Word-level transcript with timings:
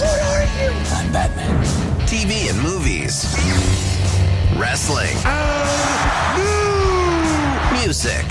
What 0.00 0.20
are 0.22 0.42
you? 0.60 0.70
I'm 0.90 1.12
Batman. 1.12 1.64
TV 2.06 2.50
and 2.50 2.60
movies, 2.60 3.24
wrestling, 4.58 5.14
music. 7.80 8.24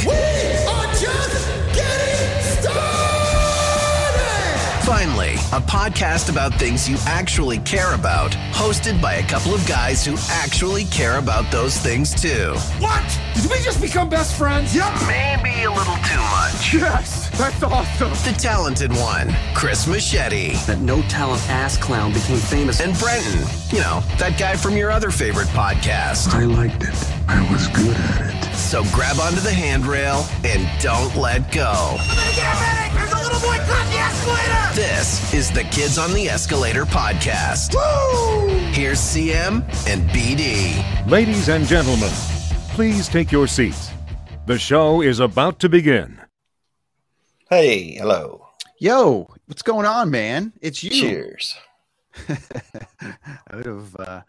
Finally, 4.84 5.34
a 5.54 5.62
podcast 5.62 6.30
about 6.30 6.54
things 6.56 6.90
you 6.90 6.98
actually 7.06 7.60
care 7.60 7.94
about, 7.94 8.32
hosted 8.52 9.02
by 9.02 9.16
a 9.16 9.24
couple 9.24 9.54
of 9.54 9.66
guys 9.66 10.06
who 10.06 10.16
actually 10.30 10.84
care 10.86 11.18
about 11.18 11.50
those 11.52 11.78
things 11.78 12.14
too. 12.14 12.54
What? 12.80 13.20
Did 13.36 13.50
we 13.50 13.62
just 13.64 13.82
become 13.82 14.10
best 14.10 14.38
friends? 14.38 14.76
Yep. 14.76 14.94
Maybe 15.08 15.64
a 15.64 15.72
little 15.72 15.96
too 15.96 16.20
much. 16.20 16.74
Yes, 16.74 17.23
that's 17.38 17.64
awesome. 17.64 18.10
The 18.12 18.38
talented 18.40 18.92
one, 18.92 19.34
Chris 19.54 19.88
Machete, 19.88 20.54
That 20.68 20.80
no 20.80 21.02
talent 21.04 21.42
ass 21.50 21.78
clown 21.78 22.14
became 22.14 22.38
famous. 22.38 22.80
and 22.80 22.98
Brenton, 23.00 23.40
you 23.72 23.80
know, 23.80 24.02
that 24.18 24.38
guy 24.40 24.56
from 24.56 24.78
your 24.78 24.92
other 24.92 25.10
favorite 25.12 25.48
podcast. 25.50 26.34
I 26.34 26.44
liked 26.46 26.84
it. 26.84 26.94
I 27.28 27.42
was 27.52 27.68
good 27.70 27.96
at 27.96 28.34
it. 28.52 28.56
So 28.56 28.84
grab 28.94 29.20
onto 29.20 29.40
the 29.40 29.52
handrail 29.52 30.26
and 30.44 30.68
don't 30.82 31.16
let 31.16 31.52
go. 31.52 31.98
There's 32.94 33.12
a 33.12 33.18
little 33.18 33.40
boy 33.42 33.58
caught 33.66 33.88
the 33.92 33.98
escalator. 33.98 34.76
This 34.76 35.34
is 35.34 35.52
the 35.52 35.64
Kids 35.66 35.98
on 35.98 36.14
the 36.14 36.30
Escalator 36.30 36.86
podcast. 36.86 37.74
Here's 38.74 39.00
CM 39.00 39.64
and 39.88 40.10
BD. 40.10 41.08
Ladies 41.10 41.50
and 41.50 41.66
gentlemen, 41.66 42.10
please 42.70 43.08
take 43.08 43.32
your 43.32 43.48
seats. 43.48 43.90
The 44.46 44.58
show 44.60 45.02
is 45.02 45.20
about 45.20 45.60
to 45.60 45.70
begin. 45.70 46.20
Hey, 47.56 47.94
hello. 48.00 48.48
Yo, 48.80 49.30
what's 49.46 49.62
going 49.62 49.86
on, 49.86 50.10
man? 50.10 50.54
It's 50.60 50.84
you. 50.84 50.90
Cheers. 50.90 51.56
out 52.28 53.68
of 53.68 53.96
uh, 54.00 54.22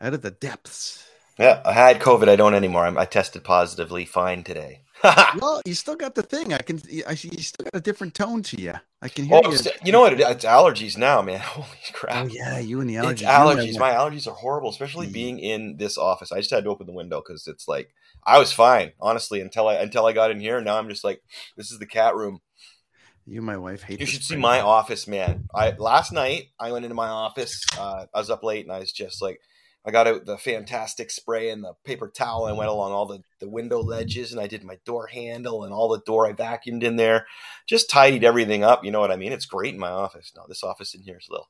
out 0.00 0.14
of 0.14 0.22
the 0.22 0.32
depths. 0.32 1.08
Yeah, 1.38 1.62
I 1.64 1.74
had 1.74 2.00
COVID. 2.00 2.28
I 2.28 2.34
don't 2.34 2.54
anymore. 2.54 2.84
I'm, 2.84 2.98
I 2.98 3.04
tested 3.04 3.44
positively 3.44 4.04
fine 4.04 4.42
today. 4.42 4.82
well, 5.40 5.62
you 5.64 5.74
still 5.74 5.94
got 5.94 6.16
the 6.16 6.24
thing. 6.24 6.52
I 6.52 6.58
can. 6.58 6.82
I 7.06 7.14
see 7.14 7.30
you 7.30 7.44
still 7.44 7.62
got 7.62 7.78
a 7.78 7.80
different 7.80 8.14
tone 8.14 8.42
to 8.42 8.60
you. 8.60 8.74
I 9.00 9.08
can 9.08 9.26
hear 9.26 9.40
oh, 9.44 9.52
you. 9.52 9.58
you 9.84 9.92
know 9.92 10.00
what? 10.00 10.20
It's 10.20 10.44
allergies 10.44 10.98
now, 10.98 11.22
man. 11.22 11.38
Holy 11.44 11.68
crap. 11.92 12.24
Oh 12.24 12.28
yeah, 12.32 12.58
you 12.58 12.80
and 12.80 12.90
the 12.90 12.96
allergies. 12.96 13.12
It's 13.12 13.22
allergies. 13.22 13.78
My 13.78 13.92
allergies 13.92 14.26
are 14.26 14.34
horrible, 14.34 14.70
especially 14.70 15.06
Yeah. 15.06 15.12
being 15.12 15.38
in 15.38 15.76
this 15.76 15.96
office. 15.96 16.32
I 16.32 16.38
just 16.38 16.50
had 16.50 16.64
to 16.64 16.70
open 16.70 16.88
the 16.88 16.92
window 16.92 17.22
because 17.24 17.46
it's 17.46 17.68
like 17.68 17.94
I 18.24 18.38
was 18.38 18.52
fine, 18.52 18.92
honestly, 19.00 19.40
until 19.40 19.68
I 19.68 19.74
until 19.74 20.06
I 20.06 20.12
got 20.12 20.32
in 20.32 20.40
here. 20.40 20.60
Now 20.60 20.78
I'm 20.78 20.88
just 20.88 21.04
like, 21.04 21.22
this 21.56 21.70
is 21.70 21.78
the 21.78 21.86
cat 21.86 22.16
room. 22.16 22.40
You 23.26 23.38
and 23.38 23.46
my 23.46 23.56
wife 23.56 23.82
hate. 23.82 24.00
You 24.00 24.06
should 24.06 24.24
see 24.24 24.36
my 24.36 24.60
office, 24.60 25.06
man. 25.06 25.48
I 25.54 25.70
last 25.70 26.12
night 26.12 26.48
I 26.58 26.72
went 26.72 26.84
into 26.84 26.94
my 26.94 27.08
office. 27.08 27.64
Uh, 27.78 28.06
I 28.12 28.18
was 28.18 28.30
up 28.30 28.42
late 28.42 28.64
and 28.64 28.74
I 28.74 28.80
was 28.80 28.92
just 28.92 29.22
like, 29.22 29.40
I 29.84 29.90
got 29.90 30.06
out 30.06 30.26
the 30.26 30.38
fantastic 30.38 31.10
spray 31.10 31.50
and 31.50 31.62
the 31.62 31.74
paper 31.84 32.08
towel 32.08 32.46
and 32.46 32.56
went 32.56 32.70
along 32.70 32.92
all 32.92 33.06
the, 33.06 33.22
the 33.40 33.48
window 33.48 33.80
ledges 33.80 34.32
and 34.32 34.40
I 34.40 34.46
did 34.46 34.62
my 34.62 34.78
door 34.84 35.06
handle 35.06 35.64
and 35.64 35.72
all 35.72 35.88
the 35.88 36.00
door 36.00 36.26
I 36.26 36.32
vacuumed 36.32 36.82
in 36.82 36.96
there. 36.96 37.26
Just 37.66 37.90
tidied 37.90 38.24
everything 38.24 38.62
up. 38.62 38.84
You 38.84 38.90
know 38.90 39.00
what 39.00 39.10
I 39.10 39.16
mean? 39.16 39.32
It's 39.32 39.46
great 39.46 39.74
in 39.74 39.80
my 39.80 39.90
office. 39.90 40.32
No, 40.36 40.44
this 40.48 40.62
office 40.62 40.94
in 40.94 41.02
here 41.02 41.18
is 41.18 41.28
a 41.28 41.32
little, 41.32 41.48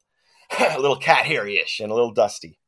a 0.78 0.80
little 0.80 0.96
cat 0.96 1.26
hairy 1.26 1.56
ish 1.56 1.80
and 1.80 1.90
a 1.90 1.94
little 1.94 2.12
dusty. 2.12 2.58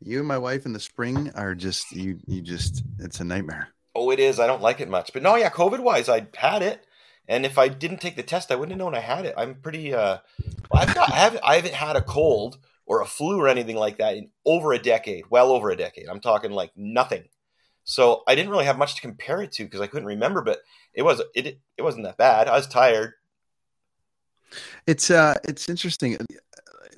You 0.00 0.18
and 0.18 0.28
my 0.28 0.38
wife 0.38 0.66
in 0.66 0.72
the 0.72 0.80
spring 0.80 1.30
are 1.34 1.54
just 1.54 1.92
you. 1.92 2.18
You 2.26 2.42
just. 2.42 2.82
It's 2.98 3.20
a 3.20 3.24
nightmare. 3.24 3.68
Oh, 3.94 4.10
it 4.10 4.18
is. 4.18 4.40
I 4.40 4.46
don't 4.46 4.62
like 4.62 4.80
it 4.80 4.88
much. 4.88 5.12
But 5.12 5.22
no, 5.22 5.36
yeah, 5.36 5.50
COVID 5.50 5.80
wise, 5.80 6.08
I 6.08 6.26
had 6.36 6.62
it. 6.62 6.84
And 7.32 7.46
if 7.46 7.56
I 7.56 7.68
didn't 7.68 8.02
take 8.02 8.16
the 8.16 8.22
test, 8.22 8.52
I 8.52 8.56
wouldn't 8.56 8.72
have 8.72 8.78
known 8.78 8.94
I 8.94 9.00
had 9.00 9.24
it. 9.24 9.32
I'm 9.38 9.54
pretty 9.54 9.94
uh 9.94 10.18
I've 10.70 10.94
got 10.94 11.10
I 11.10 11.16
haven't 11.16 11.40
I 11.42 11.54
haven't 11.56 11.72
had 11.72 11.96
a 11.96 12.02
cold 12.02 12.58
or 12.84 13.00
a 13.00 13.06
flu 13.06 13.40
or 13.40 13.48
anything 13.48 13.76
like 13.76 13.96
that 13.98 14.16
in 14.16 14.28
over 14.44 14.74
a 14.74 14.78
decade. 14.78 15.24
Well 15.30 15.50
over 15.50 15.70
a 15.70 15.76
decade. 15.76 16.08
I'm 16.08 16.20
talking 16.20 16.50
like 16.50 16.72
nothing. 16.76 17.24
So 17.84 18.22
I 18.28 18.34
didn't 18.34 18.50
really 18.50 18.66
have 18.66 18.76
much 18.76 18.96
to 18.96 19.00
compare 19.00 19.40
it 19.40 19.50
to 19.52 19.64
because 19.64 19.80
I 19.80 19.86
couldn't 19.86 20.08
remember, 20.08 20.42
but 20.42 20.60
it 20.92 21.02
was 21.02 21.22
it 21.34 21.58
it 21.78 21.82
wasn't 21.82 22.04
that 22.04 22.18
bad. 22.18 22.48
I 22.48 22.56
was 22.56 22.66
tired. 22.66 23.14
It's 24.86 25.10
uh, 25.10 25.38
it's 25.48 25.70
interesting 25.70 26.18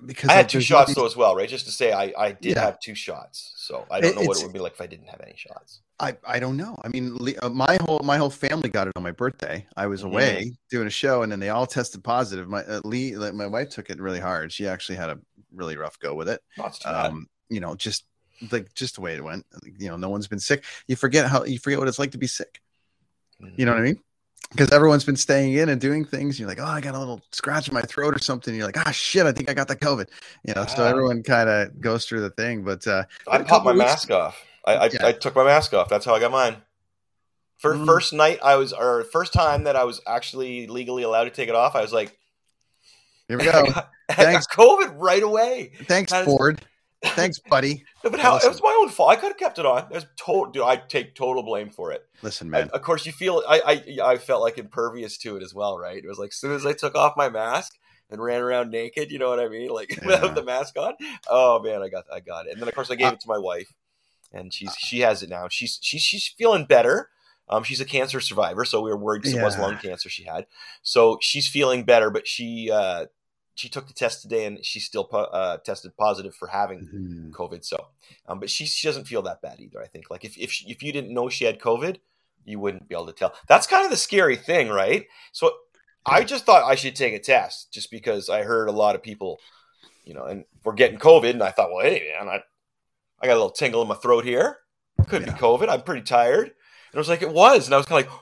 because 0.04 0.30
I 0.30 0.34
like, 0.34 0.36
had 0.42 0.48
two 0.48 0.60
shots 0.60 0.90
nothing- 0.90 1.02
though 1.02 1.06
as 1.06 1.16
well, 1.16 1.34
right? 1.36 1.48
Just 1.48 1.66
to 1.66 1.72
say 1.72 1.92
I, 1.92 2.12
I 2.16 2.32
did 2.32 2.56
Yeah. 2.56 2.64
have 2.64 2.78
two 2.80 2.94
shots. 2.94 3.52
So 3.56 3.86
I 3.90 4.00
don't 4.00 4.14
know 4.16 4.22
what 4.22 4.38
it 4.38 4.44
would 4.44 4.52
be 4.52 4.58
like 4.58 4.72
if 4.72 4.80
I 4.80 4.86
didn't 4.86 5.08
have 5.08 5.20
any 5.20 5.34
shots. 5.36 5.80
I, 6.00 6.16
I 6.26 6.38
don't 6.40 6.56
know. 6.56 6.76
I 6.84 6.88
mean, 6.88 7.16
uh, 7.40 7.48
my 7.48 7.78
whole 7.82 8.00
my 8.02 8.16
whole 8.16 8.30
family 8.30 8.68
got 8.68 8.88
it 8.88 8.92
on 8.96 9.02
my 9.02 9.12
birthday. 9.12 9.66
I 9.76 9.86
was 9.86 10.02
Mhm. 10.02 10.06
away 10.06 10.52
doing 10.70 10.86
a 10.86 10.90
show, 10.90 11.22
and 11.22 11.30
then 11.30 11.40
they 11.40 11.50
all 11.50 11.66
tested 11.66 12.02
positive. 12.02 12.48
My 12.48 12.62
uh, 12.64 12.80
Lee, 12.84 13.16
like, 13.16 13.34
my 13.34 13.46
wife 13.46 13.70
took 13.70 13.90
it 13.90 14.00
really 14.00 14.20
hard. 14.20 14.52
She 14.52 14.66
actually 14.66 14.96
had 14.96 15.10
a 15.10 15.18
really 15.54 15.76
rough 15.76 15.98
go 16.00 16.14
with 16.14 16.28
it. 16.28 16.40
Not 16.58 16.74
too 16.74 16.80
bad. 16.84 17.06
Um, 17.06 17.28
you 17.48 17.60
know, 17.60 17.74
just 17.76 18.04
like 18.50 18.74
just 18.74 18.96
the 18.96 19.00
way 19.02 19.14
it 19.14 19.22
went. 19.22 19.46
You 19.78 19.88
know, 19.88 19.96
no 19.96 20.08
one's 20.10 20.26
been 20.26 20.40
sick. 20.40 20.64
You 20.88 20.96
forget 20.96 21.26
how 21.28 21.44
you 21.44 21.58
forget 21.60 21.78
what 21.78 21.86
it's 21.88 21.98
like 22.00 22.10
to 22.10 22.18
be 22.18 22.26
sick. 22.26 22.60
You 23.56 23.64
know 23.64 23.72
what 23.72 23.80
I 23.80 23.84
mean? 23.84 24.00
Because 24.50 24.70
everyone's 24.70 25.04
been 25.04 25.16
staying 25.16 25.54
in 25.54 25.68
and 25.68 25.80
doing 25.80 26.04
things. 26.04 26.38
You're 26.38 26.48
like, 26.48 26.60
oh, 26.60 26.64
I 26.64 26.80
got 26.80 26.94
a 26.94 26.98
little 26.98 27.20
scratch 27.32 27.66
in 27.68 27.74
my 27.74 27.82
throat 27.82 28.14
or 28.14 28.20
something. 28.20 28.54
You're 28.54 28.66
like, 28.66 28.78
ah, 28.86 28.90
shit, 28.92 29.26
I 29.26 29.32
think 29.32 29.50
I 29.50 29.54
got 29.54 29.66
the 29.68 29.74
COVID. 29.76 30.08
You 30.44 30.54
know, 30.54 30.64
so 30.66 30.84
Ah. 30.84 30.88
everyone 30.88 31.22
kind 31.24 31.48
of 31.48 31.80
goes 31.80 32.06
through 32.06 32.20
the 32.20 32.30
thing. 32.30 32.62
But 32.62 32.86
uh, 32.86 33.04
I 33.28 33.42
popped 33.42 33.64
my 33.64 33.72
mask 33.72 34.10
off. 34.12 34.40
I, 34.64 34.74
I, 34.76 34.84
Yeah. 34.92 35.06
I 35.06 35.12
took 35.12 35.34
my 35.34 35.44
mask 35.44 35.74
off. 35.74 35.88
That's 35.88 36.04
how 36.04 36.14
I 36.14 36.20
got 36.20 36.30
mine. 36.30 36.56
For 37.58 37.74
Mm. 37.74 37.86
first 37.86 38.12
night, 38.12 38.38
I 38.42 38.56
was 38.56 38.72
or 38.72 39.04
first 39.04 39.32
time 39.32 39.64
that 39.64 39.74
I 39.76 39.84
was 39.84 40.00
actually 40.06 40.66
legally 40.68 41.02
allowed 41.02 41.24
to 41.24 41.30
take 41.30 41.48
it 41.48 41.54
off. 41.54 41.74
I 41.74 41.80
was 41.80 41.92
like, 41.92 42.16
here 43.28 43.38
we 43.38 43.48
I 43.48 43.52
go. 43.52 43.66
got, 43.72 43.90
I 44.10 44.14
Thanks. 44.14 44.46
got 44.46 44.56
COVID 44.56 44.94
right 44.98 45.22
away. 45.22 45.72
Thanks, 45.84 46.12
Ford. 46.12 46.64
Thanks, 47.04 47.38
buddy. 47.38 47.84
No, 48.02 48.10
but 48.10 48.20
how, 48.20 48.36
it 48.36 48.48
was 48.48 48.60
my 48.62 48.76
own 48.80 48.88
fault. 48.88 49.10
I 49.10 49.16
could 49.16 49.28
have 49.28 49.36
kept 49.36 49.58
it 49.58 49.66
on. 49.66 49.84
It 49.84 49.90
was 49.94 50.06
total. 50.16 50.52
Dude, 50.52 50.62
I 50.62 50.76
take 50.76 51.14
total 51.14 51.42
blame 51.42 51.70
for 51.70 51.92
it. 51.92 52.02
Listen, 52.22 52.48
I, 52.48 52.58
man. 52.60 52.70
of 52.70 52.82
course, 52.82 53.06
you 53.06 53.12
feel. 53.12 53.42
I, 53.48 53.82
I 54.00 54.12
I 54.12 54.18
felt 54.18 54.42
like 54.42 54.58
impervious 54.58 55.18
to 55.18 55.36
it 55.36 55.42
as 55.42 55.54
well, 55.54 55.78
right? 55.78 55.96
It 56.02 56.08
was 56.08 56.18
like 56.18 56.30
as 56.30 56.36
soon 56.36 56.52
as 56.52 56.64
I 56.66 56.72
took 56.72 56.94
off 56.94 57.14
my 57.16 57.28
mask 57.28 57.72
and 58.10 58.22
ran 58.22 58.40
around 58.40 58.70
naked, 58.70 59.10
you 59.10 59.18
know 59.18 59.30
what 59.30 59.40
I 59.40 59.48
mean, 59.48 59.68
like 59.70 59.90
Yeah. 60.02 60.06
without 60.06 60.34
the 60.34 60.42
mask 60.44 60.76
on. 60.78 60.94
Oh 61.28 61.60
man, 61.62 61.82
I 61.82 61.88
got 61.88 62.04
I 62.12 62.20
got 62.20 62.46
it. 62.46 62.52
And 62.52 62.60
then 62.60 62.68
of 62.68 62.74
course 62.74 62.90
I 62.90 62.94
gave 62.96 63.08
Uh, 63.08 63.12
it 63.12 63.20
to 63.20 63.28
my 63.28 63.38
wife, 63.38 63.72
and 64.32 64.52
she's 64.52 64.74
she 64.78 65.00
has 65.00 65.22
it 65.22 65.28
now. 65.28 65.48
She's 65.48 65.78
she's 65.82 66.02
she's 66.02 66.26
feeling 66.26 66.64
better. 66.64 67.10
Um, 67.46 67.62
she's 67.62 67.80
a 67.80 67.84
cancer 67.84 68.20
survivor, 68.20 68.64
so 68.64 68.80
we 68.80 68.88
were 68.90 68.96
worried 68.96 69.20
because 69.20 69.36
it 69.38 69.42
was 69.42 69.58
lung 69.58 69.76
cancer 69.76 70.08
she 70.08 70.24
had. 70.24 70.46
So 70.82 71.18
she's 71.20 71.46
feeling 71.46 71.84
better, 71.84 72.08
but 72.08 72.26
she 72.26 72.70
uh, 72.72 73.04
she 73.54 73.68
took 73.68 73.86
the 73.86 73.92
test 73.94 74.22
today 74.22 74.46
and 74.46 74.64
she's 74.64 74.84
still 74.84 75.04
po- 75.04 75.18
uh, 75.32 75.58
tested 75.58 75.96
positive 75.96 76.34
for 76.34 76.48
having 76.48 76.80
Mhm. 76.80 77.30
COVID. 77.30 77.64
So, 77.64 77.88
um, 78.26 78.40
but 78.40 78.50
she 78.50 78.66
she 78.66 78.86
doesn't 78.88 79.04
feel 79.06 79.22
that 79.22 79.40
bad 79.42 79.60
either. 79.60 79.80
I 79.82 79.86
think 79.86 80.10
like 80.10 80.24
if 80.24 80.36
if 80.38 80.50
she, 80.52 80.68
if 80.70 80.82
you 80.82 80.92
didn't 80.92 81.14
know 81.14 81.28
she 81.28 81.44
had 81.44 81.58
COVID, 81.60 81.98
you 82.44 82.58
wouldn't 82.58 82.88
be 82.88 82.94
able 82.94 83.06
to 83.06 83.12
tell. 83.12 83.34
That's 83.48 83.66
kind 83.66 83.84
of 83.84 83.90
the 83.90 83.96
scary 83.96 84.36
thing, 84.36 84.68
right? 84.68 85.06
So, 85.32 85.52
I 86.06 86.24
just 86.24 86.44
thought 86.44 86.64
I 86.64 86.74
should 86.74 86.96
take 86.96 87.14
a 87.14 87.18
test 87.18 87.72
just 87.72 87.90
because 87.90 88.28
I 88.28 88.42
heard 88.42 88.68
a 88.68 88.72
lot 88.72 88.94
of 88.94 89.02
people, 89.02 89.38
you 90.04 90.12
know, 90.14 90.24
and 90.24 90.44
we're 90.64 90.74
getting 90.74 90.98
COVID, 90.98 91.30
and 91.30 91.42
I 91.42 91.50
thought, 91.50 91.70
well, 91.72 91.84
hey 91.84 92.12
man, 92.18 92.28
I 92.28 92.42
I 93.20 93.26
got 93.26 93.34
a 93.34 93.40
little 93.40 93.50
tingle 93.50 93.80
in 93.82 93.88
my 93.88 93.94
throat 93.94 94.24
here. 94.24 94.58
Could 95.08 95.22
Yeah. 95.26 95.32
be 95.32 95.38
COVID. 95.40 95.68
I'm 95.68 95.82
pretty 95.82 96.02
tired. 96.02 96.46
And 96.48 96.96
I 96.96 96.98
was 96.98 97.08
like, 97.08 97.22
it 97.22 97.30
was, 97.30 97.66
and 97.66 97.74
I 97.74 97.78
was 97.78 97.86
kind 97.86 98.04
of 98.04 98.10
like, 98.12 98.20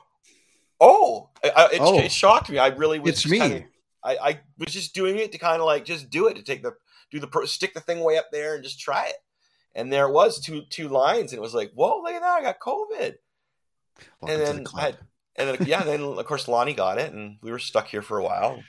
oh, 0.81 1.31
I, 1.45 1.49
it, 1.73 1.79
Oh. 1.81 1.99
it 1.99 2.13
shocked 2.13 2.51
me. 2.51 2.59
I 2.59 2.69
really 2.69 2.99
was. 2.99 3.11
It's 3.11 3.27
me. 3.27 3.39
kinda- 3.39 3.65
I, 4.05 4.17
I 4.17 4.41
was 4.59 4.73
just 4.73 4.95
doing 4.95 5.19
it 5.19 5.33
to 5.33 5.39
kind 5.39 5.61
of 5.61 5.67
like 5.67 5.85
just 5.85 6.11
do 6.11 6.27
it 6.29 6.37
to 6.37 6.43
take 6.43 6.63
the 6.63 6.75
do 7.11 7.21
the 7.21 7.47
stick 7.47 7.75
the 7.75 7.81
thing 7.81 8.01
way 8.01 8.19
up 8.19 8.27
there 8.33 8.55
and 8.55 8.65
just 8.65 8.81
try 8.81 9.07
it. 9.07 9.17
and 9.75 9.93
there 9.93 10.07
it 10.07 10.13
was 10.13 10.41
two 10.41 10.63
two 10.71 10.89
lines, 10.89 11.33
and 11.33 11.39
it 11.39 11.43
was 11.43 11.55
like, 11.55 11.73
whoa, 11.75 12.01
look 12.03 12.13
at 12.13 12.21
that, 12.21 12.41
I 12.41 12.43
got 12.43 12.59
COVID. 12.59 13.15
Welcome 14.21 14.41
and 14.41 14.41
the 14.41 14.45
then. 14.45 14.67
I 14.75 14.81
had, 14.81 14.99
and 15.37 15.49
then 15.49 15.67
yeah, 15.67 15.83
then 15.83 16.03
of 16.03 16.27
course 16.27 16.49
Lonnie 16.49 16.75
got 16.75 16.99
it, 16.99 17.13
and 17.13 17.39
we 17.43 17.51
were 17.51 17.59
stuck 17.59 17.89
here 17.89 18.03
for 18.03 18.19
a 18.19 18.25
while. 18.25 18.63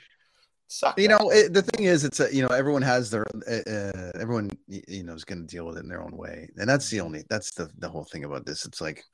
Sucked. 0.66 0.98
you 0.98 1.08
know 1.08 1.30
it, 1.30 1.52
the 1.52 1.60
thing 1.60 1.84
is 1.84 2.04
it's 2.04 2.20
a, 2.20 2.34
you 2.34 2.40
know 2.40 2.48
everyone 2.48 2.80
has 2.80 3.10
their 3.10 3.26
uh, 3.46 3.70
uh, 3.70 4.12
everyone 4.18 4.50
you 4.66 5.04
know 5.04 5.12
is 5.12 5.24
going 5.24 5.46
to 5.46 5.46
deal 5.46 5.66
with 5.66 5.76
it 5.76 5.82
in 5.82 5.88
their 5.88 6.02
own 6.02 6.16
way 6.16 6.48
and 6.56 6.68
that's 6.68 6.88
the 6.88 7.00
only 7.00 7.22
that's 7.28 7.52
the 7.52 7.70
the 7.78 7.88
whole 7.88 8.04
thing 8.04 8.24
about 8.24 8.46
this 8.46 8.64
it's 8.64 8.80
like 8.80 9.04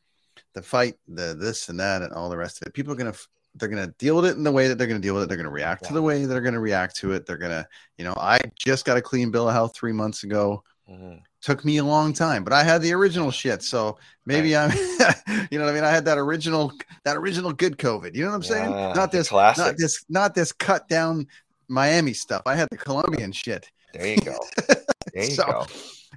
the 0.54 0.62
fight 0.62 0.94
the 1.08 1.36
this 1.38 1.68
and 1.68 1.80
that 1.80 2.02
and 2.02 2.12
all 2.12 2.30
the 2.30 2.36
rest 2.36 2.62
of 2.62 2.68
it 2.68 2.72
people 2.72 2.92
are 2.92 2.96
going 2.96 3.12
to 3.12 3.18
they're 3.56 3.68
going 3.68 3.84
to 3.86 3.92
deal 3.98 4.16
with 4.16 4.26
it 4.26 4.36
in 4.36 4.42
the 4.44 4.52
way 4.52 4.68
that 4.68 4.76
they're 4.78 4.86
going 4.86 5.00
to 5.00 5.04
deal 5.06 5.14
with 5.14 5.22
it 5.24 5.28
they're 5.28 5.36
going 5.36 5.44
to 5.44 5.50
react 5.50 5.84
to 5.84 5.92
the 5.92 6.00
way 6.02 6.24
they're 6.24 6.40
going 6.40 6.54
to 6.54 6.60
react 6.60 6.96
to 6.96 7.12
it 7.12 7.26
they're 7.26 7.36
going 7.38 7.50
to 7.50 7.66
you 7.98 8.04
know 8.04 8.14
i 8.16 8.38
just 8.56 8.84
got 8.84 8.96
a 8.96 9.02
clean 9.02 9.30
bill 9.30 9.48
of 9.48 9.54
health 9.54 9.74
three 9.74 9.92
months 9.92 10.22
ago 10.24 10.62
Mhm. 10.90 11.20
took 11.42 11.64
me 11.64 11.76
a 11.78 11.84
long 11.84 12.12
time 12.12 12.42
but 12.44 12.52
i 12.52 12.62
had 12.64 12.82
the 12.82 12.92
original 12.92 13.30
shit 13.30 13.62
so 13.62 13.96
maybe 14.26 14.56
i'm 14.56 14.70
you 15.50 15.58
know 15.58 15.64
what 15.64 15.70
i 15.70 15.74
mean 15.74 15.84
i 15.84 15.90
had 15.90 16.04
that 16.04 16.18
original 16.18 16.72
that 17.04 17.16
original 17.16 17.52
good 17.52 17.76
covid 17.78 18.14
you 18.14 18.22
know 18.22 18.30
what 18.30 18.36
i'm 18.36 18.42
saying 18.42 18.70
Yeah, 18.70 18.92
not 18.94 19.10
this 19.12 19.28
classic. 19.28 19.64
not 19.64 19.74
this 19.76 20.04
not 20.08 20.34
this 20.34 20.52
cut 20.52 20.88
down 20.88 21.26
miami 21.68 22.12
stuff 22.12 22.42
i 22.46 22.54
had 22.56 22.68
the 22.70 22.76
colombian 22.76 23.32
shit 23.32 23.70
There 23.94 24.06
you 24.06 24.16
go. 24.16 24.36
There 25.14 25.24
you 25.24 25.30
So, 25.30 25.44
go. 25.44 25.66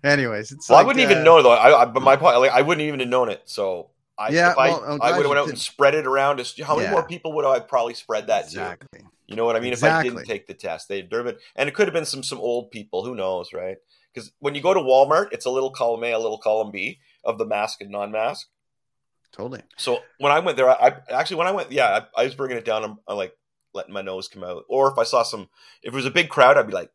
anyways 0.03 0.51
it's 0.51 0.69
Well, 0.69 0.77
I 0.79 0.83
wouldn't 0.83 1.03
uh, 1.03 1.09
even 1.09 1.23
know 1.23 1.41
though. 1.41 1.51
I, 1.51 1.81
I 1.81 1.85
but 1.85 2.03
my 2.03 2.15
point, 2.15 2.37
like, 2.39 2.51
I 2.51 2.61
wouldn't 2.61 2.85
even 2.87 2.99
have 2.99 3.09
known 3.09 3.29
it. 3.29 3.41
So 3.45 3.89
I, 4.23 4.29
Yeah, 4.29 4.53
I, 4.57 4.69
well, 4.69 4.83
I'm 4.85 5.01
I 5.01 5.11
would 5.11 5.25
have 5.25 5.29
went 5.29 5.39
out 5.39 5.45
did. 5.45 5.51
and 5.51 5.59
spread 5.59 5.95
it 5.95 6.05
around. 6.07 6.39
How 6.63 6.75
many 6.75 6.85
Yeah. 6.87 6.91
more 6.91 7.05
people 7.05 7.33
would 7.33 7.45
I 7.45 7.59
probably 7.59 7.93
spread 7.93 8.27
that 8.27 8.41
to? 8.43 8.47
exactly 8.49 9.01
You 9.27 9.35
know 9.35 9.45
what 9.45 9.55
I 9.55 9.59
mean? 9.59 9.73
Exactly. 9.73 10.07
If 10.09 10.13
I 10.13 10.17
didn't 10.17 10.27
take 10.27 10.47
the 10.47 10.53
test, 10.53 10.87
they'd 10.89 11.09
there 11.09 11.23
been, 11.23 11.37
and 11.55 11.67
it 11.69 11.73
could 11.75 11.87
have 11.87 11.93
been 11.93 12.05
some 12.05 12.23
some 12.23 12.39
old 12.39 12.71
people. 12.71 13.03
Who 13.05 13.15
knows, 13.15 13.53
right? 13.53 13.77
Because 14.13 14.31
when 14.39 14.53
you 14.55 14.61
go 14.61 14.73
to 14.73 14.79
Walmart, 14.79 15.29
it's 15.31 15.45
a 15.45 15.49
little 15.49 15.71
column 15.71 16.03
A, 16.03 16.11
a 16.11 16.19
little 16.19 16.37
column 16.37 16.71
B 16.71 16.99
of 17.23 17.37
the 17.37 17.45
mask 17.45 17.81
and 17.81 17.89
non-mask. 17.89 18.47
totally 19.31 19.61
So 19.77 19.99
when 20.19 20.31
I 20.31 20.39
went 20.39 20.57
there, 20.57 20.69
I, 20.69 20.87
I 20.87 20.95
actually 21.11 21.37
when 21.37 21.47
I 21.47 21.51
went, 21.51 21.71
yeah, 21.71 22.01
I, 22.15 22.21
I 22.21 22.25
was 22.25 22.35
bringing 22.35 22.57
it 22.57 22.65
down. 22.65 22.83
I'm, 22.83 22.97
I'm 23.07 23.17
like 23.17 23.35
letting 23.73 23.93
my 23.93 24.01
nose 24.03 24.27
come 24.27 24.43
out, 24.43 24.65
or 24.69 24.91
if 24.91 24.97
I 24.99 25.03
saw 25.03 25.23
some, 25.23 25.49
if 25.81 25.93
it 25.93 25.95
was 25.95 26.05
a 26.05 26.11
big 26.11 26.29
crowd, 26.29 26.57
I'd 26.57 26.67
be 26.67 26.73
like, 26.73 26.91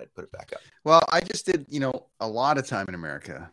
I'd 0.00 0.14
put 0.14 0.24
it 0.24 0.30
back 0.32 0.52
up. 0.54 0.60
well 0.84 1.02
i 1.10 1.20
just 1.20 1.44
did 1.44 1.66
you 1.68 1.80
know 1.80 2.06
a 2.20 2.28
lot 2.28 2.56
of 2.56 2.66
time 2.66 2.86
in 2.88 2.94
america 2.94 3.50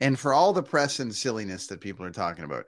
and 0.00 0.18
for 0.18 0.32
all 0.32 0.52
the 0.52 0.62
press 0.62 1.00
and 1.00 1.14
silliness 1.14 1.66
that 1.66 1.80
people 1.80 2.04
are 2.04 2.10
talking 2.10 2.44
about 2.44 2.64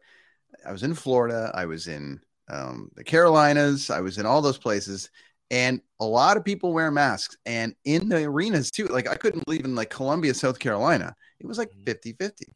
i 0.67 0.73
was 0.73 0.83
in 0.83 0.95
florida 0.95 1.51
i 1.55 1.65
was 1.67 1.89
in 1.89 2.21
um, 2.51 2.91
the 2.95 3.05
carolinas 3.05 3.91
i 3.91 4.01
was 4.01 4.19
in 4.19 4.27
all 4.27 4.43
those 4.43 4.59
places 4.59 5.11
and 5.51 5.81
a 6.01 6.05
lot 6.05 6.37
of 6.37 6.45
people 6.45 6.73
wear 6.73 6.91
masks 6.91 7.37
and 7.47 7.75
in 7.85 8.09
the 8.09 8.25
arenas 8.25 8.71
too 8.71 8.87
like 8.87 9.09
i 9.09 9.15
couldn't 9.15 9.45
believe 9.45 9.65
in 9.65 9.75
like 9.75 9.91
columbia 9.91 10.35
south 10.35 10.59
carolina 10.59 11.15
it 11.41 11.47
was 11.47 11.59
like 11.59 11.71
50 11.87 12.13
50 12.13 12.47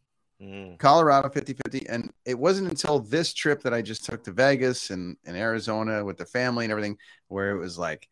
Mm. 0.42 0.78
Colorado 0.78 1.30
50 1.30 1.54
50. 1.54 1.88
And 1.88 2.10
it 2.26 2.38
wasn't 2.38 2.68
until 2.68 2.98
this 3.00 3.32
trip 3.32 3.62
that 3.62 3.72
I 3.72 3.80
just 3.80 4.04
took 4.04 4.22
to 4.24 4.32
Vegas 4.32 4.90
and, 4.90 5.16
and 5.24 5.34
Arizona 5.34 6.04
with 6.04 6.18
the 6.18 6.26
family 6.26 6.66
and 6.66 6.72
everything 6.72 6.98
where 7.28 7.52
it 7.52 7.58
was 7.58 7.78
like 7.78 8.06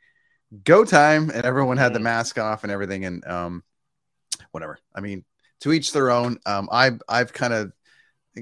go 0.65 0.85
time 0.85 1.31
and 1.31 1.45
everyone 1.45 1.77
had 1.77 1.93
the 1.93 1.99
Mhm. 1.99 2.05
mask 2.05 2.39
off 2.39 2.63
and 2.63 2.73
everything. 2.73 3.05
And 3.05 3.27
um, 3.27 3.63
whatever. 4.53 4.79
I 4.95 5.01
mean, 5.01 5.25
to 5.65 5.73
each 5.73 5.93
their 5.93 6.11
own. 6.11 6.39
Um, 6.45 6.69
I've, 6.71 7.01
I've 7.09 7.33
kind 7.33 7.55
of, 7.55 7.73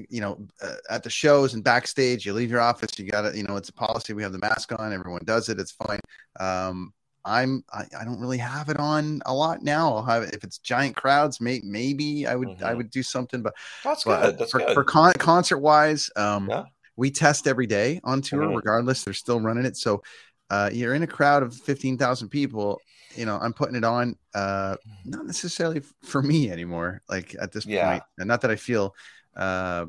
you 0.09 0.19
know, 0.19 0.45
uh, 0.61 0.73
at 0.89 1.03
the 1.03 1.09
shows 1.09 1.53
and 1.53 1.63
backstage, 1.63 2.25
you 2.25 2.33
leave 2.33 2.51
your 2.51 2.59
office, 2.59 2.99
you 2.99 3.09
got 3.09 3.21
to, 3.21 3.37
you 3.37 3.43
know, 3.43 3.55
it's 3.55 3.69
a 3.69 3.73
policy. 3.73 4.11
We 4.11 4.23
have 4.23 4.33
the 4.33 4.39
mask 4.39 4.73
on, 4.77 4.91
everyone 4.91 5.21
does 5.23 5.47
it. 5.47 5.57
It's 5.57 5.71
fine. 5.71 5.99
Um, 6.39 6.93
I'm 7.23 7.63
I, 7.71 7.85
I 7.97 8.03
don't 8.03 8.19
really 8.19 8.39
have 8.39 8.67
it 8.67 8.75
on 8.77 9.21
a 9.25 9.33
lot 9.33 9.63
now. 9.63 9.95
I'll 9.95 10.03
have 10.03 10.23
it 10.23 10.35
if 10.35 10.43
it's 10.43 10.57
giant 10.57 10.97
crowds. 10.97 11.39
May, 11.39 11.61
maybe 11.63 12.27
I 12.27 12.35
would 12.35 12.49
I 12.61 12.73
Mhm. 12.73 12.77
would 12.77 12.91
do 12.91 13.01
something, 13.01 13.41
but 13.41 13.53
That's 13.81 14.03
but 14.03 14.21
good. 14.21 14.37
That's 14.39 14.51
for, 14.51 14.59
good. 14.59 14.73
for 14.73 14.83
con- 14.83 15.13
concert 15.19 15.59
wise, 15.59 16.09
um, 16.17 16.49
Yeah. 16.49 16.63
we 16.97 17.09
test 17.09 17.47
every 17.47 17.65
day 17.67 18.01
on 18.03 18.21
tour, 18.21 18.41
Mhm. 18.47 18.57
regardless. 18.57 19.05
They're 19.05 19.13
still 19.13 19.39
running 19.39 19.63
it. 19.63 19.77
So 19.77 20.03
uh, 20.49 20.69
you're 20.73 20.95
in 20.95 21.03
a 21.03 21.07
crowd 21.07 21.43
of 21.43 21.55
15,000 21.55 22.27
people. 22.27 22.81
You 23.15 23.25
know, 23.25 23.37
I'm 23.41 23.53
putting 23.53 23.75
it 23.75 23.83
on, 23.83 24.15
uh, 24.33 24.75
not 25.05 25.25
necessarily 25.25 25.81
for 26.03 26.21
me 26.21 26.51
anymore, 26.51 27.01
like 27.09 27.35
at 27.41 27.51
this 27.51 27.65
Yeah. 27.65 27.99
And 28.17 28.27
not 28.27 28.41
that 28.41 28.51
I 28.51 28.55
feel 28.55 28.95
uh, 29.35 29.85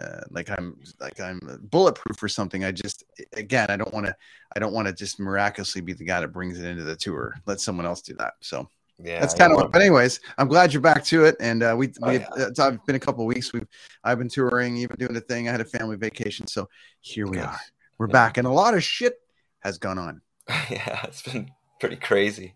uh, 0.00 0.20
like 0.30 0.48
I'm 0.50 0.76
like 1.00 1.20
I'm 1.20 1.38
bulletproof 1.70 2.22
or 2.22 2.28
something. 2.28 2.64
I 2.64 2.72
just 2.72 3.04
again, 3.34 3.66
I 3.70 3.76
don't 3.76 3.92
want 3.92 4.06
to. 4.06 4.16
I 4.56 4.58
don't 4.58 4.72
want 4.72 4.88
to 4.88 4.94
just 4.94 5.20
miraculously 5.20 5.80
be 5.82 5.92
the 5.92 6.04
guy 6.04 6.20
that 6.20 6.28
brings 6.28 6.58
it 6.58 6.64
into 6.64 6.82
the 6.84 6.96
tour. 6.96 7.34
Let 7.46 7.60
someone 7.60 7.84
else 7.86 8.00
do 8.00 8.14
that. 8.14 8.34
So 8.40 8.68
yeah, 9.02 9.20
that's 9.20 9.34
kind 9.34 9.52
of 9.52 9.56
what. 9.56 9.70
But 9.70 9.82
anyways, 9.82 10.20
I'm 10.38 10.48
glad 10.48 10.72
you're 10.72 10.80
back 10.82 11.04
to 11.06 11.24
it. 11.24 11.36
And 11.40 11.62
uh, 11.62 11.74
we, 11.76 11.92
Oh, 12.02 12.08
we 12.08 12.18
yeah. 12.20 12.26
it's 12.36 12.58
I've 12.58 12.84
been 12.86 12.96
a 12.96 13.00
couple 13.00 13.22
of 13.24 13.26
weeks. 13.26 13.52
We've 13.52 13.66
I've 14.04 14.18
been 14.18 14.28
touring, 14.30 14.76
even 14.78 14.96
doing 14.98 15.16
a 15.16 15.20
thing. 15.20 15.48
I 15.48 15.52
had 15.52 15.60
a 15.60 15.64
family 15.66 15.96
vacation, 15.96 16.46
so 16.46 16.68
here 17.00 17.26
we 17.26 17.38
are. 17.38 17.58
We're 17.98 18.08
Yeah. 18.08 18.12
back, 18.12 18.38
and 18.38 18.46
a 18.46 18.50
lot 18.50 18.74
of 18.74 18.82
shit 18.82 19.14
has 19.60 19.76
gone 19.78 19.98
on. 19.98 20.22
yeah, 20.70 21.00
it's 21.04 21.22
been 21.22 21.50
pretty 21.82 21.96
crazy. 21.96 22.54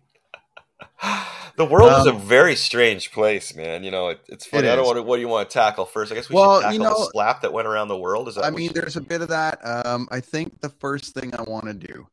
The 1.57 1.65
world 1.65 1.91
is 1.99 2.05
a 2.07 2.13
Um, 2.13 2.21
very 2.21 2.55
strange 2.55 3.11
place, 3.11 3.53
man. 3.55 3.83
You 3.83 3.91
know, 3.91 4.07
it, 4.09 4.21
it's 4.29 4.45
funny. 4.45 4.67
It 4.67 4.71
I 4.71 4.75
don't 4.77 4.85
want 4.85 4.97
to. 4.97 5.03
What 5.03 5.17
do 5.17 5.21
you 5.21 5.27
want 5.27 5.49
to 5.49 5.53
tackle 5.53 5.85
first? 5.85 6.11
I 6.13 6.15
guess 6.15 6.29
we 6.29 6.35
Well, 6.35 6.61
should 6.61 6.71
you 6.73 6.79
tackle 6.79 6.93
know- 6.99 7.05
the 7.05 7.11
slap 7.11 7.41
that 7.41 7.51
went 7.51 7.67
around 7.67 7.89
the 7.89 7.97
world. 7.97 8.29
Is 8.29 8.35
that? 8.35 8.45
I 8.45 8.51
mean, 8.51 8.65
you- 8.67 8.69
there's 8.69 8.95
a 8.95 9.01
bit 9.01 9.21
of 9.21 9.27
that. 9.27 9.59
Um, 9.65 10.07
I 10.11 10.21
think 10.21 10.61
the 10.61 10.69
first 10.69 11.13
thing 11.13 11.33
I 11.35 11.41
want 11.41 11.65
to 11.65 11.73
do 11.73 12.07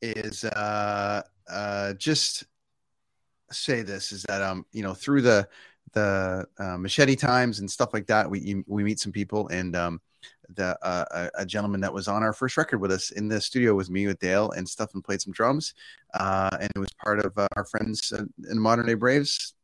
is 0.00 0.44
uh, 0.44 1.22
uh, 1.50 1.92
just 1.94 2.44
say 3.50 3.82
this 3.82 4.10
is 4.12 4.22
that 4.28 4.40
um, 4.40 4.64
you 4.72 4.82
know, 4.82 4.94
through 4.94 5.20
the 5.22 5.46
the 5.92 6.46
uh, 6.58 6.78
machete 6.78 7.16
times 7.16 7.58
and 7.58 7.70
stuff 7.70 7.92
like 7.92 8.06
that, 8.06 8.30
we 8.30 8.40
you, 8.40 8.64
we 8.66 8.82
meet 8.82 8.98
some 8.98 9.12
people 9.12 9.48
and 9.48 9.76
um, 9.76 10.00
the 10.56 10.78
uh, 10.82 11.04
a, 11.10 11.42
a 11.42 11.46
gentleman 11.46 11.80
that 11.80 11.92
was 11.92 12.08
on 12.08 12.22
our 12.22 12.32
first 12.32 12.56
record 12.56 12.80
with 12.80 12.92
us 12.92 13.10
in 13.10 13.28
the 13.28 13.40
studio 13.40 13.74
with 13.74 13.90
me 13.90 14.06
with 14.06 14.18
Dale 14.18 14.50
and 14.52 14.68
stuff 14.68 14.94
and 14.94 15.02
played 15.04 15.20
some 15.20 15.32
drums, 15.32 15.74
uh, 16.14 16.50
and 16.60 16.70
it 16.74 16.78
was 16.78 16.90
part 17.02 17.24
of 17.24 17.36
uh, 17.36 17.48
our 17.56 17.64
friends 17.64 18.12
uh, 18.12 18.24
in 18.50 18.58
Modern 18.58 18.86
Day 18.86 18.94
Braves. 18.94 19.54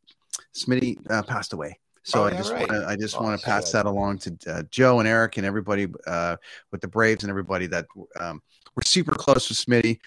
Smitty 0.55 0.97
uh, 1.11 1.23
passed 1.23 1.53
away. 1.53 1.79
So 2.03 2.23
Oh, 2.23 2.27
I 2.27 2.31
just 2.31 2.53
right. 2.53 2.69
want 2.69 2.71
to 2.83 2.89
I 2.89 2.97
just 2.97 3.17
Oh, 3.17 3.23
want 3.23 3.39
to 3.39 3.45
pass 3.45 3.67
shit. 3.67 3.73
that 3.75 3.87
along 3.87 4.19
to 4.19 4.37
uh, 4.49 4.63
Joe 4.71 5.01
and 5.01 5.09
Eric 5.09 5.37
and 5.37 5.47
everybody 5.47 5.87
uh, 6.07 6.37
with 6.73 6.81
the 6.81 6.89
Braves 6.89 7.25
and 7.25 7.31
everybody 7.31 7.67
that 7.67 7.87
um, 8.19 8.41
we're 8.75 8.83
super 8.85 9.15
close 9.15 9.49
with 9.49 9.59
Smitty. 9.59 9.99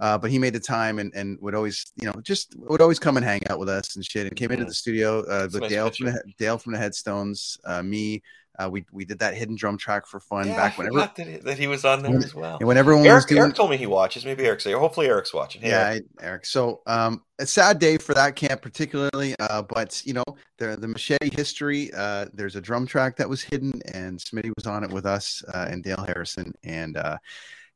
Uh, 0.00 0.16
but 0.16 0.30
he 0.30 0.38
made 0.38 0.52
the 0.52 0.60
time 0.60 1.00
and, 1.00 1.12
and 1.14 1.36
would 1.40 1.56
always, 1.56 1.90
you 2.00 2.06
know, 2.06 2.14
just 2.22 2.54
would 2.58 2.80
always 2.80 3.00
come 3.00 3.16
and 3.16 3.26
hang 3.26 3.40
out 3.50 3.58
with 3.58 3.68
us 3.68 3.96
and 3.96 4.04
shit. 4.04 4.26
And 4.28 4.36
came 4.36 4.52
into 4.52 4.64
the 4.64 4.74
studio 4.74 5.20
uh, 5.28 5.48
with 5.52 5.62
nice 5.62 5.70
Dale 5.70 5.90
from 5.90 6.06
the 6.06 6.22
Dale 6.38 6.58
from 6.58 6.72
the 6.74 6.78
Headstones, 6.78 7.58
uh, 7.64 7.82
me. 7.82 8.22
Uh, 8.58 8.68
we 8.68 8.84
we 8.90 9.04
did 9.04 9.18
that 9.20 9.34
hidden 9.34 9.54
drum 9.54 9.78
track 9.78 10.06
for 10.06 10.18
fun 10.18 10.48
yeah, 10.48 10.56
back 10.56 10.76
whenever 10.76 10.98
that 10.98 11.16
he, 11.16 11.36
that 11.36 11.58
he 11.58 11.66
was 11.68 11.84
on 11.84 12.02
there 12.02 12.10
when- 12.10 12.22
as 12.24 12.34
well. 12.34 12.56
and 12.58 12.66
when 12.66 12.76
everyone 12.76 13.02
was 13.02 13.08
Eric, 13.08 13.26
doing 13.28 13.40
Eric 13.42 13.54
told 13.54 13.70
me 13.70 13.76
he 13.76 13.86
watches. 13.86 14.24
Maybe 14.24 14.44
Eric's 14.44 14.64
here. 14.64 14.78
Hopefully, 14.78 15.06
Eric's 15.06 15.32
watching. 15.32 15.62
Hey, 15.62 15.68
yeah, 15.68 15.86
Eric. 15.90 16.04
Eric. 16.20 16.46
So, 16.46 16.80
um, 16.86 17.22
a 17.38 17.46
sad 17.46 17.78
day 17.78 17.98
for 17.98 18.14
that 18.14 18.34
camp, 18.34 18.60
particularly. 18.60 19.36
Uh, 19.38 19.62
but 19.62 20.02
you 20.04 20.14
know, 20.14 20.24
the 20.58 20.76
the 20.76 20.88
machete 20.88 21.30
history. 21.34 21.92
Uh, 21.94 22.26
there's 22.34 22.56
a 22.56 22.60
drum 22.60 22.86
track 22.86 23.16
that 23.16 23.28
was 23.28 23.42
hidden, 23.42 23.80
and 23.92 24.18
Smitty 24.18 24.52
was 24.56 24.66
on 24.66 24.82
it 24.82 24.90
with 24.90 25.06
us 25.06 25.42
uh, 25.54 25.68
and 25.70 25.84
Dale 25.84 26.04
Harrison, 26.04 26.52
and 26.64 26.96
uh, 26.96 27.16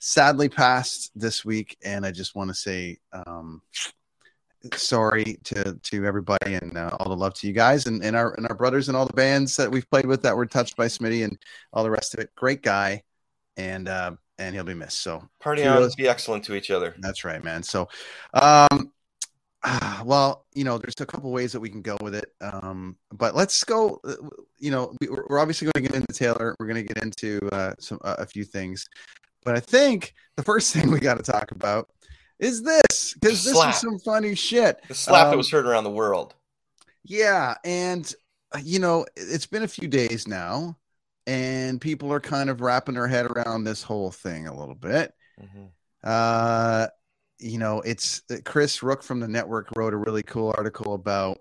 sadly 0.01 0.49
passed 0.49 1.13
this 1.15 1.45
week. 1.45 1.79
And 1.85 2.05
I 2.05 2.11
just 2.11 2.35
want 2.35 2.51
to 2.51 2.55
say, 2.55 2.99
um, 3.13 3.63
sorry 4.75 5.39
to 5.45 5.75
to 5.83 6.05
everybody, 6.07 6.55
and 6.55 6.77
uh, 6.77 6.97
all 6.99 7.09
the 7.11 7.17
love 7.17 7.35
to 7.35 7.47
you 7.47 7.53
guys, 7.53 7.87
and, 7.87 8.03
and 8.05 8.17
our 8.17 8.35
and 8.35 8.47
our 8.49 8.55
brothers 8.57 8.89
and 8.89 8.97
all 8.97 9.07
the 9.07 9.13
bands 9.13 9.57
that 9.57 9.71
we've 9.71 9.89
played 9.91 10.07
with 10.07 10.23
that 10.23 10.37
were 10.37 10.47
touched 10.47 10.77
by 10.77 10.87
Smitty, 10.87 11.25
and 11.25 11.39
all 11.73 11.83
the 11.85 11.91
rest 11.91 12.15
of 12.15 12.21
it. 12.21 12.31
Great 12.37 12.63
guy, 12.63 13.03
and 13.57 13.89
uh, 13.89 14.13
and 14.39 14.55
he'll 14.55 14.65
be 14.65 14.75
missed. 14.75 15.03
So 15.03 15.29
Party 15.41 15.65
on. 15.65 15.89
Be 15.97 16.09
excellent 16.09 16.45
to 16.45 16.55
each 16.55 16.71
other. 16.71 16.95
that's 17.01 17.25
right, 17.25 17.43
man. 17.43 17.63
So, 17.63 17.89
um, 18.35 18.93
well, 20.05 20.47
you 20.55 20.65
know, 20.65 20.79
there's 20.79 21.01
a 21.01 21.07
couple 21.07 21.31
ways 21.31 21.53
that 21.53 21.61
we 21.61 21.71
can 21.71 21.83
go 21.83 21.97
with 22.01 22.15
it. 22.15 22.33
Um, 22.41 22.97
but 23.13 23.35
let's 23.35 23.63
go. 23.65 24.01
You 24.59 24.71
know, 24.71 24.95
we- 25.01 25.09
we're 25.09 25.25
we're 25.29 25.39
obviously 25.39 25.67
going 25.73 25.85
to 25.85 25.93
get 25.93 26.01
into 26.01 26.13
Taylor. 26.13 26.57
We're 26.59 26.67
going 26.67 26.87
to 26.87 26.95
get 26.95 27.03
into 27.03 27.41
uh, 27.53 27.75
some 27.79 27.99
uh, 28.05 28.17
a 28.19 28.27
few 28.27 28.45
things, 28.45 28.87
but 29.45 29.57
I 29.57 29.61
think 29.61 30.15
the 30.37 30.43
first 30.43 30.73
thing 30.75 30.91
we 30.91 31.01
got 31.01 31.17
to 31.19 31.23
talk 31.23 31.51
about 31.53 31.89
is 32.43 32.63
this 32.63 33.15
because 33.15 33.45
this 33.45 33.55
is 33.57 33.81
some 33.81 33.99
funny 33.99 34.35
shit. 34.35 34.81
The 34.89 34.95
slap 34.95 35.27
that 35.29 35.33
Um, 35.33 35.39
was 35.39 35.51
heard 35.51 35.65
around 35.67 35.85
the 35.85 35.91
world. 35.91 36.35
Yeah, 37.05 37.55
and 37.65 38.13
uh, 38.55 38.59
you 38.63 38.79
know, 38.79 39.05
it- 39.17 39.29
it's 39.31 39.47
been 39.47 39.63
a 39.63 39.69
few 39.69 39.89
days 39.89 40.29
now, 40.29 40.77
and 41.27 41.81
people 41.81 42.13
are 42.13 42.21
kind 42.21 42.51
of 42.51 42.61
wrapping 42.61 42.95
their 42.95 43.09
head 43.09 43.27
around 43.27 43.65
this 43.65 43.83
whole 43.83 44.11
thing 44.11 44.47
a 44.47 44.55
little 44.55 44.75
bit. 44.75 45.15
Mhm. 45.41 45.71
Uh, 46.05 46.89
you 47.39 47.59
know, 47.59 47.81
it's 47.81 48.23
uh, 48.31 48.37
Chris 48.45 48.83
Rook 48.83 49.03
from 49.03 49.21
the 49.21 49.29
network 49.29 49.69
wrote 49.77 49.95
a 49.95 49.97
really 49.97 50.23
cool 50.23 50.53
article 50.57 50.95
about 50.95 51.39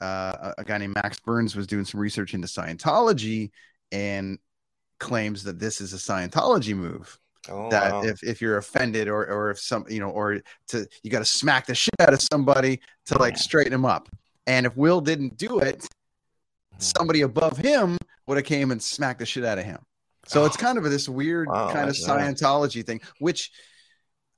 uh, 0.00 0.52
a 0.58 0.64
guy 0.64 0.76
named 0.76 0.94
Max 0.94 1.18
Burns 1.20 1.56
was 1.56 1.66
doing 1.66 1.84
some 1.86 1.98
research 2.00 2.34
into 2.34 2.46
Scientology 2.46 3.50
and 3.92 4.38
claims 5.00 5.42
that 5.44 5.58
this 5.58 5.80
is 5.80 5.94
a 5.94 5.96
Scientology 5.96 6.76
move. 6.76 7.18
Oh, 7.50 7.70
that 7.70 7.92
wow. 7.92 8.02
if, 8.02 8.22
if 8.22 8.40
you're 8.40 8.58
offended 8.58 9.08
or 9.08 9.26
or 9.26 9.50
if 9.50 9.58
some 9.58 9.84
you 9.88 10.00
know 10.00 10.10
or 10.10 10.40
to 10.68 10.86
you 11.02 11.10
got 11.10 11.20
to 11.20 11.24
smack 11.24 11.66
the 11.66 11.74
shit 11.74 11.94
out 12.00 12.12
of 12.12 12.20
somebody 12.20 12.80
to 13.06 13.18
like 13.18 13.36
straighten 13.36 13.72
him 13.72 13.84
up. 13.84 14.08
And 14.46 14.66
if 14.66 14.76
Will 14.76 15.00
didn't 15.00 15.36
do 15.36 15.58
it, 15.58 15.86
somebody 16.78 17.22
above 17.22 17.56
him 17.56 17.98
would 18.26 18.36
have 18.36 18.46
came 18.46 18.70
and 18.70 18.82
smacked 18.82 19.18
the 19.18 19.26
shit 19.26 19.44
out 19.44 19.58
of 19.58 19.64
him. 19.64 19.78
So 20.26 20.44
it's 20.44 20.56
kind 20.56 20.76
of 20.78 20.84
this 20.84 21.08
weird 21.08 21.48
Wow, 21.48 21.72
kind 21.72 21.88
of. 21.88 21.96
Scientology 21.96 22.84
thing, 22.84 23.00
which 23.18 23.50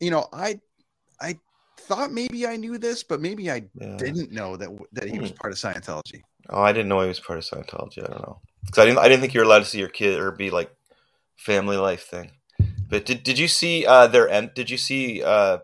you 0.01 0.11
know, 0.11 0.27
I 0.33 0.61
I 1.21 1.39
thought 1.79 2.13
maybe 2.13 2.47
I 2.47 2.57
knew 2.57 2.79
this, 2.79 3.03
but 3.03 3.21
maybe 3.21 3.51
I 3.51 3.65
Yeah. 3.75 3.97
didn't 3.97 4.31
know 4.33 4.57
that 4.57 4.71
that 4.93 5.09
he 5.09 5.19
was 5.19 5.31
Hmm. 5.31 5.37
part 5.37 5.53
of 5.53 5.59
Scientology. 5.59 6.23
Oh, 6.51 6.63
I 6.63 6.73
didn't 6.73 6.89
know 6.89 7.01
he 7.01 7.09
was 7.09 7.21
part 7.21 7.39
of 7.39 7.45
Scientology. 7.45 8.03
I 8.05 8.09
don't 8.09 8.23
know 8.23 8.41
because 8.65 8.83
I 8.83 8.87
didn't. 8.87 8.99
I 8.99 9.09
didn't 9.09 9.21
think 9.21 9.35
you 9.35 9.41
were 9.41 9.47
allowed 9.47 9.61
to 9.61 9.65
see 9.65 9.79
your 9.79 9.89
kid 9.89 10.19
or 10.19 10.31
be 10.33 10.51
like 10.51 10.71
family 11.37 11.77
life 11.77 12.07
thing. 12.09 12.31
But 12.89 13.05
did 13.05 13.23
did 13.23 13.39
you 13.39 13.49
see 13.49 13.87
uh, 13.87 14.07
their 14.07 14.29
Did 14.55 14.71
you 14.71 14.79
see 14.79 15.23
uh, 15.23 15.59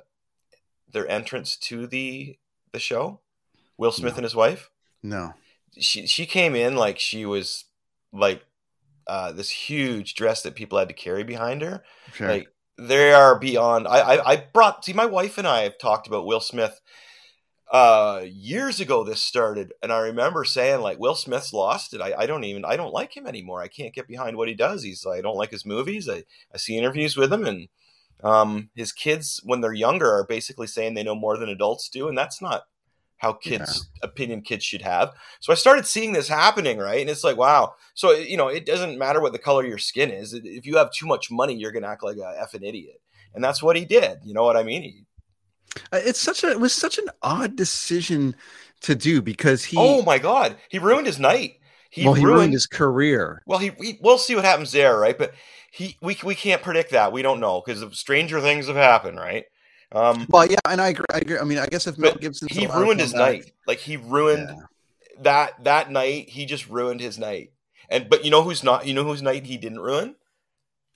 their 0.93 1.09
entrance 1.09 1.57
to 1.57 1.87
the 1.87 2.39
the 2.73 2.79
show? 2.79 3.21
Will 3.77 3.93
Smith 3.93 4.13
No. 4.15 4.19
and 4.19 4.25
his 4.25 4.35
wife. 4.35 4.71
No. 5.03 5.35
She 5.79 6.07
she 6.07 6.27
came 6.27 6.55
in 6.55 6.77
like 6.77 6.99
she 6.99 7.27
was 7.27 7.65
like 8.13 8.45
uh, 9.07 9.33
this 9.33 9.51
huge 9.51 10.15
dress 10.15 10.43
that 10.43 10.55
people 10.55 10.79
had 10.79 10.89
to 10.89 10.95
carry 10.95 11.25
behind 11.25 11.63
her. 11.63 11.83
Sure. 12.13 12.29
Like 12.29 12.49
they 12.79 13.13
are 13.13 13.39
beyond. 13.39 13.89
I, 13.89 13.99
I 14.17 14.33
I 14.33 14.37
brought 14.53 14.85
see 14.85 14.93
my 14.93 15.07
wife 15.07 15.39
and 15.39 15.47
I 15.47 15.63
have 15.63 15.79
talked 15.79 16.07
about 16.07 16.27
Will 16.27 16.41
Smith 16.41 16.81
uh 17.73 18.23
years 18.27 18.79
ago 18.79 19.03
this 19.03 19.23
started 19.23 19.73
and 19.83 19.91
i 19.91 19.99
remember 19.99 20.45
saying 20.45 20.81
like 20.81 20.99
will 20.99 21.15
smith's 21.15 21.53
lost 21.53 21.95
it. 21.95 22.01
I, 22.01 22.13
I 22.19 22.27
don't 22.27 22.45
even 22.45 22.65
i 22.65 22.77
don't 22.77 22.93
like 22.93 23.17
him 23.17 23.27
anymore. 23.27 23.63
I 23.63 23.69
can't 23.69 23.95
get 23.95 24.07
behind 24.07 24.37
what 24.37 24.49
he 24.49 24.55
does. 24.55 24.83
He's 24.83 25.07
i 25.07 25.21
don't 25.21 25.37
like 25.37 25.51
his 25.51 25.65
movies. 25.65 26.09
I, 26.09 26.25
I 26.53 26.59
see 26.59 26.77
interviews 26.77 27.17
with 27.17 27.33
him 27.33 27.45
and 27.47 27.69
um 28.23 28.71
his 28.75 28.93
kids 28.93 29.41
when 29.45 29.61
they're 29.61 29.73
younger 29.73 30.11
are 30.13 30.27
basically 30.27 30.67
saying 30.67 30.95
they 30.95 31.03
know 31.03 31.15
more 31.15 31.39
than 31.39 31.49
adults 31.49 31.89
do 31.89 32.07
and 32.07 32.17
that's 32.17 32.43
not 32.43 32.65
how 33.19 33.33
kids 33.33 33.89
opinion 34.03 34.43
kids 34.43 34.65
should 34.65 34.83
have. 34.83 35.13
So 35.41 35.51
i 35.51 35.57
started 35.57 35.87
seeing 35.87 36.13
this 36.13 36.29
happening 36.29 36.79
right? 36.79 37.01
And 37.01 37.09
it's 37.09 37.25
like 37.25 37.39
wow. 37.39 37.77
So 37.95 38.13
you 38.13 38.37
know 38.37 38.49
it 38.49 38.67
doesn't 38.67 38.99
matter 38.99 39.23
what 39.23 39.33
the 39.33 39.39
color 39.39 39.63
of 39.63 39.69
your 39.69 39.79
skin 39.79 40.11
is. 40.11 40.35
If 40.35 40.67
you 40.67 40.77
have 40.77 40.93
too 40.93 41.07
much 41.07 41.31
money 41.31 41.55
you're 41.55 41.73
gonna 41.73 41.89
act 41.89 42.05
like 42.05 42.19
a 42.19 42.45
effing 42.45 42.69
idiot. 42.69 43.01
And 43.35 43.43
that's 43.43 43.63
what 43.63 43.75
he 43.75 43.87
did. 43.87 44.19
You 44.23 44.35
know 44.35 44.45
what 44.45 44.59
i 44.59 44.63
mean? 44.63 44.83
He, 44.83 45.07
It's 45.93 46.21
such 46.21 46.45
a 46.45 46.51
it 46.51 46.61
was 46.61 46.73
such 46.73 46.99
an 46.99 47.09
odd 47.23 47.57
decision 47.57 48.35
to 48.83 48.95
do 48.95 49.23
because 49.23 49.65
he 49.65 49.77
oh 49.79 50.03
my 50.03 50.19
god. 50.19 50.57
He 50.69 50.79
ruined 50.79 51.07
his 51.07 51.19
night. 51.19 51.59
He, 51.91 52.05
well 52.05 52.15
he 52.15 52.25
ruined, 52.25 52.39
ruined 52.39 52.53
his 52.53 52.67
career. 52.67 53.43
well 53.47 53.61
he, 53.61 53.71
we, 53.71 53.99
we'll 54.03 54.19
see 54.19 54.35
what 54.35 54.45
happens 54.45 54.73
there 54.73 54.99
right? 54.99 55.17
But 55.17 55.33
he 55.71 55.97
we, 56.01 56.17
we 56.25 56.35
can't 56.35 56.63
predict 56.63 56.91
that. 56.91 57.13
We 57.13 57.23
don't 57.23 57.41
know 57.41 57.63
because 57.65 57.85
stranger 57.99 58.41
things 58.41 58.67
have 58.67 58.77
happened 58.77 59.19
right? 59.19 59.45
Um 59.93 60.27
Well, 60.29 60.47
yeah, 60.47 60.59
and 60.69 60.81
I 60.81 60.89
agree. 60.89 61.07
I, 61.13 61.19
agree. 61.19 61.39
I 61.39 61.45
mean, 61.45 61.59
I 61.59 61.67
guess 61.67 61.87
if 61.87 61.99
Mel 61.99 62.15
Gibson 62.15 62.49
he 62.51 62.67
ruined 62.67 63.01
his 63.01 63.15
night. 63.15 63.53
Like 63.67 63.79
he 63.79 63.97
ruined 63.97 64.51
that 65.21 65.63
that 65.65 65.91
night 65.91 66.29
he 66.29 66.47
just 66.47 66.69
ruined 66.69 67.01
his 67.01 67.19
night. 67.19 67.53
And 67.89 68.09
but 68.09 68.25
you 68.25 68.31
know 68.31 68.43
who's 68.43 68.63
not 68.63 68.87
you 68.87 68.95
know 68.95 69.05
whose 69.05 69.23
night 69.23 69.47
he 69.47 69.57
didn't 69.57 69.81
ruin? 69.81 70.17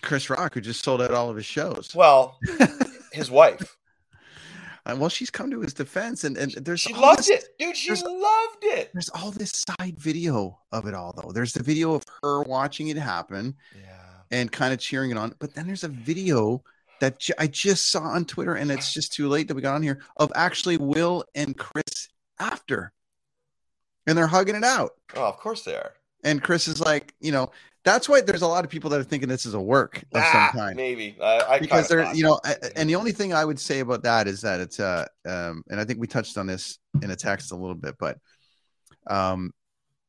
Chris 0.02 0.30
Rock, 0.30 0.54
who 0.54 0.60
just 0.60 0.84
sold 0.84 1.02
out 1.02 1.12
all 1.12 1.28
of 1.30 1.36
his 1.36 1.46
shows. 1.46 1.94
well 1.94 2.38
his 3.12 3.30
wife 3.30 3.76
And 4.86 4.98
well, 5.00 5.10
she's 5.10 5.30
come 5.30 5.50
to 5.50 5.60
his 5.60 5.74
defense, 5.74 6.24
and, 6.24 6.36
and 6.38 6.52
there's 6.52 6.80
she 6.80 6.94
loved 6.94 7.18
this- 7.20 7.28
it 7.44 7.58
dude 7.58 7.76
she 7.76 7.90
loved 7.94 8.62
it 8.62 8.90
There's 8.94 9.08
all 9.10 9.30
this 9.30 9.52
side 9.78 9.98
video 9.98 10.58
of 10.72 10.86
it 10.86 10.94
all, 10.94 11.12
though. 11.16 11.32
There's 11.32 11.52
the 11.52 11.62
video 11.62 11.94
of 11.94 12.04
her 12.22 12.42
watching 12.42 12.88
it 12.88 12.96
happen 12.96 13.54
yeah 13.76 13.94
and 14.30 14.52
kind 14.52 14.72
of 14.74 14.78
cheering 14.78 15.10
it 15.10 15.16
on, 15.16 15.34
but 15.38 15.54
then 15.54 15.66
there's 15.66 15.84
a 15.84 15.88
video 15.88 16.62
that 17.00 17.18
j- 17.18 17.32
I 17.38 17.46
just 17.46 17.90
saw 17.90 18.00
on 18.02 18.24
Twitter, 18.24 18.54
and 18.56 18.70
it's 18.70 18.92
just 18.92 19.12
too 19.12 19.28
late 19.28 19.48
that 19.48 19.54
we 19.54 19.62
got 19.62 19.74
on 19.74 19.82
here 19.82 20.00
of 20.16 20.30
actually 20.34 20.76
Will 20.76 21.24
and 21.34 21.56
Chris 21.56 22.08
after, 22.38 22.92
and 24.06 24.16
they're 24.18 24.26
hugging 24.26 24.54
it 24.56 24.64
out. 24.64 24.92
oh 25.16 25.24
of 25.24 25.36
course 25.38 25.64
they 25.64 25.74
are 25.74 25.92
And 26.24 26.42
Chris 26.42 26.66
is 26.68 26.80
like, 26.80 27.14
you 27.20 27.32
know, 27.32 27.50
that's 27.88 28.08
why 28.08 28.20
there's 28.20 28.42
a 28.42 28.46
lot 28.46 28.64
of 28.64 28.70
people 28.70 28.90
that 28.90 29.00
are 29.00 29.04
thinking 29.04 29.28
this 29.28 29.46
is 29.46 29.54
a 29.54 29.60
work 29.60 29.98
of 30.14 30.22
Ah, 30.22 30.50
some 30.52 30.60
kind. 30.60 30.76
maybe. 30.76 31.16
Uh, 31.20 31.44
I 31.48 31.58
because 31.58 31.88
they're 31.88 32.12
you 32.14 32.22
know 32.22 32.38
I- 32.44 32.56
and 32.76 32.88
the 32.88 32.96
only 32.96 33.12
thing 33.12 33.32
i 33.32 33.44
would 33.44 33.58
say 33.60 33.80
about 33.80 34.02
that 34.02 34.26
is 34.26 34.40
that 34.42 34.60
it's 34.60 34.78
uh 34.80 35.06
um 35.26 35.62
and 35.70 35.80
i 35.80 35.84
think 35.84 35.98
we 36.00 36.06
touched 36.06 36.38
on 36.38 36.46
this 36.46 36.78
in 37.02 37.10
a 37.10 37.16
text 37.16 37.52
a 37.52 37.56
little 37.56 37.74
bit 37.74 37.94
but 37.98 38.18
um 39.08 39.52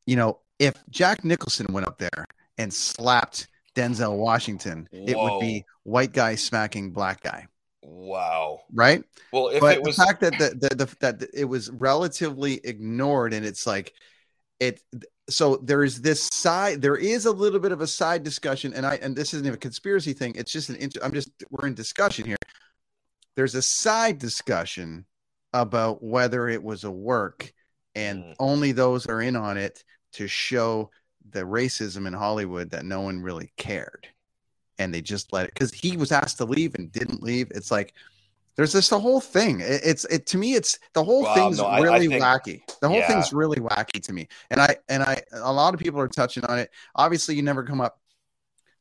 you 0.05 0.15
know 0.15 0.39
if 0.59 0.73
jack 0.89 1.23
nicholson 1.23 1.67
went 1.71 1.87
up 1.87 1.97
there 1.97 2.25
and 2.57 2.73
slapped 2.73 3.47
denzel 3.75 4.17
washington 4.17 4.87
it 4.91 5.17
would 5.17 5.39
be 5.39 5.63
white 5.83 6.11
guy 6.13 6.35
smacking 6.35 6.91
black 6.91 7.21
guy. 7.21 7.47
Wow. 7.81 8.61
Right? 8.73 9.03
Well 9.31 9.47
if 9.49 9.61
but 9.61 9.77
it 9.77 9.83
was 9.83 9.95
the 9.95 10.03
fact 10.05 10.21
that 10.21 10.33
the, 10.37 10.69
the, 10.69 10.75
the 10.85 10.95
that 10.99 11.29
it 11.33 11.45
was 11.45 11.69
relatively 11.71 12.59
ignored 12.63 13.33
and 13.33 13.45
it's 13.45 13.65
like 13.65 13.93
it 14.59 14.81
so 15.29 15.57
there 15.57 15.83
is 15.83 16.01
this 16.01 16.27
side 16.33 16.81
there 16.81 16.95
is 16.97 17.25
a 17.25 17.31
little 17.31 17.59
bit 17.59 17.71
of 17.71 17.81
a 17.81 17.87
side 17.87 18.23
discussion 18.23 18.73
and 18.73 18.85
i 18.85 18.95
and 19.01 19.15
this 19.15 19.33
isn't 19.33 19.45
even 19.45 19.55
a 19.55 19.57
conspiracy 19.57 20.13
thing 20.13 20.33
it's 20.35 20.51
just 20.51 20.69
an 20.69 20.75
inter, 20.77 20.99
i'm 21.03 21.13
just 21.13 21.29
we're 21.49 21.67
in 21.67 21.73
discussion 21.73 22.25
here. 22.25 22.37
There's 23.35 23.55
a 23.55 23.61
side 23.61 24.17
discussion 24.19 25.05
about 25.53 26.03
whether 26.03 26.49
it 26.49 26.61
was 26.61 26.83
a 26.83 26.91
work 26.91 27.53
and 27.95 28.23
Mm. 28.23 28.35
only 28.39 28.71
those 28.71 29.05
are 29.07 29.21
in 29.21 29.35
on 29.35 29.57
it 29.57 29.83
to 30.13 30.27
show 30.27 30.91
the 31.31 31.41
racism 31.41 32.07
in 32.07 32.13
hollywood 32.13 32.69
that 32.71 32.85
no 32.85 33.01
one 33.01 33.21
really 33.21 33.51
cared. 33.57 34.07
And 34.77 34.93
they 34.93 35.01
just 35.01 35.31
let 35.33 35.45
it 35.45 35.53
because 35.53 35.73
he 35.73 35.97
was 35.97 36.11
asked 36.11 36.37
to 36.37 36.45
leave 36.45 36.75
and 36.75 36.91
didn't 36.91 37.21
leave. 37.21 37.51
It's 37.51 37.71
like 37.71 37.93
there's 38.59 38.73
this 38.73 38.89
the 38.89 38.99
whole 38.99 39.21
thing 39.21 39.61
It- 39.61 39.81
it's 39.85 40.03
it 40.05 40.25
to 40.27 40.37
me 40.37 40.53
it's 40.55 40.77
the 40.93 41.03
whole 41.03 41.23
Wow, 41.23 41.33
thing's 41.33 41.59
no, 41.59 41.65
I- 41.65 41.77
I 41.77 41.79
really 41.79 42.07
think- 42.09 42.21
wacky 42.23 42.61
the 42.81 42.89
whole 42.89 42.97
yeah. 42.97 43.07
thing's 43.07 43.31
really 43.31 43.59
wacky 43.59 44.03
to 44.03 44.11
me 44.11 44.27
and 44.51 44.59
i 44.59 44.75
and 44.89 45.01
i 45.01 45.21
a 45.31 45.51
lot 45.53 45.73
of 45.73 45.79
people 45.79 45.99
are 46.01 46.09
touching 46.09 46.43
on 46.45 46.59
it 46.59 46.69
obviously 46.95 47.35
you 47.35 47.41
never 47.41 47.63
come 47.63 47.79
up 47.79 47.99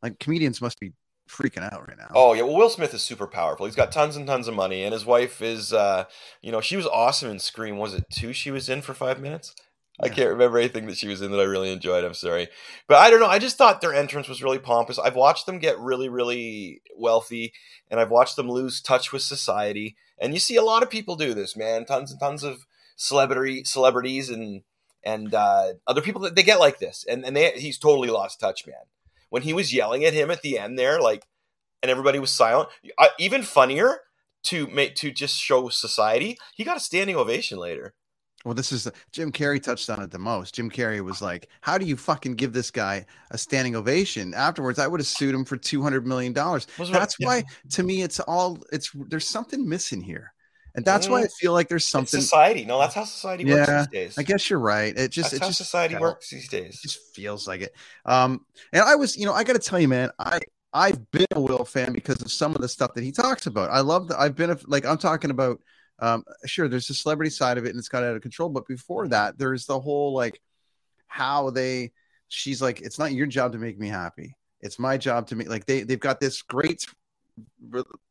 like 0.03 0.19
comedians 0.19 0.61
must 0.61 0.81
be 0.81 0.93
freaking 1.31 1.63
out 1.73 1.87
right 1.87 1.97
now 1.97 2.09
Oh 2.13 2.33
yeah, 2.33 2.43
well 2.43 2.57
Will 2.57 2.71
Smith 2.71 2.93
is 2.95 3.03
super 3.03 3.27
powerful. 3.29 3.67
He's 3.67 3.77
got 3.77 3.93
tons 3.93 4.17
and 4.17 4.27
tons 4.27 4.49
of 4.49 4.55
money, 4.55 4.83
and 4.83 4.93
his 4.95 5.05
wife 5.05 5.43
is, 5.43 5.75
uh, 5.75 6.05
you 6.41 6.51
know, 6.51 6.63
she 6.63 6.75
was 6.77 6.87
awesome 6.87 7.31
in 7.31 7.39
Scream. 7.39 7.77
Was 7.77 7.93
it 7.93 8.05
two? 8.11 8.33
She 8.33 8.51
was 8.51 8.71
in 8.71 8.81
for 8.81 8.95
five 8.95 9.21
minutes. 9.21 9.55
I 10.01 10.09
can't 10.09 10.31
remember 10.31 10.59
anything 10.59 10.87
that 10.87 10.97
she 10.97 11.09
was 11.09 11.23
in 11.23 11.33
that 11.33 11.41
I 11.41 11.45
really 11.45 11.73
enjoyed. 11.73 12.05
I'm 12.05 12.15
sorry, 12.15 12.49
but 12.87 12.99
I 12.99 13.11
don't 13.11 13.21
know. 13.21 13.27
I 13.27 13.39
just 13.39 13.59
thought 13.59 13.81
their 13.81 13.95
entrance 13.95 14.29
was 14.29 14.43
really 14.43 14.59
pompous. 14.59 14.99
I've 14.99 15.17
watched 15.17 15.47
them 15.47 15.59
get 15.59 15.79
really, 15.79 16.09
really 16.09 16.83
wealthy, 16.97 17.53
and 17.91 17.99
I've 17.99 18.11
watched 18.11 18.37
them 18.37 18.51
lose 18.51 18.81
touch 18.81 19.13
with 19.13 19.23
society. 19.23 19.97
And 20.21 20.35
you 20.35 20.41
see 20.41 20.57
a 20.57 20.63
lot 20.63 20.83
of 20.83 20.91
people 20.91 21.17
do 21.17 21.35
this, 21.35 21.57
man. 21.57 21.85
Tons 21.85 22.13
and 22.13 22.21
tons 22.21 22.45
of 22.45 22.67
celebrity 22.97 23.65
celebrities 23.65 24.31
and 24.31 24.63
and 25.05 25.35
uh, 25.35 25.75
other 25.87 26.03
people 26.03 26.21
that 26.23 26.37
they 26.37 26.43
get 26.43 26.61
like 26.61 26.79
this, 26.79 27.05
and 27.09 27.25
and 27.25 27.37
they, 27.37 27.51
he's 27.53 27.79
totally 27.79 28.09
lost 28.09 28.41
touch, 28.41 28.67
man. 28.67 28.77
When 29.31 29.43
he 29.43 29.53
was 29.53 29.75
yelling 29.75 30.05
at 30.05 30.15
him 30.15 30.31
at 30.31 30.43
the 30.43 30.59
end 30.59 30.79
there, 30.79 31.01
like 31.01 31.25
and 31.83 31.91
everybody 31.91 32.19
was 32.19 32.31
silent. 32.31 32.69
I, 32.99 33.11
even 33.19 33.43
funnier 33.43 34.01
to 34.45 34.67
make 34.69 34.95
to 34.97 35.11
just 35.11 35.37
show 35.37 35.69
society, 35.69 36.39
he 36.55 36.65
got 36.65 36.77
a 36.77 36.81
standing 36.81 37.17
ovation 37.17 37.59
later. 37.59 37.95
Well, 38.45 38.55
this 38.55 38.71
is 38.73 38.89
Jim 39.13 39.33
Carrey 39.33 39.61
touched 39.63 39.91
on 39.91 40.01
it 40.01 40.11
the 40.11 40.19
most. 40.19 40.55
Jim 40.55 40.71
Carrey 40.71 41.01
was 41.05 41.21
like, 41.21 41.49
"How 41.61 41.77
do 41.77 41.85
you 41.85 41.97
fucking 41.97 42.35
give 42.37 42.53
this 42.53 42.71
guy 42.71 43.05
a 43.33 43.37
standing 43.39 43.75
ovation?" 43.75 44.33
Afterwards, 44.33 44.79
I 44.79 44.87
would 44.87 45.01
have 45.01 45.07
sued 45.09 45.35
him 45.35 45.45
for 45.45 45.57
two 45.57 45.83
hundred 45.83 46.07
million 46.07 46.33
dollars. 46.33 46.67
That's 46.79 47.17
yeah. 47.19 47.27
why, 47.27 47.45
to 47.71 47.83
me, 47.83 48.03
it's 48.03 48.21
all 48.21 48.59
it's. 48.73 48.93
There's 48.95 49.27
something 49.27 49.69
missing 49.69 50.01
here, 50.01 50.33
and 50.77 50.85
that's 50.85 51.09
why 51.09 51.23
I 51.23 51.25
Mm. 51.25 51.33
feel 51.41 51.53
like 51.53 51.69
there's 51.69 51.83
It's 51.83 51.91
something. 51.91 52.21
society. 52.21 52.65
No, 52.65 52.79
that's 52.79 52.95
how 52.95 53.05
society 53.05 53.45
works 53.45 53.67
these 53.69 53.87
days. 53.89 54.15
I 54.19 54.23
guess 54.23 54.49
you're 54.49 54.61
right. 54.61 54.97
It 54.97 55.11
just 55.11 55.33
that's 55.33 55.35
it 55.35 55.41
how 55.43 55.49
just 55.49 55.59
society 55.59 55.97
works 55.97 56.31
these 56.31 56.49
days. 56.49 56.77
It 56.77 56.83
just 56.83 57.15
feels 57.15 57.49
like 57.49 57.63
it. 57.63 57.75
Um, 58.07 58.47
and 58.73 58.83
I 58.83 58.95
was, 58.95 59.17
you 59.17 59.27
know, 59.27 59.33
I 59.35 59.43
got 59.45 59.55
to 59.55 59.59
tell 59.59 59.81
you, 59.81 59.89
man, 59.89 60.11
I 60.19 60.41
I've 60.73 61.11
been 61.11 61.27
a 61.35 61.41
Will 61.41 61.65
fan 61.65 61.93
because 61.93 62.23
of 62.23 62.31
some 62.31 62.55
of 62.55 62.61
the 62.61 62.69
stuff 62.69 62.95
that 62.95 63.03
he 63.03 63.11
talks 63.11 63.47
about. 63.47 63.71
I 63.71 63.81
love 63.81 64.09
that. 64.09 64.21
I've 64.21 64.37
been 64.37 64.51
a, 64.51 64.59
like 64.67 64.87
I'm 64.87 64.99
talking 64.99 65.31
about. 65.33 65.61
Um, 66.01 66.25
sure, 66.47 66.69
there's 66.69 66.89
the 66.89 66.95
celebrity 66.95 67.31
side 67.31 67.59
of 67.59 67.65
it, 67.65 67.71
and 67.71 67.79
it's 67.79 67.89
got 67.89 68.05
out 68.05 68.17
of 68.17 68.23
control. 68.23 68.49
But 68.49 68.67
before 68.67 69.09
that, 69.09 69.39
there's 69.39 69.67
the 69.67 69.81
whole 69.81 70.13
like 70.15 70.41
how 71.07 71.51
they. 71.51 71.93
She's 72.29 72.61
like, 72.61 72.83
it's 72.83 72.99
not 72.99 73.13
your 73.13 73.27
job 73.27 73.53
to 73.53 73.59
make 73.59 73.79
me 73.79 73.89
happy. 73.89 74.37
It's 74.61 74.79
my 74.79 74.99
job 74.99 75.27
to 75.29 75.37
make 75.37 75.49
like 75.49 75.67
they 75.67 75.83
they've 75.83 75.99
got 75.99 76.21
this 76.21 76.43
great, 76.43 76.87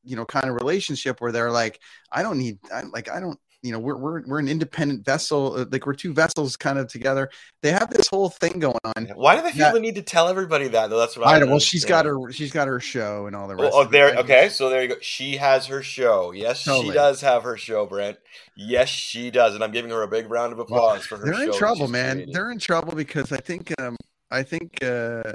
you 0.04 0.16
know, 0.16 0.26
kind 0.26 0.50
of 0.50 0.56
relationship 0.56 1.22
where 1.22 1.32
they're 1.32 1.52
like, 1.52 1.80
I 2.12 2.24
don't 2.24 2.40
need, 2.40 2.60
I 2.74 2.84
like, 2.84 3.10
I 3.10 3.20
don't. 3.20 3.40
You 3.64 3.72
know, 3.72 3.80
we're 3.80 3.98
we're 3.98 4.22
we're 4.28 4.40
an 4.40 4.48
independent 4.48 5.04
vessel, 5.04 5.54
uh, 5.56 5.66
like 5.72 5.88
we're 5.88 5.96
two 5.96 6.14
vessels 6.14 6.56
kind 6.56 6.78
of 6.78 6.88
together. 6.88 7.30
They 7.64 7.72
have 7.72 7.90
this 7.90 8.08
whole 8.08 8.30
thing 8.30 8.60
going 8.60 8.78
on. 8.96 9.08
Why 9.16 9.36
do 9.36 9.42
they 9.42 9.52
feel 9.52 9.68
Yeah. 9.68 9.72
the 9.74 9.80
need 9.80 9.96
to 9.96 10.04
tell 10.04 10.28
everybody 10.28 10.68
that? 10.70 10.92
Though 10.92 11.00
that's 11.00 11.18
what 11.18 11.28
I, 11.28 11.36
I 11.36 11.40
know. 11.40 11.48
Well, 11.48 11.60
she's 11.60 11.84
got 11.84 12.06
her. 12.06 12.32
She's 12.32 12.52
got 12.52 12.68
her 12.68 12.80
show 12.80 13.26
and 13.26 13.36
all 13.36 13.48
the 13.48 13.56
Oh, 13.56 13.64
rest. 13.64 13.74
oh, 13.76 13.82
of 13.82 13.92
there. 13.92 14.16
Okay, 14.18 14.50
so 14.50 14.70
there 14.70 14.84
you 14.84 14.90
go. 14.90 14.96
She 15.02 15.38
has 15.38 15.66
her 15.66 15.82
show. 15.82 16.32
Yes, 16.32 16.60
she 16.60 16.92
does 16.92 17.22
have 17.22 17.44
her 17.44 17.58
show, 17.58 17.88
Brent. 17.88 18.18
Yes, 18.56 18.90
she 18.90 19.32
does, 19.32 19.56
and 19.56 19.64
I'm 19.64 19.72
giving 19.72 19.90
her 19.90 20.04
a 20.04 20.08
big 20.08 20.30
round 20.30 20.54
of 20.54 20.60
applause 20.60 21.06
for 21.06 21.18
her. 21.18 21.26
They're 21.26 21.34
show 21.34 21.52
in 21.52 21.54
trouble, 21.54 21.88
man. 21.88 22.18
created. 22.18 22.36
They're 22.36 22.52
in 22.52 22.60
trouble 22.60 22.94
because 22.94 23.32
I 23.32 23.38
think, 23.38 23.74
um, 23.82 23.96
I 24.30 24.44
think 24.44 24.84
uh, 24.84 25.34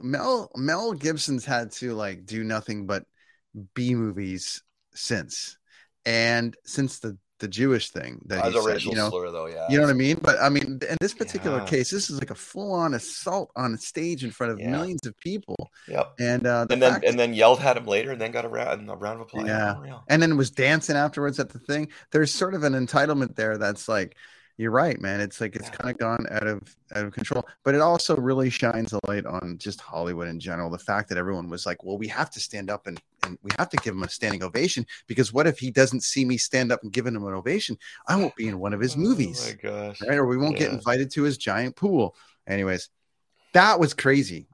Mel 0.00 0.50
Mel 0.54 0.92
Gibson's 0.92 1.44
had 1.44 1.72
to 1.72 1.92
like 1.94 2.24
do 2.24 2.44
nothing 2.44 2.86
but 2.86 3.04
B 3.74 3.96
movies 3.96 4.62
since, 4.94 5.58
and 6.06 6.56
since 6.64 7.00
the 7.00 7.18
the 7.38 7.48
Jewish 7.48 7.90
thing 7.90 8.20
that 8.26 8.44
he 8.44 8.50
a 8.50 8.62
said, 8.62 8.66
racial 8.68 8.90
you 8.92 8.96
know, 8.96 9.10
slur, 9.10 9.30
though. 9.30 9.46
Yeah. 9.46 9.66
you 9.70 9.78
know 9.78 9.84
what 9.84 9.90
I 9.90 9.94
mean? 9.94 10.18
But 10.20 10.40
I 10.40 10.48
mean, 10.48 10.80
in 10.88 10.96
this 11.00 11.14
particular 11.14 11.58
Yeah. 11.58 11.64
case, 11.66 11.90
this 11.90 12.10
is 12.10 12.18
like 12.18 12.30
a 12.30 12.34
full-on 12.34 12.94
assault 12.94 13.50
on 13.56 13.74
a 13.74 13.78
stage 13.78 14.24
in 14.24 14.30
front 14.30 14.52
of 14.52 14.58
Yeah. 14.60 14.70
millions 14.70 15.06
of 15.06 15.16
people, 15.18 15.70
Yep. 15.86 16.14
and 16.18 16.46
uh, 16.46 16.64
the 16.64 16.72
And 16.74 16.82
then 16.82 17.00
and 17.04 17.18
then 17.18 17.34
yelled 17.34 17.60
at 17.60 17.76
him 17.76 17.86
later, 17.86 18.12
and 18.12 18.20
then 18.20 18.32
got 18.32 18.44
a 18.44 18.48
round, 18.48 18.88
a 18.90 18.94
round 18.94 19.20
of 19.20 19.26
applause. 19.28 19.46
Yeah. 19.46 19.76
And 20.08 20.20
then 20.22 20.36
was 20.36 20.50
dancing 20.50 20.96
afterwards 20.96 21.38
at 21.38 21.50
the 21.50 21.58
thing. 21.58 21.88
There's 22.10 22.32
sort 22.32 22.54
of 22.54 22.64
an 22.64 22.72
entitlement 22.74 23.36
there 23.36 23.56
that's 23.58 23.88
like, 23.88 24.16
you're 24.58 24.72
right, 24.72 25.00
man. 25.00 25.20
It's 25.20 25.40
like 25.40 25.54
it's 25.56 25.68
Yeah. 25.70 25.76
kind 25.76 25.90
of 25.94 25.98
gone 25.98 26.26
out 26.30 26.46
of 26.46 26.76
out 26.94 27.04
of 27.06 27.12
control. 27.12 27.46
But 27.64 27.74
it 27.76 27.80
also 27.80 28.16
really 28.16 28.50
shines 28.50 28.92
a 28.92 28.98
light 29.06 29.24
on 29.24 29.56
just 29.56 29.80
Hollywood 29.80 30.26
in 30.28 30.40
general. 30.40 30.68
The 30.68 30.78
fact 30.78 31.08
that 31.08 31.16
everyone 31.16 31.48
was 31.48 31.64
like, 31.64 31.82
well, 31.84 31.96
we 31.96 32.08
have 32.08 32.28
to 32.32 32.40
stand 32.40 32.68
up 32.68 32.86
and 32.86 33.00
and 33.24 33.38
we 33.42 33.50
have 33.58 33.70
to 33.70 33.76
give 33.78 33.94
him 33.94 34.02
a 34.02 34.08
standing 34.08 34.42
ovation 34.42 34.84
because 35.06 35.32
what 35.32 35.46
if 35.46 35.58
he 35.58 35.70
doesn't 35.70 36.02
see 36.02 36.24
me 36.24 36.36
stand 36.36 36.72
up 36.72 36.82
and 36.82 36.92
give 36.92 37.06
him 37.06 37.16
an 37.16 37.32
ovation? 37.34 37.78
I 38.06 38.16
won't 38.16 38.34
be 38.36 38.48
in 38.48 38.58
one 38.58 38.74
of 38.74 38.80
his 38.80 38.96
movies, 38.96 39.40
Oh 39.42 39.68
my 39.68 39.70
gosh. 39.70 40.00
right? 40.02 40.18
Or 40.18 40.26
we 40.26 40.36
won't 40.36 40.56
get 40.58 40.72
invited 40.72 41.10
to 41.12 41.22
his 41.22 41.38
giant 41.38 41.76
pool. 41.76 42.16
Anyways, 42.46 42.88
that 43.54 43.78
was 43.78 43.94
crazy. 43.94 44.48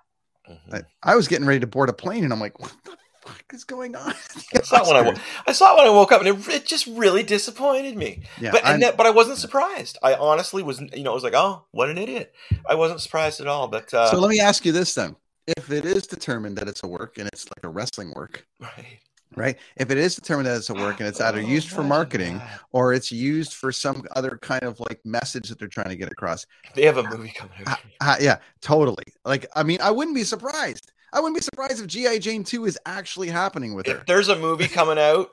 Mhm. 0.51 0.75
I, 0.75 1.13
I 1.13 1.17
was 1.17 1.29
getting 1.29 1.47
ready 1.47 1.61
to 1.61 1.67
board 1.67 1.89
a 1.89 1.95
plane, 1.95 2.25
and 2.25 2.33
I'm 2.33 2.41
like, 2.41 2.59
what 2.61 2.73
the 2.85 2.97
fuck 3.27 3.45
is 3.53 3.65
going 3.65 3.97
on? 3.97 4.15
I 4.55 4.61
saw 4.63 4.83
it 4.83 4.87
when 4.87 4.97
I, 4.97 5.03
wo- 5.03 5.21
I 5.47 5.53
saw 5.53 5.75
it 5.75 5.79
when 5.79 5.87
I 5.87 5.91
woke 5.91 6.13
up, 6.13 6.23
and 6.23 6.29
it, 6.29 6.49
it 6.49 6.67
just 6.67 6.87
really 6.87 7.23
disappointed 7.23 7.97
me. 7.97 8.23
yeah, 8.41 8.51
but 8.53 8.65
and 8.65 8.83
that, 8.83 8.97
but 8.97 9.07
I 9.07 9.11
wasn't 9.11 9.39
surprised. 9.39 9.99
I 10.03 10.15
honestly 10.15 10.63
was, 10.63 10.81
you 10.81 11.03
know, 11.03 11.11
I 11.13 11.15
was 11.15 11.25
like, 11.25 11.35
oh, 11.35 11.65
what 11.73 11.89
an 11.91 11.99
idiot. 11.99 12.35
I 12.69 12.75
wasn't 12.75 13.01
surprised 13.01 13.41
at 13.41 13.47
all. 13.47 13.69
But 13.69 13.93
uh, 13.93 14.11
so 14.11 14.19
let 14.21 14.31
me 14.31 14.41
ask 14.41 14.65
you 14.65 14.73
this 14.73 14.95
then: 14.95 15.17
If 15.47 15.71
it 15.71 15.85
is 15.85 16.07
determined 16.07 16.57
that 16.59 16.69
it's 16.69 16.83
a 16.83 16.89
work 16.89 17.19
and 17.19 17.29
it's 17.33 17.47
like 17.47 17.65
a 17.65 17.69
wrestling 17.69 18.13
work, 18.15 18.47
right. 18.61 18.99
right? 19.37 19.57
If 19.77 19.91
it 19.91 19.99
is 19.99 20.15
determined 20.15 20.47
that 20.47 20.57
it's 20.57 20.71
a 20.71 20.75
work 20.75 21.01
and 21.01 21.09
it's 21.09 21.21
either 21.21 21.39
Oh, 21.39 21.47
used 21.47 21.71
for 21.71 21.83
marketing 21.83 22.39
that. 22.39 22.61
or 22.73 22.93
it's 22.95 23.11
used 23.13 23.55
for 23.55 23.73
some 23.73 24.05
other 24.17 24.39
kind 24.43 24.63
of 24.63 24.79
like 24.81 25.01
message 25.05 25.49
that 25.49 25.59
they're 25.59 25.69
trying 25.69 25.89
to 25.91 25.97
get 25.97 26.11
across, 26.13 26.47
they 26.75 26.83
have 26.85 26.99
a 26.99 27.03
movie 27.05 27.33
coming 27.35 27.55
out. 27.67 27.79
uh, 28.01 28.17
yeah, 28.21 28.39
totally. 28.61 29.05
Like, 29.25 29.47
I 29.57 29.63
mean, 29.63 29.79
I 29.83 29.91
wouldn't 29.91 30.15
be 30.17 30.25
surprised. 30.25 30.93
I 31.15 31.21
wouldn't 31.21 31.37
be 31.37 31.43
surprised 31.43 31.81
if 31.81 31.87
GI 31.87 32.19
Jane 32.19 32.45
Two 32.45 32.67
is 32.67 32.79
actually 32.85 33.29
happening 33.29 33.75
with 33.75 33.87
her. 33.87 33.99
If 33.99 34.07
there's 34.07 34.29
a 34.29 34.37
movie 34.37 34.69
coming 34.69 34.99
out, 34.99 35.31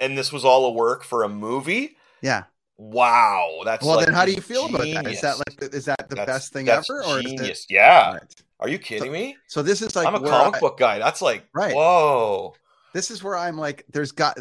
and 0.00 0.16
this 0.16 0.32
was 0.32 0.44
all 0.44 0.66
a 0.66 0.70
work 0.72 1.02
for 1.04 1.24
a 1.24 1.28
movie, 1.28 1.96
Yeah. 2.22 2.44
wow, 2.76 3.62
that's 3.64 3.84
Well, 3.84 3.96
like 3.96 4.06
then, 4.06 4.14
how 4.14 4.24
do 4.24 4.32
you 4.32 4.40
feel 4.40 4.66
about 4.66 4.82
that? 4.82 5.06
Is 5.08 5.20
that 5.22 5.36
like 5.38 5.74
is 5.74 5.84
that 5.86 6.08
the 6.08 6.14
That's- 6.16 6.26
best 6.38 6.52
thing 6.52 6.68
ever, 6.68 7.02
or 7.04 7.18
is 7.18 7.24
genius? 7.24 7.66
it? 7.68 7.74
Yeah. 7.74 8.12
Right. 8.12 8.34
Are 8.60 8.68
you 8.68 8.78
kidding 8.78 9.12
me? 9.12 9.36
So 9.48 9.62
this 9.62 9.82
is 9.82 9.94
like 9.96 10.06
I'm 10.06 10.14
a 10.14 10.20
comic 10.20 10.56
I- 10.56 10.60
book 10.60 10.78
guy. 10.78 10.98
That's 10.98 11.20
like 11.20 11.44
Right. 11.52 11.74
Whoa. 11.74 12.54
This 12.94 13.10
is 13.10 13.22
where 13.22 13.36
I'm 13.36 13.58
like, 13.58 13.84
there's 13.92 14.12
got 14.12 14.38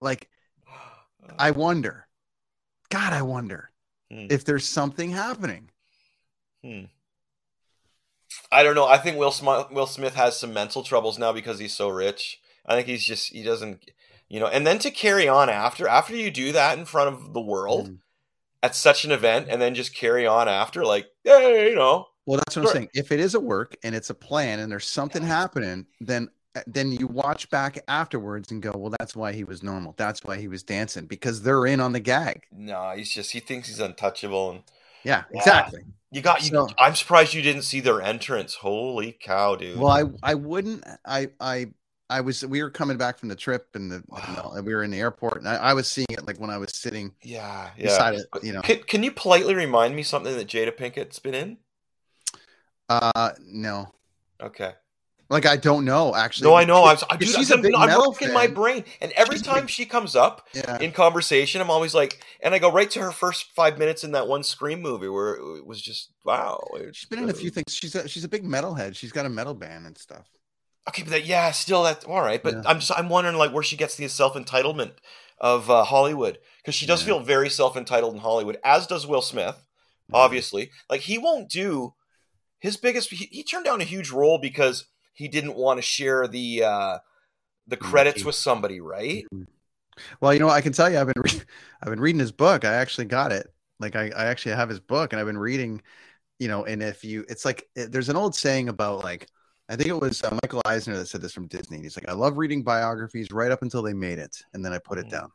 like 0.00 0.28
I 1.38 1.50
wonder. 1.50 2.06
God, 2.88 3.12
I 3.12 3.22
wonder 3.22 3.70
Hmm. 4.10 4.28
if 4.30 4.44
there's 4.44 4.66
something 4.66 5.10
happening. 5.10 5.70
Hmm. 6.64 6.84
I 8.52 8.62
don't 8.62 8.74
know. 8.74 8.86
I 8.86 8.98
think 8.98 9.16
Will 9.18 9.30
Smith, 9.30 9.70
Will 9.70 9.86
Smith 9.86 10.14
has 10.14 10.38
some 10.38 10.52
mental 10.52 10.82
troubles 10.82 11.18
now 11.18 11.32
because 11.32 11.58
he's 11.58 11.74
so 11.74 11.88
rich. 11.88 12.40
I 12.64 12.74
think 12.74 12.86
he's 12.88 13.04
just 13.04 13.32
he 13.32 13.42
doesn't, 13.42 13.90
you 14.28 14.40
know. 14.40 14.46
And 14.48 14.66
then 14.66 14.78
to 14.80 14.90
carry 14.90 15.28
on 15.28 15.48
after 15.50 15.86
after 15.88 16.14
you 16.16 16.30
do 16.30 16.52
that 16.52 16.78
in 16.78 16.84
front 16.84 17.14
of 17.14 17.32
the 17.32 17.40
world 17.40 17.88
Mm. 17.88 17.98
at 18.62 18.74
such 18.74 19.04
an 19.04 19.12
event, 19.12 19.46
and 19.48 19.60
then 19.62 19.74
just 19.74 19.94
carry 19.94 20.26
on 20.26 20.48
after, 20.48 20.84
like, 20.84 21.06
hey, 21.24 21.70
you 21.70 21.76
know, 21.76 22.06
Well, 22.26 22.38
that's 22.38 22.56
what 22.56 22.66
I'm 22.66 22.72
saying. 22.72 22.88
If 22.94 23.12
it 23.12 23.20
is 23.20 23.34
a 23.34 23.40
work 23.40 23.76
and 23.84 23.94
it's 23.94 24.10
a 24.10 24.14
plan 24.14 24.58
and 24.58 24.70
there's 24.72 24.86
something 24.86 25.22
happening, 25.22 25.86
then 26.00 26.28
uh, 26.56 26.62
then 26.66 26.90
you 26.90 27.06
watch 27.06 27.48
back 27.50 27.78
afterwards 27.86 28.50
and 28.50 28.62
go, 28.62 28.72
well, 28.74 28.92
that's 28.98 29.14
why 29.14 29.30
he 29.32 29.44
was 29.44 29.62
normal. 29.62 29.94
That's 29.98 30.24
why 30.24 30.38
he 30.38 30.48
was 30.48 30.62
dancing 30.62 31.04
because 31.06 31.42
they're 31.42 31.66
in 31.66 31.80
on 31.80 31.92
the 31.92 32.00
gag. 32.00 32.42
no, 32.50 32.92
he's 32.96 33.12
just 33.12 33.30
he 33.32 33.40
thinks 33.40 33.68
he's 33.68 33.78
untouchable, 33.80 34.50
and 34.50 34.62
Yeah, 35.04 35.24
Yeah. 35.30 35.38
exactly. 35.38 35.80
You 36.16 36.22
got 36.22 36.42
you. 36.42 36.48
So- 36.48 36.68
I'm 36.78 36.94
surprised 36.94 37.34
you 37.34 37.42
didn't 37.42 37.62
see 37.62 37.80
their 37.80 38.00
entrance. 38.00 38.54
Holy 38.54 39.12
cow, 39.12 39.54
dude! 39.54 39.78
Well, 39.78 39.92
I 39.92 40.04
I 40.22 40.34
wouldn't. 40.34 40.82
I 41.04 41.28
I 41.38 41.66
I 42.08 42.22
was. 42.22 42.44
We 42.44 42.62
were 42.62 42.70
coming 42.70 42.96
back 42.96 43.18
from 43.18 43.28
the 43.28 43.36
trip 43.36 43.68
and 43.74 43.90
the 43.92 44.02
Wow. 44.08 44.52
and 44.56 44.66
we 44.66 44.74
were 44.74 44.82
in 44.82 44.90
the 44.90 44.98
airport 44.98 45.38
and 45.38 45.48
I, 45.48 45.56
I 45.56 45.74
was 45.74 45.88
seeing 45.88 46.06
it 46.10 46.26
like 46.26 46.40
when 46.40 46.50
I 46.50 46.56
was 46.56 46.70
sitting 46.74 47.12
yeah, 47.22 47.70
yeah. 47.76 47.84
beside 47.84 48.14
it. 48.14 48.26
You 48.42 48.54
know. 48.54 48.62
Can, 48.62 48.78
can 48.84 49.02
you 49.02 49.12
politely 49.12 49.54
remind 49.54 49.94
me 49.94 50.02
something 50.02 50.34
that 50.34 50.48
Jada 50.48 50.74
Pinkett's 50.74 51.18
been 51.18 51.34
in? 51.34 51.58
Uh, 52.88 53.32
no. 53.44 53.92
Okay. 54.40 54.72
Like 55.28 55.44
I 55.44 55.56
don't 55.56 55.84
know 55.84 56.14
actually. 56.14 56.48
No, 56.48 56.54
I 56.54 56.64
know. 56.64 56.84
I'm, 56.84 56.96
I, 57.10 57.16
Because 57.16 57.34
dude, 57.34 57.40
she's 57.40 57.50
I'm, 57.52 57.58
a 57.58 57.62
big 57.62 57.74
I'm 57.74 57.88
metal 57.88 58.16
my 58.32 58.46
brain, 58.46 58.84
and 59.00 59.10
every 59.12 59.38
time 59.38 59.66
she 59.66 59.84
comes 59.84 60.14
up 60.14 60.46
Yeah. 60.54 60.78
in 60.78 60.92
conversation, 60.92 61.60
I'm 61.60 61.70
always 61.70 61.94
like, 61.94 62.20
and 62.40 62.54
I 62.54 62.58
go 62.60 62.70
right 62.70 62.88
to 62.92 63.00
her 63.00 63.10
first 63.10 63.46
five 63.56 63.76
minutes 63.78 64.04
in 64.04 64.12
that 64.12 64.28
one 64.28 64.44
Scream 64.44 64.80
movie 64.80 65.08
where 65.08 65.34
it 65.34 65.66
was 65.66 65.82
just 65.82 66.12
wow. 66.24 66.62
She's 66.92 67.08
been 67.08 67.18
in 67.24 67.28
a 67.28 67.34
few 67.34 67.50
things. 67.50 67.74
She's 67.74 67.94
a, 67.96 68.06
she's 68.08 68.22
a 68.24 68.28
big 68.28 68.44
metalhead. 68.44 68.94
She's 68.94 69.10
got 69.12 69.26
a 69.26 69.28
metal 69.28 69.54
band 69.54 69.86
and 69.86 69.98
stuff. 69.98 70.26
Okay, 70.88 71.02
but 71.02 71.10
that, 71.10 71.26
yeah, 71.26 71.50
still 71.50 71.82
that's 71.82 72.04
all 72.04 72.20
right. 72.20 72.40
But 72.40 72.54
Yeah. 72.54 72.62
I'm 72.66 72.78
just 72.78 72.92
I'm 72.96 73.08
wondering 73.08 73.36
like 73.36 73.52
where 73.52 73.64
she 73.64 73.76
gets 73.76 73.96
the 73.96 74.06
self 74.06 74.34
entitlement 74.34 74.92
of 75.38 75.68
uh, 75.68 75.82
Hollywood 75.82 76.38
because 76.62 76.76
she 76.76 76.86
does 76.86 77.02
Yeah. 77.02 77.06
feel 77.14 77.20
very 77.20 77.50
self 77.50 77.76
entitled 77.76 78.14
in 78.14 78.20
Hollywood, 78.20 78.58
as 78.64 78.86
does 78.86 79.06
Will 79.08 79.22
Smith. 79.22 79.56
Obviously, 80.12 80.70
like 80.88 81.00
he 81.00 81.18
won't 81.18 81.50
do 81.50 81.94
his 82.60 82.76
biggest. 82.76 83.10
He, 83.10 83.26
he 83.32 83.42
turned 83.42 83.64
down 83.64 83.80
a 83.80 83.84
huge 83.84 84.12
role 84.12 84.38
because 84.38 84.86
he 85.16 85.28
didn't 85.28 85.56
want 85.56 85.78
to 85.78 85.82
share 85.82 86.28
the 86.28 86.62
uh, 86.62 86.98
the 87.66 87.76
credits 87.76 88.22
with 88.24 88.34
somebody, 88.34 88.80
right? 88.80 89.24
Well, 90.20 90.34
you 90.34 90.38
know, 90.40 90.50
I 90.50 90.60
can 90.60 90.72
tell 90.72 90.90
you, 90.90 90.98
I've 90.98 91.06
been 91.06 91.22
re- 91.22 91.42
I've 91.82 91.90
been 91.90 92.00
reading 92.00 92.20
his 92.20 92.32
book. 92.32 92.64
I 92.64 92.74
actually 92.74 93.06
got 93.06 93.32
it. 93.32 93.52
Like 93.80 93.96
I, 93.96 94.10
I 94.16 94.26
actually 94.26 94.54
have 94.54 94.68
his 94.68 94.80
book, 94.80 95.12
and 95.12 95.20
I've 95.20 95.26
been 95.26 95.38
reading. 95.38 95.82
You 96.38 96.48
know, 96.48 96.66
and 96.66 96.82
if 96.82 97.02
you, 97.02 97.24
it's 97.30 97.46
like 97.46 97.66
it, 97.74 97.92
there's 97.92 98.10
an 98.10 98.16
old 98.16 98.34
saying 98.34 98.68
about 98.68 99.02
like 99.02 99.26
I 99.70 99.76
think 99.76 99.88
it 99.88 99.98
was 99.98 100.22
uh, 100.22 100.38
Michael 100.42 100.60
Eisner 100.66 100.96
that 100.98 101.06
said 101.06 101.22
this 101.22 101.32
from 101.32 101.46
Disney. 101.48 101.80
He's 101.80 101.96
like, 101.96 102.08
I 102.08 102.12
love 102.12 102.36
reading 102.36 102.62
biographies 102.62 103.32
right 103.32 103.50
up 103.50 103.62
until 103.62 103.82
they 103.82 103.94
made 103.94 104.18
it, 104.18 104.36
and 104.52 104.62
then 104.62 104.74
I 104.74 104.78
put 104.78 104.98
it 104.98 105.06
Mhm. 105.06 105.12
down 105.12 105.32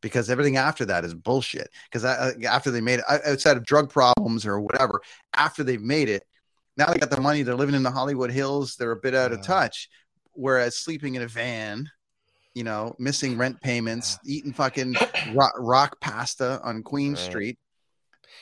because 0.00 0.30
everything 0.30 0.56
after 0.56 0.84
that 0.84 1.04
is 1.04 1.14
bullshit. 1.14 1.70
Because 1.90 2.04
after 2.04 2.70
they 2.70 2.80
made 2.82 3.00
it, 3.00 3.04
outside 3.08 3.56
of 3.56 3.64
drug 3.64 3.90
problems 3.90 4.46
or 4.46 4.60
whatever, 4.60 5.00
after 5.34 5.64
they've 5.64 5.80
made 5.82 6.08
it, 6.08 6.24
now 6.78 6.86
they 6.86 6.98
got 6.98 7.10
the 7.10 7.20
money. 7.20 7.42
They're 7.42 7.54
living 7.56 7.74
in 7.74 7.82
the 7.82 7.90
Hollywood 7.90 8.30
Hills. 8.30 8.76
They're 8.76 8.92
a 8.92 8.96
bit 8.96 9.14
out 9.14 9.32
of 9.32 9.42
touch. 9.42 9.90
Whereas 10.32 10.78
sleeping 10.78 11.16
in 11.16 11.22
a 11.22 11.26
van, 11.28 11.90
you 12.54 12.62
know, 12.62 12.94
missing 12.98 13.36
rent 13.36 13.60
payments, 13.60 14.18
eating 14.24 14.52
fucking 14.52 14.94
rock, 15.34 15.52
rock 15.58 16.00
pasta 16.00 16.60
on 16.62 16.82
Queen 16.84 17.14
Right. 17.14 17.18
Street. 17.18 17.58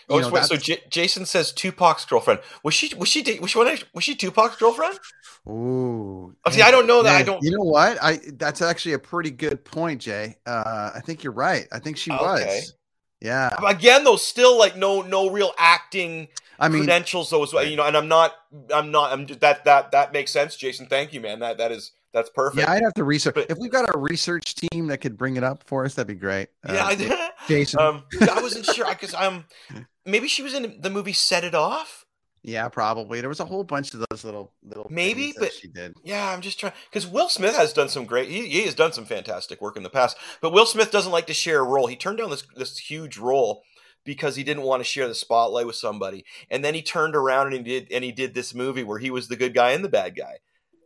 Oh, 0.09 0.20
know, 0.20 0.29
wait, 0.29 0.44
so 0.44 0.57
J- 0.57 0.83
Jason 0.88 1.27
says 1.27 1.53
Tupac's 1.53 2.05
girlfriend. 2.05 2.40
Was 2.62 2.75
she? 2.75 2.94
Was 2.94 3.09
she? 3.09 3.22
da- 3.22 3.40
Was 3.40 3.51
she? 3.51 3.59
Was 3.92 4.05
she 4.05 4.14
Tupac's 4.14 4.57
girlfriend? 4.57 5.01
Ooh. 5.49 6.35
Oh, 6.44 6.51
see, 6.51 6.62
I 6.62 6.70
don't 6.70 6.87
know 6.87 7.03
that. 7.03 7.16
I 7.16 7.22
don't. 7.22 7.42
You 7.42 7.51
know 7.51 7.64
what? 7.64 7.99
I 8.01 8.20
that's 8.35 8.62
actually 8.62 8.92
a 8.92 8.99
pretty 8.99 9.31
good 9.31 9.64
point, 9.64 10.01
Jay. 10.03 10.37
Uh, 10.46 10.90
I 10.94 11.01
think 11.01 11.25
you're 11.25 11.33
right. 11.33 11.66
I 11.72 11.81
think 11.81 11.96
she 11.96 12.12
Okay. 12.12 12.25
was. 12.25 12.75
Yeah. 13.20 13.51
Again, 13.66 14.05
though, 14.05 14.16
still 14.16 14.57
like 14.59 14.77
no, 14.77 15.03
no 15.03 15.31
real 15.31 15.53
acting 15.59 16.29
I 16.59 16.69
mean, 16.69 16.83
credentials. 16.83 17.31
Though, 17.31 17.42
as 17.42 17.53
well, 17.53 17.64
you 17.64 17.77
know, 17.77 17.85
and 17.87 17.97
I'm 17.97 18.09
not, 18.09 18.33
I'm 18.75 18.90
not, 18.90 19.12
I'm 19.12 19.27
just, 19.27 19.40
that 19.40 19.64
that 19.64 19.92
that 19.92 20.12
makes 20.12 20.33
sense, 20.33 20.57
Jason. 20.57 20.87
Thank 20.87 21.12
you, 21.12 21.21
man. 21.21 21.40
That 21.40 21.59
that 21.59 21.73
is 21.73 21.92
that's 22.12 22.31
perfect. 22.31 22.61
yeah, 22.66 22.73
I'd 22.73 22.83
have 22.83 22.95
to 22.95 23.05
research. 23.05 23.35
But- 23.35 23.51
if 23.51 23.59
we've 23.59 23.71
got 23.71 23.95
a 23.95 23.99
research 23.99 24.55
team 24.55 24.87
that 24.87 24.99
could 24.99 25.19
bring 25.19 25.37
it 25.37 25.45
up 25.45 25.62
for 25.66 25.85
us, 25.85 25.95
that'd 25.95 26.07
be 26.09 26.14
great. 26.14 26.49
Uh, 26.66 26.73
Yeah, 26.73 26.85
I 26.87 26.95
did. 26.95 27.12
Jason. 27.49 27.81
Um, 27.81 28.05
I 28.21 28.40
wasn't 28.40 28.64
sure 28.66 28.88
because 28.88 29.12
I'm. 29.14 29.45
um, 29.75 29.87
maybe 30.07 30.27
she 30.29 30.42
was 30.42 30.55
in 30.55 30.79
the 30.81 30.90
movie 30.90 31.12
Set 31.12 31.45
It 31.45 31.55
Off. 31.55 32.05
yeah, 32.42 32.69
probably. 32.69 33.21
There 33.21 33.29
was 33.29 33.40
a 33.40 33.45
whole 33.45 33.64
bunch 33.64 33.92
of 33.92 34.05
those 34.11 34.25
little 34.25 34.53
little 34.64 34.87
Maybe, 34.90 35.35
but- 35.38 35.53
she 35.53 35.69
did. 35.69 35.95
Yeah, 36.05 36.31
I'm 36.33 36.40
just 36.40 36.59
trying 36.59 36.73
because 36.90 37.07
Will 37.07 37.29
Smith 37.29 37.55
has 37.57 37.73
done 37.75 37.88
some 37.90 38.07
great. 38.07 38.31
He, 38.31 38.49
he 38.49 38.62
has 38.62 38.75
done 38.75 38.92
some 38.92 39.05
fantastic 39.05 39.61
work 39.61 39.77
in 39.77 39.83
the 39.83 39.90
past, 39.90 40.16
but 40.40 40.53
Will 40.53 40.64
Smith 40.66 40.90
doesn't 40.90 41.12
like 41.12 41.27
to 41.27 41.35
share 41.35 41.61
a 41.61 41.64
role. 41.64 41.87
He 41.87 41.97
turned 41.97 42.16
down 42.19 42.31
this 42.31 42.45
this 42.57 42.79
huge 42.79 43.19
role 43.19 43.62
because 44.07 44.37
he 44.37 44.42
didn't 44.45 44.62
want 44.62 44.81
to 44.81 44.85
share 44.85 45.07
the 45.09 45.14
spotlight 45.14 45.66
with 45.66 45.77
somebody, 45.77 46.25
and 46.51 46.64
then 46.64 46.73
he 46.73 46.81
turned 46.81 47.14
around 47.14 47.49
and 47.53 47.66
he 47.66 47.81
did 47.81 47.92
and 47.92 48.03
he 48.03 48.12
did 48.12 48.33
this 48.33 48.55
movie 48.55 48.85
where 48.85 48.99
he 48.99 49.11
was 49.11 49.29
the 49.29 49.37
good 49.37 49.53
guy 49.53 49.73
and 49.73 49.85
the 49.85 49.88
bad 49.90 50.16
guy. 50.16 50.37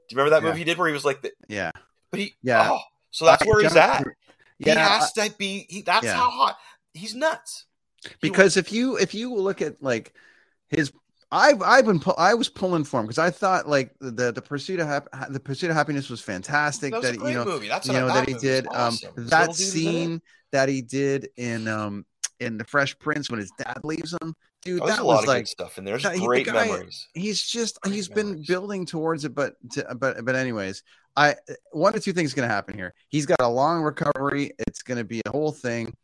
Do 0.08 0.14
you 0.14 0.16
remember 0.16 0.30
that 0.30 0.42
Yeah. 0.42 0.48
movie 0.48 0.58
he 0.58 0.64
did 0.64 0.78
where 0.78 0.88
he 0.88 0.92
was 0.94 1.04
like 1.04 1.22
the? 1.22 1.30
Yeah. 1.48 1.70
But 2.10 2.18
he 2.20 2.34
Yeah. 2.42 2.68
Oh, 2.72 2.80
so 3.12 3.24
that's 3.26 3.42
I 3.42 3.46
where 3.46 3.62
he's 3.62 3.76
at. 3.76 4.04
Yeah, 4.58 4.72
he 4.74 4.78
has 4.80 5.12
to 5.12 5.32
be. 5.38 5.66
He, 5.68 5.82
that's 5.82 6.04
Yeah. 6.04 6.14
how 6.14 6.28
hot. 6.30 6.56
He's 6.92 7.14
nuts. 7.14 7.66
He- 8.02 8.10
because 8.20 8.56
if 8.56 8.72
you 8.72 8.96
if 8.96 9.14
you 9.14 9.32
look 9.34 9.62
at 9.62 9.80
like 9.82 10.12
his 10.70 10.90
I've 11.32 11.62
I've 11.62 11.86
been 11.86 12.00
pu- 12.00 12.14
I 12.18 12.34
was 12.34 12.48
pulling 12.48 12.82
for 12.82 12.98
him 12.98 13.06
because 13.06 13.18
I 13.18 13.30
thought 13.30 13.68
like 13.68 13.94
the 14.00 14.32
the 14.32 14.42
pursuit 14.42 14.80
of 14.80 14.88
hap- 14.88 15.08
the 15.30 15.38
pursuit 15.38 15.70
of 15.70 15.76
happiness 15.76 16.10
was 16.10 16.20
fantastic 16.20 16.90
that 16.90 17.00
was 17.00 17.08
a 17.08 17.12
that 17.12 17.18
great 17.20 17.30
you 17.30 17.38
know 17.38 17.44
movie. 17.44 17.68
That's 17.68 17.86
you 17.86 17.92
know 17.92 18.08
that 18.08 18.26
he 18.26 18.34
did 18.34 18.66
um 18.66 18.72
awesome. 18.74 19.12
This 19.16 19.30
that 19.30 19.48
little 19.50 19.54
dude 19.54 19.60
was 19.66 19.74
in 19.74 19.80
it. 19.80 19.82
scene 19.84 20.22
that 20.50 20.68
he 20.68 20.82
did 20.82 21.28
in 21.36 21.68
um 21.68 22.04
in 22.40 22.58
the 22.58 22.64
Fresh 22.64 22.98
Prince 22.98 23.30
when 23.30 23.38
his 23.40 23.52
dad 23.58 23.80
leaves 23.84 24.12
him 24.20 24.34
dude 24.62 24.80
Oh, 24.82 24.86
that 24.86 24.98
a 24.98 25.02
lot 25.02 25.14
was 25.16 25.22
of 25.22 25.28
like 25.28 25.44
good 25.44 25.48
stuff 25.48 25.78
in 25.78 25.84
there. 25.84 25.98
There's 25.98 26.14
he- 26.14 26.20
the 26.20 26.26
great 26.26 26.46
guy- 26.46 26.66
memories. 26.66 27.08
he's 27.14 27.42
just 27.42 27.80
Great 27.82 27.94
he's 27.94 28.08
been 28.08 28.42
building 28.46 28.84
towards 28.86 29.24
it 29.24 29.34
but 29.34 29.54
to, 29.72 29.94
but 29.94 30.24
but 30.24 30.34
anyways 30.36 30.82
i 31.16 31.34
one 31.72 31.94
or 31.94 31.98
two 31.98 32.12
things 32.12 32.34
going 32.34 32.48
to 32.48 32.54
happen 32.54 32.74
here 32.76 32.94
he's 33.08 33.26
got 33.26 33.40
a 33.40 33.48
long 33.48 33.82
recovery 33.82 34.52
it's 34.58 34.82
going 34.82 34.98
to 34.98 35.04
be 35.04 35.20
a 35.26 35.30
whole 35.30 35.52
thing 35.52 35.94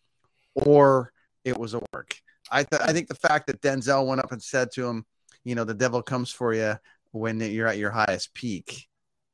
or 0.55 1.13
it 1.45 1.57
was 1.57 1.75
a 1.75 1.81
work. 1.93 2.17
I 2.51 2.63
th- 2.65 2.83
I 2.83 2.93
think 2.93 3.09
the 3.09 3.15
fact 3.15 3.47
that 3.49 3.61
Denzel 3.61 4.07
went 4.07 4.21
up 4.21 4.33
and 4.33 4.43
said 4.43 4.71
to 4.73 4.87
him, 4.87 5.05
you 5.45 5.55
know, 5.55 5.65
the 5.65 5.75
devil 5.75 6.01
comes 6.03 6.31
for 6.31 6.55
you 6.55 6.75
when 7.13 7.41
you're 7.41 7.67
at 7.69 7.77
your 7.79 7.91
highest 7.91 8.35
peak. 8.35 8.89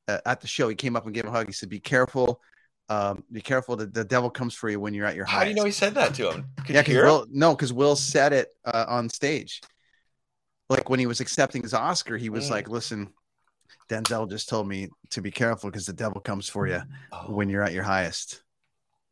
Uh, 0.08 0.18
at 0.26 0.40
the 0.40 0.46
show, 0.46 0.68
he 0.68 0.74
came 0.74 0.96
up 0.96 1.04
and 1.06 1.14
gave 1.14 1.24
him 1.24 1.30
a 1.30 1.32
hug. 1.32 1.46
He 1.46 1.52
said, 1.52 1.68
"Be 1.68 1.78
careful, 1.80 2.40
um, 2.88 3.25
be 3.33 3.40
careful. 3.40 3.77
The, 3.77 3.87
the 3.87 4.05
devil 4.05 4.31
comes 4.31 4.55
for 4.55 4.68
you 4.68 4.79
when 4.81 4.95
you're 4.95 5.07
at 5.07 5.16
your 5.16 5.25
highest. 5.25 5.38
How 5.38 5.45
do 5.45 5.51
you 5.51 5.57
know 5.57 5.64
he 5.64 5.71
said 5.73 5.95
that 5.95 6.14
to 6.14 6.31
him? 6.31 6.47
Could 6.66 6.75
yeah, 6.75 6.83
because? 6.83 7.05
Will 7.05 7.27
no, 7.31 7.55
because 7.55 7.73
Will 7.73 7.97
said 7.97 8.33
it 8.33 8.49
uh, 8.64 8.85
on 8.88 9.09
stage. 9.09 9.61
Like 10.68 10.88
when 10.88 11.01
he 11.01 11.07
was 11.07 11.21
accepting 11.21 11.62
his 11.62 11.75
Oscar, 11.75 12.16
he 12.16 12.31
was 12.31 12.47
Mm. 12.49 12.51
like, 12.51 12.68
"Listen, 12.68 13.12
Denzel 13.88 14.29
just 14.29 14.49
told 14.49 14.68
me 14.68 14.88
to 15.11 15.21
be 15.21 15.31
careful 15.31 15.71
because 15.71 15.87
the 15.87 15.92
devil 15.92 16.21
comes 16.21 16.49
for 16.49 16.66
you 16.66 16.83
Oh. 17.12 17.33
when 17.33 17.49
you're 17.49 17.62
at 17.62 17.73
your 17.73 17.83
highest." 17.83 18.42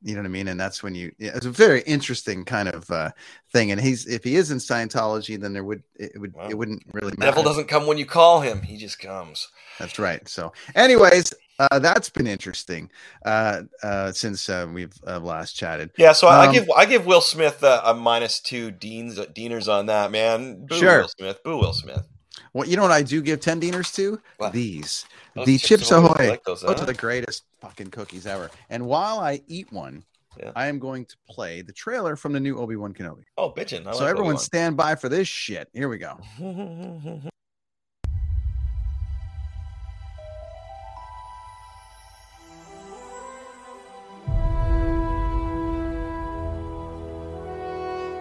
You 0.03 0.15
know 0.15 0.21
what 0.23 0.27
I 0.27 0.31
mean? 0.31 0.49
And 0.49 0.59
that's 0.59 0.83
when 0.83 0.95
you, 0.95 1.13
it's 1.19 1.45
a 1.45 1.51
very 1.51 1.83
interesting 1.83 2.45
kind 2.45 2.69
of 2.69 2.91
uh, 2.91 3.11
thing. 3.53 3.71
And 3.71 3.81
he's 3.81 4.07
if 4.07 4.25
he 4.25 4.37
is 4.37 4.51
in 4.51 4.59
Scientology, 4.59 5.39
then 5.39 5.53
there 5.53 5.65
would 5.65 5.83
it 5.97 6.19
would 6.19 6.35
Wow. 6.35 6.49
it 6.49 6.55
wouldn't 6.57 6.83
really 6.93 7.13
matter. 7.19 7.33
Devil 7.33 7.43
doesn't 7.43 7.69
come 7.69 7.87
when 7.87 7.99
you 7.99 8.07
call 8.07 8.41
him; 8.41 8.63
he 8.63 8.79
just 8.79 8.99
comes. 8.99 9.49
That's 9.79 9.99
right. 9.99 10.27
So, 10.27 10.53
anyways, 10.75 11.35
uh, 11.59 11.79
that's 11.79 12.09
been 12.09 12.27
interesting 12.27 12.91
uh, 13.27 13.63
uh, 13.83 14.13
since 14.13 14.49
uh, 14.49 14.67
we've 14.73 14.95
uh, 15.07 15.21
last 15.21 15.55
chatted. 15.55 15.91
Yeah, 15.99 16.13
so 16.13 16.29
I, 16.29 16.45
I 16.45 16.47
Um, 16.47 16.53
give 16.55 16.71
I 16.71 16.87
give 16.87 17.05
Will 17.05 17.21
Smith 17.21 17.63
a, 17.63 17.83
a 17.85 17.93
minus 17.95 18.41
two 18.41 18.71
deans 18.71 19.19
deaners 19.19 19.69
on 19.71 19.87
that 19.87 20.11
man. 20.11 20.65
Boo 20.67 20.77
Sure. 20.77 21.01
Will 21.03 21.09
Smith. 21.09 21.43
Boo 21.45 21.59
Will 21.59 21.75
Smith. 21.75 22.07
Well, 22.53 22.67
you 22.69 22.77
know 22.77 22.83
what 22.83 22.91
I 22.91 23.03
do 23.03 23.23
give 23.23 23.41
10 23.41 23.61
diners 23.61 23.93
to? 23.93 24.21
What? 24.39 24.53
These. 24.53 25.07
Those 25.35 25.47
the 25.47 25.59
Chips 25.59 25.69
Chips 25.69 25.91
Ahoy, 25.93 26.07
Ahoy. 26.09 26.29
Like 26.31 26.45
those, 26.45 26.63
those 26.63 26.81
are 26.81 26.87
the 26.87 26.95
greatest 26.95 27.45
fucking 27.61 27.89
cookies 27.91 28.27
ever. 28.27 28.51
And 28.71 28.87
while 28.87 29.21
I 29.21 29.41
eat 29.47 29.73
one, 29.73 30.03
Yeah. 30.39 30.51
I 30.57 30.67
am 30.67 30.79
going 30.79 31.05
to 31.07 31.17
play 31.29 31.63
the 31.63 31.73
trailer 31.73 32.17
from 32.17 32.33
the 32.33 32.41
new 32.41 32.59
Obi 32.59 32.77
Wan 32.77 32.93
Kenobi. 32.95 33.23
Oh, 33.39 33.51
bitchin'. 33.53 33.87
I 33.87 33.93
so 33.93 34.01
like 34.01 34.11
everyone 34.11 34.33
Obi-Wan. 34.35 34.39
stand 34.39 34.77
by 34.77 34.95
for 34.97 35.09
this 35.09 35.29
shit. 35.29 35.69
Here 35.73 35.89
we 35.89 35.99
go. 35.99 36.19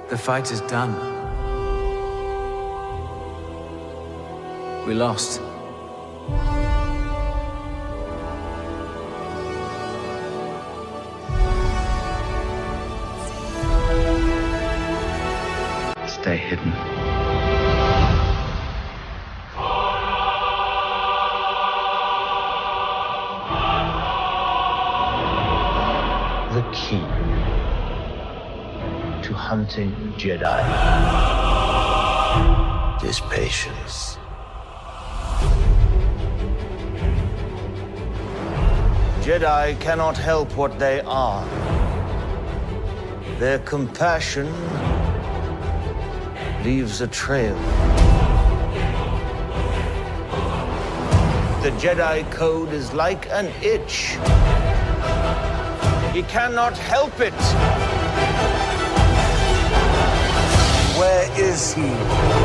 The 0.10 0.18
fight 0.18 0.52
is 0.52 0.62
done. 0.62 0.96
We 4.90 4.96
lost. 4.96 5.40
Stay 16.08 16.38
hidden. 16.38 16.74
the 26.56 26.64
key 26.74 27.06
to 29.22 29.36
hunting 29.36 29.94
Jedi 30.18 30.60
is 33.04 33.20
patience. 33.30 34.18
Jedi 39.30 39.80
cannot 39.80 40.18
help 40.18 40.58
what 40.58 40.80
they 40.80 41.02
are. 41.02 41.46
Their 43.38 43.60
compassion 43.60 44.48
leaves 46.64 47.02
a 47.02 47.08
trail. 47.08 47.54
The 51.62 51.70
Jedi 51.78 52.32
Code 52.32 52.74
is 52.74 52.92
like 52.94 53.30
an 53.30 53.52
itch. 53.62 54.18
He 56.12 56.24
cannot 56.24 56.76
help 56.76 57.14
it. 57.20 57.40
Where 60.98 61.40
is 61.40 61.76
he? 61.76 62.39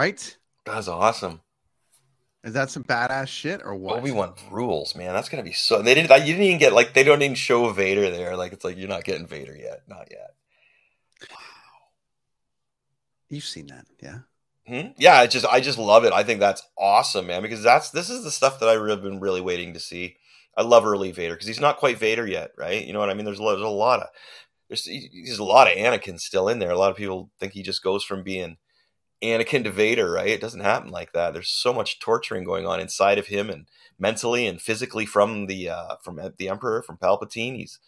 Right? 0.00 0.38
That's 0.64 0.88
awesome. 0.88 1.42
Is 2.42 2.54
that 2.54 2.70
some 2.70 2.84
badass 2.84 3.26
shit 3.28 3.60
or 3.62 3.74
what? 3.74 3.98
Obi 3.98 4.10
Wan 4.10 4.32
rules, 4.50 4.94
man. 4.94 5.12
That's 5.12 5.28
gonna 5.28 5.42
be 5.42 5.52
so. 5.52 5.82
They 5.82 5.92
didn't. 5.92 6.10
You 6.10 6.32
didn't 6.32 6.42
even 6.42 6.58
get 6.58 6.72
like 6.72 6.94
they 6.94 7.04
don't 7.04 7.20
even 7.20 7.34
show 7.34 7.68
Vader 7.68 8.10
there. 8.10 8.34
Like 8.34 8.54
it's 8.54 8.64
like 8.64 8.78
you're 8.78 8.88
not 8.88 9.04
getting 9.04 9.26
Vader 9.26 9.54
yet. 9.54 9.82
Not 9.88 10.08
yet. 10.10 10.30
Wow. 11.30 11.36
You've 13.28 13.44
seen 13.44 13.66
that, 13.66 13.84
yeah. 14.02 14.20
Hmm? 14.66 14.92
Yeah, 14.96 15.18
I 15.18 15.26
just 15.26 15.44
I 15.44 15.60
just 15.60 15.76
love 15.76 16.06
it. 16.06 16.14
I 16.14 16.22
think 16.22 16.40
that's 16.40 16.62
awesome, 16.78 17.26
man. 17.26 17.42
Because 17.42 17.62
that's 17.62 17.90
this 17.90 18.08
is 18.08 18.24
the 18.24 18.30
stuff 18.30 18.58
that 18.60 18.70
I've 18.70 19.02
been 19.02 19.20
really 19.20 19.42
waiting 19.42 19.74
to 19.74 19.80
see. 19.80 20.16
I 20.56 20.62
love 20.62 20.86
early 20.86 21.12
Vader 21.12 21.34
because 21.34 21.46
he's 21.46 21.60
not 21.60 21.76
quite 21.76 21.98
Vader 21.98 22.26
yet, 22.26 22.52
right? 22.56 22.86
You 22.86 22.94
know 22.94 23.00
what 23.00 23.10
I 23.10 23.14
mean? 23.14 23.26
There's 23.26 23.38
a 23.38 23.42
lot, 23.42 23.56
there's 23.56 23.66
a 23.66 23.68
lot 23.68 24.00
of 24.00 24.08
there's 24.68 24.84
there's 24.86 25.38
a 25.38 25.44
lot 25.44 25.70
of 25.70 25.76
Anakin 25.76 26.18
still 26.18 26.48
in 26.48 26.58
there. 26.58 26.70
A 26.70 26.78
lot 26.78 26.90
of 26.90 26.96
people 26.96 27.30
think 27.38 27.52
he 27.52 27.62
just 27.62 27.82
goes 27.82 28.02
from 28.02 28.22
being 28.22 28.56
Anakin 29.22 29.64
to 29.64 29.70
Vader, 29.70 30.10
right? 30.10 30.28
It 30.28 30.40
doesn't 30.40 30.60
happen 30.60 30.90
like 30.90 31.12
that. 31.12 31.32
There's 31.32 31.50
so 31.50 31.72
much 31.72 31.98
torturing 31.98 32.44
going 32.44 32.66
on 32.66 32.80
inside 32.80 33.18
of 33.18 33.26
him 33.26 33.50
and 33.50 33.66
mentally 33.98 34.46
and 34.46 34.60
physically 34.60 35.06
from 35.06 35.46
the 35.46 35.68
uh, 35.68 35.96
from 36.02 36.20
the 36.38 36.48
Emperor, 36.48 36.82
from 36.82 36.96
Palpatine. 36.96 37.56
He's 37.56 37.78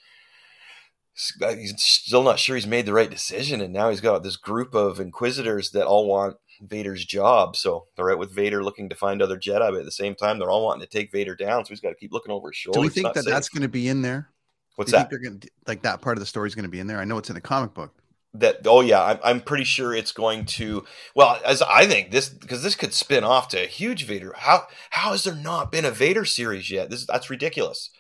he's 1.38 1.74
still 1.82 2.22
not 2.22 2.38
sure 2.38 2.56
he's 2.56 2.66
made 2.66 2.86
the 2.86 2.92
right 2.92 3.10
decision, 3.10 3.60
and 3.60 3.72
now 3.72 3.90
he's 3.90 4.00
got 4.00 4.22
this 4.22 4.36
group 4.36 4.74
of 4.74 5.00
Inquisitors 5.00 5.70
that 5.70 5.86
all 5.86 6.06
want 6.06 6.36
Vader's 6.60 7.04
job. 7.04 7.56
So 7.56 7.86
they're 7.96 8.12
out 8.12 8.18
with 8.18 8.34
Vader 8.34 8.62
looking 8.62 8.88
to 8.88 8.96
find 8.96 9.20
other 9.20 9.38
Jedi, 9.38 9.70
but 9.70 9.80
at 9.80 9.84
the 9.84 9.90
same 9.90 10.14
time, 10.14 10.38
they're 10.38 10.50
all 10.50 10.64
wanting 10.64 10.86
to 10.86 10.86
take 10.86 11.12
Vader 11.12 11.34
down. 11.34 11.64
So 11.64 11.70
he's 11.70 11.80
got 11.80 11.90
to 11.90 11.94
keep 11.96 12.12
looking 12.12 12.32
over 12.32 12.50
his 12.50 12.56
shoulder. 12.56 12.78
Do 12.78 12.82
we 12.82 12.88
think 12.88 13.12
that 13.14 13.24
safe. 13.24 13.32
that's 13.32 13.48
going 13.48 13.62
to 13.62 13.68
be 13.68 13.88
in 13.88 14.02
there? 14.02 14.28
What's 14.76 14.90
Do 14.90 14.96
you 14.96 15.02
that? 15.02 15.10
think 15.10 15.22
they're 15.22 15.30
gonna, 15.30 15.40
like 15.66 15.82
that 15.82 16.00
part 16.00 16.16
of 16.16 16.20
the 16.20 16.26
story 16.26 16.48
is 16.48 16.54
going 16.54 16.64
to 16.64 16.70
be 16.70 16.80
in 16.80 16.86
there? 16.86 16.98
I 16.98 17.04
know 17.04 17.18
it's 17.18 17.28
in 17.28 17.34
the 17.34 17.40
comic 17.40 17.74
book. 17.74 17.94
That 18.34 18.66
oh 18.66 18.80
yeah 18.80 19.02
I'm, 19.02 19.18
I'm 19.22 19.40
pretty 19.40 19.64
sure 19.64 19.94
it's 19.94 20.12
going 20.12 20.46
to 20.46 20.84
well 21.14 21.38
as 21.44 21.60
i 21.62 21.86
think 21.86 22.10
this 22.10 22.30
because 22.30 22.62
this 22.62 22.74
could 22.74 22.94
spin 22.94 23.24
off 23.24 23.48
to 23.48 23.62
a 23.62 23.66
huge 23.66 24.04
vader. 24.06 24.34
How 24.36 24.66
how 24.90 25.12
has 25.12 25.24
there 25.24 25.34
not 25.34 25.70
been 25.70 25.84
a 25.84 25.90
vader 25.90 26.24
series 26.24 26.70
yet? 26.70 26.90
This 26.90 27.06
that's 27.06 27.30
ridiculous. 27.30 27.90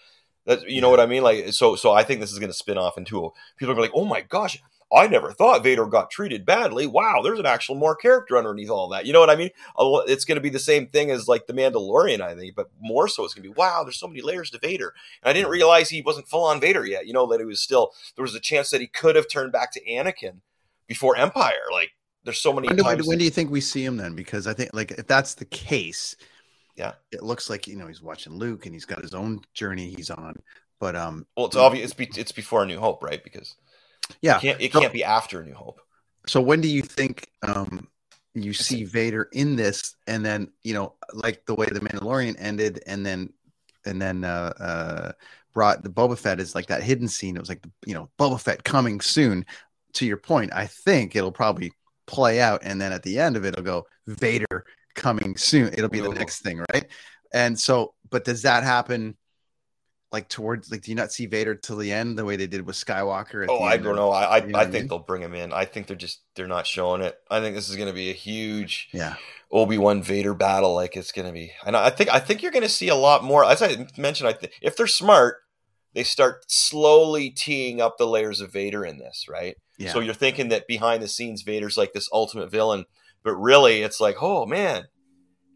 That 0.46 0.68
you 0.68 0.80
know 0.80 0.90
what 0.90 1.00
i 1.00 1.06
mean? 1.06 1.22
Like 1.22 1.52
so 1.52 1.76
so 1.76 1.92
i 1.92 2.02
think 2.02 2.20
this 2.20 2.32
is 2.32 2.38
going 2.38 2.50
to 2.50 2.56
spin 2.56 2.78
off 2.78 2.96
into 2.96 3.24
a, 3.24 3.30
people 3.58 3.74
are 3.74 3.80
like 3.80 3.92
oh 3.94 4.04
my 4.06 4.22
gosh 4.22 4.58
i 4.94 5.06
never 5.06 5.32
thought 5.32 5.62
vader 5.62 5.86
got 5.86 6.10
treated 6.10 6.44
badly 6.44 6.86
wow 6.86 7.20
there's 7.22 7.38
an 7.38 7.46
actual 7.46 7.74
more 7.74 7.96
character 7.96 8.36
underneath 8.36 8.70
all 8.70 8.88
that 8.88 9.06
you 9.06 9.12
know 9.12 9.20
what 9.20 9.30
i 9.30 9.36
mean 9.36 9.50
it's 10.06 10.24
going 10.24 10.36
to 10.36 10.42
be 10.42 10.50
the 10.50 10.58
same 10.58 10.86
thing 10.86 11.10
as 11.10 11.28
like 11.28 11.46
the 11.46 11.52
mandalorian 11.52 12.20
i 12.20 12.34
think 12.34 12.54
but 12.54 12.70
more 12.80 13.08
so 13.08 13.24
it's 13.24 13.34
going 13.34 13.42
to 13.42 13.48
be 13.48 13.54
wow 13.54 13.82
there's 13.82 13.98
so 13.98 14.08
many 14.08 14.20
layers 14.20 14.50
to 14.50 14.58
vader 14.58 14.94
and 15.22 15.30
i 15.30 15.32
didn't 15.32 15.50
realize 15.50 15.88
he 15.88 16.02
wasn't 16.02 16.28
full 16.28 16.44
on 16.44 16.60
vader 16.60 16.86
yet 16.86 17.06
you 17.06 17.12
know 17.12 17.26
that 17.26 17.40
he 17.40 17.46
was 17.46 17.60
still 17.60 17.92
there 18.16 18.22
was 18.22 18.34
a 18.34 18.40
chance 18.40 18.70
that 18.70 18.80
he 18.80 18.86
could 18.86 19.16
have 19.16 19.28
turned 19.28 19.52
back 19.52 19.72
to 19.72 19.84
anakin 19.84 20.40
before 20.92 21.16
Empire. 21.16 21.64
Like 21.70 21.92
there's 22.24 22.40
so 22.40 22.52
many 22.52 22.68
When 22.68 22.76
do, 22.76 22.84
when, 22.84 23.18
do 23.18 23.24
you 23.24 23.30
think 23.30 23.50
we 23.50 23.60
see 23.60 23.84
him 23.84 23.96
then? 23.96 24.14
Because 24.14 24.46
I 24.46 24.52
think 24.52 24.70
like 24.74 24.90
if 24.92 25.06
that's 25.06 25.34
the 25.34 25.46
case, 25.46 26.16
yeah, 26.76 26.92
it 27.10 27.22
looks 27.22 27.48
like 27.48 27.66
you 27.66 27.76
know 27.76 27.86
he's 27.86 28.02
watching 28.02 28.34
Luke 28.34 28.66
and 28.66 28.74
he's 28.74 28.84
got 28.84 29.02
his 29.02 29.14
own 29.14 29.40
journey 29.54 29.88
he's 29.96 30.10
on. 30.10 30.36
But 30.78 30.96
um, 30.96 31.26
well, 31.36 31.46
it's 31.46 31.56
obvious. 31.56 31.84
It's, 31.86 31.94
be, 31.94 32.20
it's 32.20 32.32
before 32.32 32.64
A 32.64 32.66
New 32.66 32.78
Hope, 32.78 33.02
right? 33.02 33.22
Because 33.22 33.54
yeah, 34.20 34.36
it 34.38 34.40
can't, 34.40 34.60
it 34.60 34.72
can't 34.72 34.92
be 34.92 35.04
after 35.04 35.40
A 35.40 35.44
New 35.44 35.54
Hope. 35.54 35.80
So 36.26 36.40
when 36.40 36.60
do 36.60 36.68
you 36.68 36.82
think 36.82 37.28
um 37.42 37.88
you 38.34 38.52
see 38.52 38.84
Vader 38.84 39.28
in 39.32 39.56
this, 39.56 39.96
and 40.06 40.24
then 40.24 40.50
you 40.62 40.74
know 40.74 40.94
like 41.12 41.44
the 41.46 41.54
way 41.54 41.66
the 41.66 41.80
Mandalorian 41.80 42.36
ended, 42.38 42.82
and 42.86 43.04
then 43.04 43.32
and 43.84 44.00
then 44.00 44.24
uh, 44.24 44.52
uh 44.58 45.12
brought 45.52 45.82
the 45.82 45.90
Boba 45.90 46.18
Fett 46.18 46.40
is 46.40 46.54
like 46.54 46.66
that 46.66 46.82
hidden 46.82 47.08
scene. 47.08 47.36
It 47.36 47.40
was 47.40 47.48
like 47.48 47.62
the, 47.62 47.70
you 47.86 47.94
know 47.94 48.08
Boba 48.18 48.40
Fett 48.40 48.64
coming 48.64 49.00
soon. 49.00 49.44
To 49.94 50.06
your 50.06 50.16
point, 50.16 50.52
I 50.54 50.66
think 50.66 51.14
it'll 51.14 51.32
probably 51.32 51.72
play 52.06 52.40
out, 52.40 52.62
and 52.64 52.80
then 52.80 52.92
at 52.92 53.02
the 53.02 53.18
end 53.18 53.36
of 53.36 53.44
it, 53.44 53.48
it'll 53.48 53.64
go 53.64 53.86
Vader 54.06 54.64
coming 54.94 55.36
soon. 55.36 55.72
It'll 55.72 55.88
be 55.88 56.00
the 56.00 56.08
next 56.08 56.40
thing, 56.40 56.64
right? 56.72 56.86
And 57.34 57.58
so, 57.58 57.94
but 58.10 58.24
does 58.24 58.42
that 58.42 58.62
happen? 58.62 59.16
Like 60.12 60.28
towards, 60.28 60.70
like, 60.70 60.82
do 60.82 60.90
you 60.90 60.94
not 60.94 61.10
see 61.10 61.24
Vader 61.24 61.54
till 61.54 61.76
the 61.78 61.90
end 61.90 62.18
the 62.18 62.24
way 62.26 62.36
they 62.36 62.46
did 62.46 62.66
with 62.66 62.76
Skywalker? 62.76 63.44
At 63.44 63.48
Oh, 63.50 63.58
the 63.60 63.64
I 63.64 63.74
end 63.74 63.84
don't 63.84 63.96
know. 63.96 64.10
I 64.10 64.24
I, 64.24 64.36
you 64.44 64.48
know 64.48 64.58
I 64.58 64.64
think 64.64 64.74
mean? 64.74 64.86
they'll 64.88 64.98
bring 64.98 65.22
him 65.22 65.32
in. 65.34 65.52
I 65.54 65.64
think 65.64 65.86
they're 65.86 65.96
just 65.96 66.20
they're 66.34 66.46
not 66.46 66.66
showing 66.66 67.00
it. 67.00 67.18
I 67.30 67.40
think 67.40 67.56
this 67.56 67.70
is 67.70 67.76
going 67.76 67.88
to 67.88 67.94
be 67.94 68.10
a 68.10 68.14
huge 68.14 68.88
Yeah, 68.92 69.14
Obi 69.50 69.78
Wan 69.78 70.02
Vader 70.02 70.34
battle. 70.34 70.74
Like 70.74 70.96
it's 70.96 71.12
going 71.12 71.26
to 71.26 71.32
be, 71.32 71.52
and 71.64 71.74
I 71.76 71.88
think 71.90 72.10
I 72.10 72.18
think 72.18 72.42
you're 72.42 72.52
going 72.52 72.62
to 72.62 72.68
see 72.68 72.88
a 72.88 72.94
lot 72.94 73.24
more. 73.24 73.42
As 73.44 73.62
I 73.62 73.86
mentioned, 73.96 74.28
I 74.28 74.34
think 74.34 74.52
if 74.60 74.76
they're 74.76 74.86
smart, 74.86 75.36
they 75.94 76.04
start 76.04 76.44
slowly 76.46 77.30
teeing 77.30 77.80
up 77.80 77.96
the 77.96 78.06
layers 78.06 78.42
of 78.42 78.52
Vader 78.52 78.84
in 78.84 78.98
this, 78.98 79.26
right? 79.30 79.56
yeah, 79.78 79.92
So 79.92 80.00
you're 80.00 80.12
thinking 80.14 80.48
that 80.50 80.66
behind 80.66 81.02
the 81.02 81.08
scenes, 81.08 81.40
Vader's 81.40 81.78
like 81.78 81.94
this 81.94 82.08
ultimate 82.12 82.50
villain, 82.50 82.84
but 83.24 83.34
really, 83.36 83.80
it's 83.82 84.00
like, 84.00 84.16
oh 84.20 84.44
man, 84.44 84.88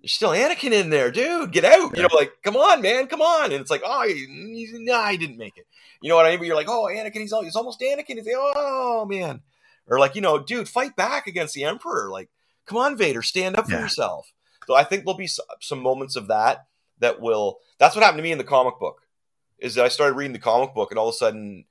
there's 0.06 0.12
still 0.14 0.30
Anakin 0.30 0.70
in 0.70 0.90
there, 0.90 1.10
dude. 1.10 1.50
Get 1.50 1.64
out! 1.64 1.96
You 1.96 2.02
know, 2.04 2.08
like, 2.14 2.30
come 2.44 2.54
on, 2.54 2.80
man, 2.80 3.08
come 3.08 3.20
on. 3.20 3.46
And 3.50 3.60
it's 3.60 3.72
like, 3.72 3.82
oh, 3.84 4.06
he, 4.06 4.68
nah, 4.78 5.08
he 5.08 5.16
didn't 5.18 5.36
make 5.36 5.56
it. 5.56 5.66
You 6.00 6.08
know 6.08 6.14
what 6.14 6.26
I 6.26 6.30
mean? 6.30 6.38
But 6.38 6.46
you're 6.46 6.54
like, 6.54 6.68
oh, 6.68 6.84
Anakin, 6.84 7.22
he's, 7.22 7.32
al- 7.32 7.42
he's 7.42 7.56
almost 7.56 7.80
Anakin. 7.80 8.10
He's 8.14 8.24
like, 8.24 8.36
oh 8.36 9.04
man, 9.04 9.40
or 9.88 9.98
like, 9.98 10.14
you 10.14 10.20
know, 10.20 10.38
dude, 10.38 10.68
fight 10.68 10.94
back 10.94 11.26
against 11.26 11.54
the 11.54 11.64
Emperor. 11.64 12.08
Like, 12.08 12.28
come 12.66 12.78
on, 12.78 12.96
Vader, 12.96 13.20
stand 13.20 13.56
up 13.56 13.66
for 13.66 13.72
Yeah. 13.72 13.80
yourself. 13.80 14.30
So 14.68 14.76
I 14.76 14.84
think 14.84 15.04
there'll 15.04 15.18
be 15.18 15.28
some 15.60 15.80
moments 15.80 16.14
of 16.14 16.28
that 16.28 16.66
that 17.00 17.20
will. 17.20 17.58
That's 17.78 17.96
what 17.96 18.04
happened 18.04 18.18
to 18.20 18.22
me 18.22 18.30
in 18.30 18.38
the 18.38 18.44
comic 18.44 18.78
book. 18.78 19.02
Is 19.58 19.74
that 19.74 19.84
I 19.84 19.88
started 19.88 20.14
reading 20.14 20.34
the 20.34 20.38
comic 20.38 20.72
book, 20.72 20.92
and 20.92 21.00
all 21.00 21.08
of 21.08 21.14
a 21.14 21.16
sudden 21.16 21.64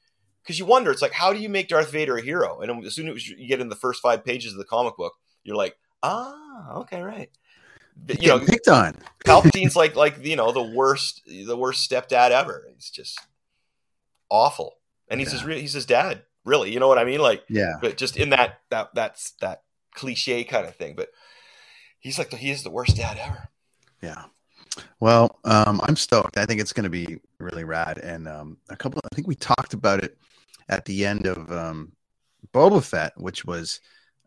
because 0.43 0.59
you 0.59 0.65
wonder, 0.65 0.91
it's 0.91 1.01
like, 1.01 1.13
how 1.13 1.31
do 1.31 1.39
you 1.39 1.47
make 1.49 1.69
Darth 1.69 1.89
Vader 1.89 2.17
a 2.17 2.21
hero? 2.21 2.59
And 2.59 2.85
as 2.85 2.93
soon 2.95 3.07
as 3.09 3.27
you 3.29 3.47
get 3.47 3.61
in 3.61 3.69
the 3.69 3.75
first 3.75 4.01
five 4.01 4.23
pages 4.25 4.51
of 4.51 4.57
the 4.59 4.65
comic 4.65 4.95
book, 4.97 5.13
you're 5.43 5.55
like, 5.55 5.75
ah, 6.03 6.73
okay, 6.81 7.01
right. 7.01 7.31
You 8.19 8.27
know, 8.27 8.39
picked 8.39 8.67
on. 8.67 8.95
Palpatine's 9.25 9.75
like, 9.81 9.95
like 9.95 10.23
you 10.23 10.35
know, 10.35 10.51
the 10.51 10.61
worst, 10.61 11.21
the 11.25 11.57
worst 11.57 11.89
stepdad 11.89 12.31
ever. 12.31 12.63
He's 12.73 12.89
just 12.89 13.19
awful, 14.29 14.75
and 15.07 15.19
he's 15.19 15.31
his 15.31 15.41
Yeah. 15.41 15.47
real, 15.47 15.59
he's 15.59 15.73
his 15.73 15.85
dad, 15.85 16.23
really. 16.43 16.71
You 16.71 16.79
know 16.79 16.87
what 16.87 16.97
I 16.99 17.03
mean? 17.05 17.19
Like, 17.19 17.43
Yeah, 17.49 17.73
but 17.81 17.97
just 17.97 18.17
in 18.17 18.29
that 18.31 18.59
that 18.69 18.93
that's 18.93 19.31
that 19.41 19.63
cliche 19.93 20.43
kind 20.43 20.67
of 20.67 20.75
thing. 20.75 20.95
But 20.95 21.09
he's 21.99 22.19
like, 22.19 22.29
the, 22.29 22.37
he 22.37 22.51
is 22.51 22.63
the 22.63 22.69
worst 22.69 22.95
dad 22.97 23.17
ever. 23.19 23.49
Yeah. 24.01 24.25
Well, 24.99 25.39
um, 25.45 25.79
I'm 25.83 25.95
stoked. 25.95 26.37
I 26.37 26.45
think 26.45 26.59
it's 26.59 26.73
going 26.73 26.83
to 26.83 26.89
be 26.89 27.19
really 27.39 27.63
rad. 27.63 27.97
And 27.99 28.27
um, 28.27 28.57
a 28.69 28.75
couple, 28.75 28.99
I 29.09 29.15
think 29.15 29.25
we 29.25 29.35
talked 29.35 29.73
about 29.73 30.03
it 30.03 30.17
at 30.67 30.83
the 30.83 31.05
end 31.05 31.27
of 31.27 31.49
um, 31.49 31.93
Boba 32.53 32.83
Fett, 32.83 33.13
which 33.15 33.45
was 33.45 33.79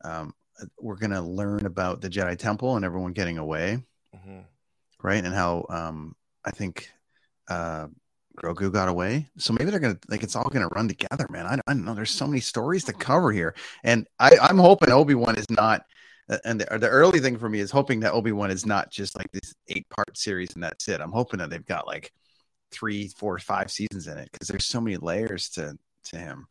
um, 0.05 0.35
we're 0.79 0.97
going 0.97 1.11
to 1.13 1.21
learn 1.21 1.67
about 1.67 2.01
the 2.01 2.09
Jedi 2.11 2.37
Temple 2.39 2.77
and 2.77 2.85
everyone 2.85 3.13
getting 3.13 3.39
away, 3.39 3.79
Mhm. 4.15 4.45
right? 5.03 5.25
And 5.25 5.35
how 5.35 5.67
um, 5.69 6.15
I 6.45 6.51
think 6.51 6.91
uh, 7.49 7.89
Grogu 8.37 8.73
got 8.73 8.89
away. 8.89 9.29
So 9.39 9.53
maybe 9.53 9.71
they're 9.71 9.81
going 9.81 9.97
to 9.97 10.01
like 10.09 10.23
it's 10.23 10.37
all 10.37 10.49
going 10.49 10.67
to 10.69 10.75
run 10.75 10.89
together, 10.89 11.27
man. 11.31 11.47
I, 11.47 11.55
I 11.67 11.75
don't 11.75 11.85
know. 11.85 11.95
There's 11.95 12.11
so 12.11 12.27
many 12.27 12.41
stories 12.41 12.85
to 12.85 12.93
cover 12.93 13.33
here, 13.33 13.55
and 13.85 14.07
I, 14.19 14.37
I'm 14.41 14.59
hoping 14.59 14.91
Obi 14.91 15.15
Wan 15.15 15.37
is 15.37 15.49
not. 15.51 15.83
uh, 16.29 16.39
And 16.45 16.61
the, 16.61 16.79
the 16.79 16.89
early 16.89 17.21
thing 17.21 17.39
for 17.39 17.49
me 17.49 17.61
is 17.61 17.71
hoping 17.71 18.01
that 18.01 18.13
Obi 18.13 18.33
Wan 18.33 18.51
is 18.51 18.67
not 18.67 18.91
just 18.91 19.17
like 19.17 19.31
this 19.33 19.55
eight 19.69 19.89
part 19.89 20.17
series 20.17 20.55
and 20.55 20.63
that's 20.63 20.89
it. 20.89 21.01
I'm 21.01 21.13
hoping 21.13 21.39
that 21.39 21.51
they've 21.51 21.65
got 21.65 21.87
like 21.87 22.13
three, 22.71 23.09
four, 23.09 23.39
five 23.39 23.71
seasons 23.71 24.07
in 24.09 24.19
it 24.19 24.29
because 24.31 24.47
there's 24.49 24.67
so 24.67 24.81
many 24.81 24.97
layers 24.99 25.49
to 25.51 25.77
to 26.05 26.17
him. 26.19 26.47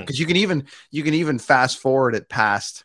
Because 0.00 0.20
you 0.20 0.26
can 0.26 0.36
even 0.36 0.66
you 0.90 1.02
can 1.02 1.14
even 1.14 1.38
fast 1.38 1.78
forward 1.78 2.14
it 2.14 2.28
past 2.28 2.84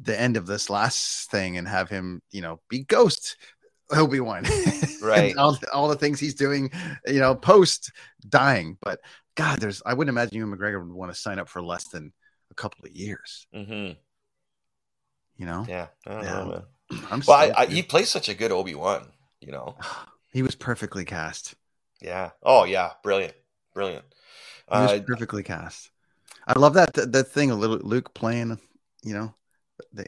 the 0.00 0.18
end 0.18 0.36
of 0.36 0.46
this 0.46 0.70
last 0.70 1.30
thing 1.30 1.56
and 1.58 1.68
have 1.68 1.88
him, 1.88 2.22
you 2.30 2.40
know, 2.40 2.60
be 2.68 2.84
Ghost 2.84 3.36
Obi 3.90 4.20
Wan, 4.20 4.44
Right. 5.02 5.36
all, 5.36 5.58
all 5.72 5.88
the 5.88 5.96
things 5.96 6.18
he's 6.18 6.34
doing, 6.34 6.70
you 7.06 7.20
know, 7.20 7.34
post 7.34 7.92
dying. 8.28 8.78
But 8.82 9.00
God, 9.34 9.58
there's 9.58 9.82
I 9.84 9.94
wouldn't 9.94 10.14
imagine 10.14 10.38
Ewan 10.38 10.56
McGregor 10.56 10.84
would 10.84 10.94
want 10.94 11.12
to 11.12 11.18
sign 11.18 11.38
up 11.38 11.48
for 11.48 11.62
less 11.62 11.84
than 11.88 12.12
a 12.50 12.54
couple 12.54 12.84
of 12.86 12.92
years. 12.92 13.46
Mhm. 13.54 13.96
You 15.36 15.46
know, 15.46 15.64
Yeah, 15.68 15.88
I 16.06 16.10
don't 16.14 16.24
Yeah. 16.24 16.44
know, 16.44 16.50
man. 16.50 16.62
I'm 17.10 17.22
Well, 17.26 17.36
I, 17.36 17.62
I, 17.62 17.66
he 17.66 17.82
plays 17.82 18.08
such 18.10 18.28
a 18.28 18.34
good 18.34 18.52
Obi 18.52 18.74
Wan. 18.74 19.08
You 19.40 19.52
know. 19.52 19.76
he 20.32 20.42
was 20.42 20.54
perfectly 20.54 21.04
cast. 21.04 21.54
Yeah. 22.00 22.30
Oh 22.42 22.64
yeah. 22.64 22.92
Brilliant. 23.02 23.34
Brilliant. 23.74 24.04
He 24.70 24.78
was 24.78 24.92
Uh, 24.92 25.00
perfectly 25.06 25.42
cast. 25.42 25.90
I 26.46 26.58
love 26.58 26.74
that 26.74 26.94
that, 26.94 27.28
thing. 27.28 27.50
A 27.50 27.54
little 27.54 27.78
Luke 27.78 28.14
playing, 28.14 28.58
you 29.02 29.14
know, 29.14 29.34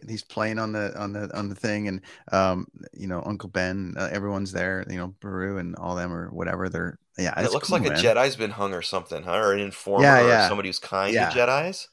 he's 0.08 0.22
playing 0.22 0.58
on 0.58 0.72
the 0.72 0.98
on 0.98 1.12
the 1.12 1.36
on 1.36 1.48
the 1.48 1.54
thing, 1.54 1.88
and 1.88 2.00
um, 2.32 2.66
you 2.92 3.06
know, 3.06 3.22
Uncle 3.24 3.48
Ben, 3.48 3.94
uh, 3.96 4.08
everyone's 4.12 4.52
there. 4.52 4.84
You 4.88 4.96
know, 4.96 5.14
Beru 5.20 5.58
and 5.58 5.76
all 5.76 5.94
them 5.94 6.12
or 6.12 6.28
whatever. 6.30 6.68
They're 6.68 6.98
yeah. 7.18 7.38
it 7.40 7.52
looks 7.52 7.68
cool, 7.68 7.78
like 7.80 7.90
a. 7.90 7.94
Jedi's 7.94 8.36
been 8.36 8.50
hung 8.50 8.74
or 8.74 8.82
something, 8.82 9.22
huh? 9.22 9.36
Or 9.36 9.52
an 9.52 9.60
informer 9.60 10.04
Yeah, 10.04 10.24
or 10.24 10.28
yeah. 10.28 10.48
somebody 10.48 10.68
who's 10.68 10.78
kind 10.78 11.14
Yeah. 11.14 11.30
to 11.30 11.38
Jedi's. 11.38 11.88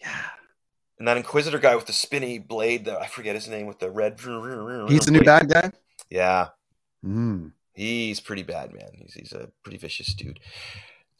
Yeah, 0.00 0.10
And 0.98 1.08
that 1.08 1.16
Inquisitor 1.16 1.58
guy 1.58 1.74
with 1.74 1.86
the 1.86 1.92
spinny 1.92 2.38
blade, 2.38 2.84
that 2.84 3.00
I 3.00 3.06
forget 3.06 3.34
his 3.34 3.48
name, 3.48 3.66
with 3.66 3.78
the 3.78 3.90
red. 3.90 4.20
he's 4.88 5.06
the 5.06 5.10
new 5.10 5.22
bad 5.22 5.48
guy. 5.48 5.70
Yeah, 6.10 6.48
Mm. 7.04 7.52
he's 7.72 8.20
pretty 8.20 8.42
bad, 8.42 8.72
man. 8.74 8.90
He's 8.94 9.14
he's 9.14 9.32
a 9.32 9.50
pretty 9.62 9.78
vicious 9.78 10.12
dude. 10.14 10.40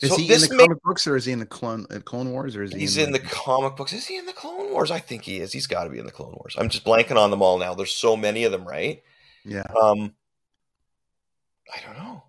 Is 0.01 0.11
So 0.11 0.17
he 0.19 0.33
in 0.33 0.41
the 0.41 0.49
may- 0.55 0.65
comic 0.67 0.83
books 0.83 1.07
or 1.07 1.17
is 1.17 1.25
he 1.25 1.33
in 1.33 1.39
the 1.39 1.47
clone 1.47 1.87
uh, 1.91 2.01
Clone 2.01 2.31
Wars 2.31 2.55
or 2.55 2.63
is 2.63 2.73
he? 2.73 2.81
He's 2.81 2.99
in 2.99 3.13
the 3.13 3.19
comic 3.19 3.77
books. 3.77 3.93
Is 3.95 4.07
he 4.07 4.19
in 4.19 4.27
the 4.27 4.33
Clone 4.35 4.71
Wars? 4.71 4.91
I 4.91 4.99
think 4.99 5.23
he 5.25 5.39
is. 5.41 5.53
He's 5.53 5.67
got 5.67 5.85
to 5.85 5.91
be 5.91 5.99
in 5.99 6.05
the 6.05 6.13
Clone 6.13 6.33
Wars. 6.33 6.55
I'm 6.59 6.69
just 6.69 6.85
blanking 6.85 7.17
on 7.17 7.31
them 7.31 7.41
all 7.41 7.59
now. 7.59 7.75
There's 7.75 7.93
so 7.93 8.15
many 8.17 8.45
of 8.45 8.53
them, 8.53 8.67
right? 8.67 9.03
yeah. 9.45 9.63
Um, 9.81 10.13
I 11.75 11.81
don't 11.85 11.97
know 11.97 12.23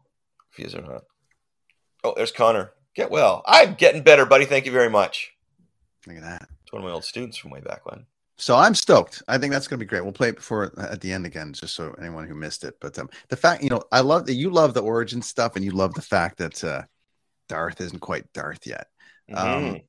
if 0.52 0.58
he 0.58 0.64
is 0.64 0.76
or 0.76 0.82
not. 0.82 1.04
Oh, 2.04 2.14
there's 2.16 2.32
Connor. 2.32 2.72
Get 2.96 3.12
well. 3.12 3.44
I'm 3.46 3.74
getting 3.76 4.02
better, 4.02 4.26
buddy. 4.26 4.46
Thank 4.46 4.66
you 4.66 4.72
very 4.72 4.90
much. 4.90 5.34
Look 6.08 6.16
at 6.18 6.24
that. 6.24 6.48
It's 6.64 6.72
one 6.72 6.82
of 6.82 6.88
my 6.88 6.94
old 6.94 7.04
students 7.04 7.38
from 7.38 7.52
way 7.52 7.60
back 7.60 7.86
when. 7.86 8.06
So 8.38 8.56
I'm 8.56 8.76
stoked. 8.76 9.22
I 9.28 9.38
think 9.38 9.52
that's 9.52 9.68
going 9.68 9.80
to 9.80 9.86
be 9.86 9.90
great. 9.90 10.04
We'll 10.04 10.14
play 10.14 10.30
it 10.30 10.36
before 10.38 10.72
at 10.80 11.02
the 11.02 11.12
end 11.12 11.26
again, 11.26 11.54
just 11.54 11.76
so 11.76 11.94
anyone 12.00 12.28
who 12.28 12.36
missed 12.36 12.64
it. 12.64 12.76
But 12.80 12.98
um, 13.00 13.10
the 13.30 13.36
fact, 13.36 13.64
you 13.64 13.70
know, 13.70 13.82
I 13.92 14.02
love 14.02 14.26
that 14.28 14.34
you 14.36 14.50
love 14.50 14.74
the 14.74 14.82
origin 14.82 15.22
stuff, 15.22 15.56
and 15.56 15.66
you 15.66 15.72
love 15.72 15.94
the 15.96 16.02
fact 16.02 16.38
that 16.38 16.64
uh, 16.64 16.84
Darth 17.48 17.82
isn't 17.82 18.00
quite 18.00 18.32
Darth 18.34 18.66
yet. 18.68 18.88
Um, 19.34 19.64
Mhm. 19.76 19.84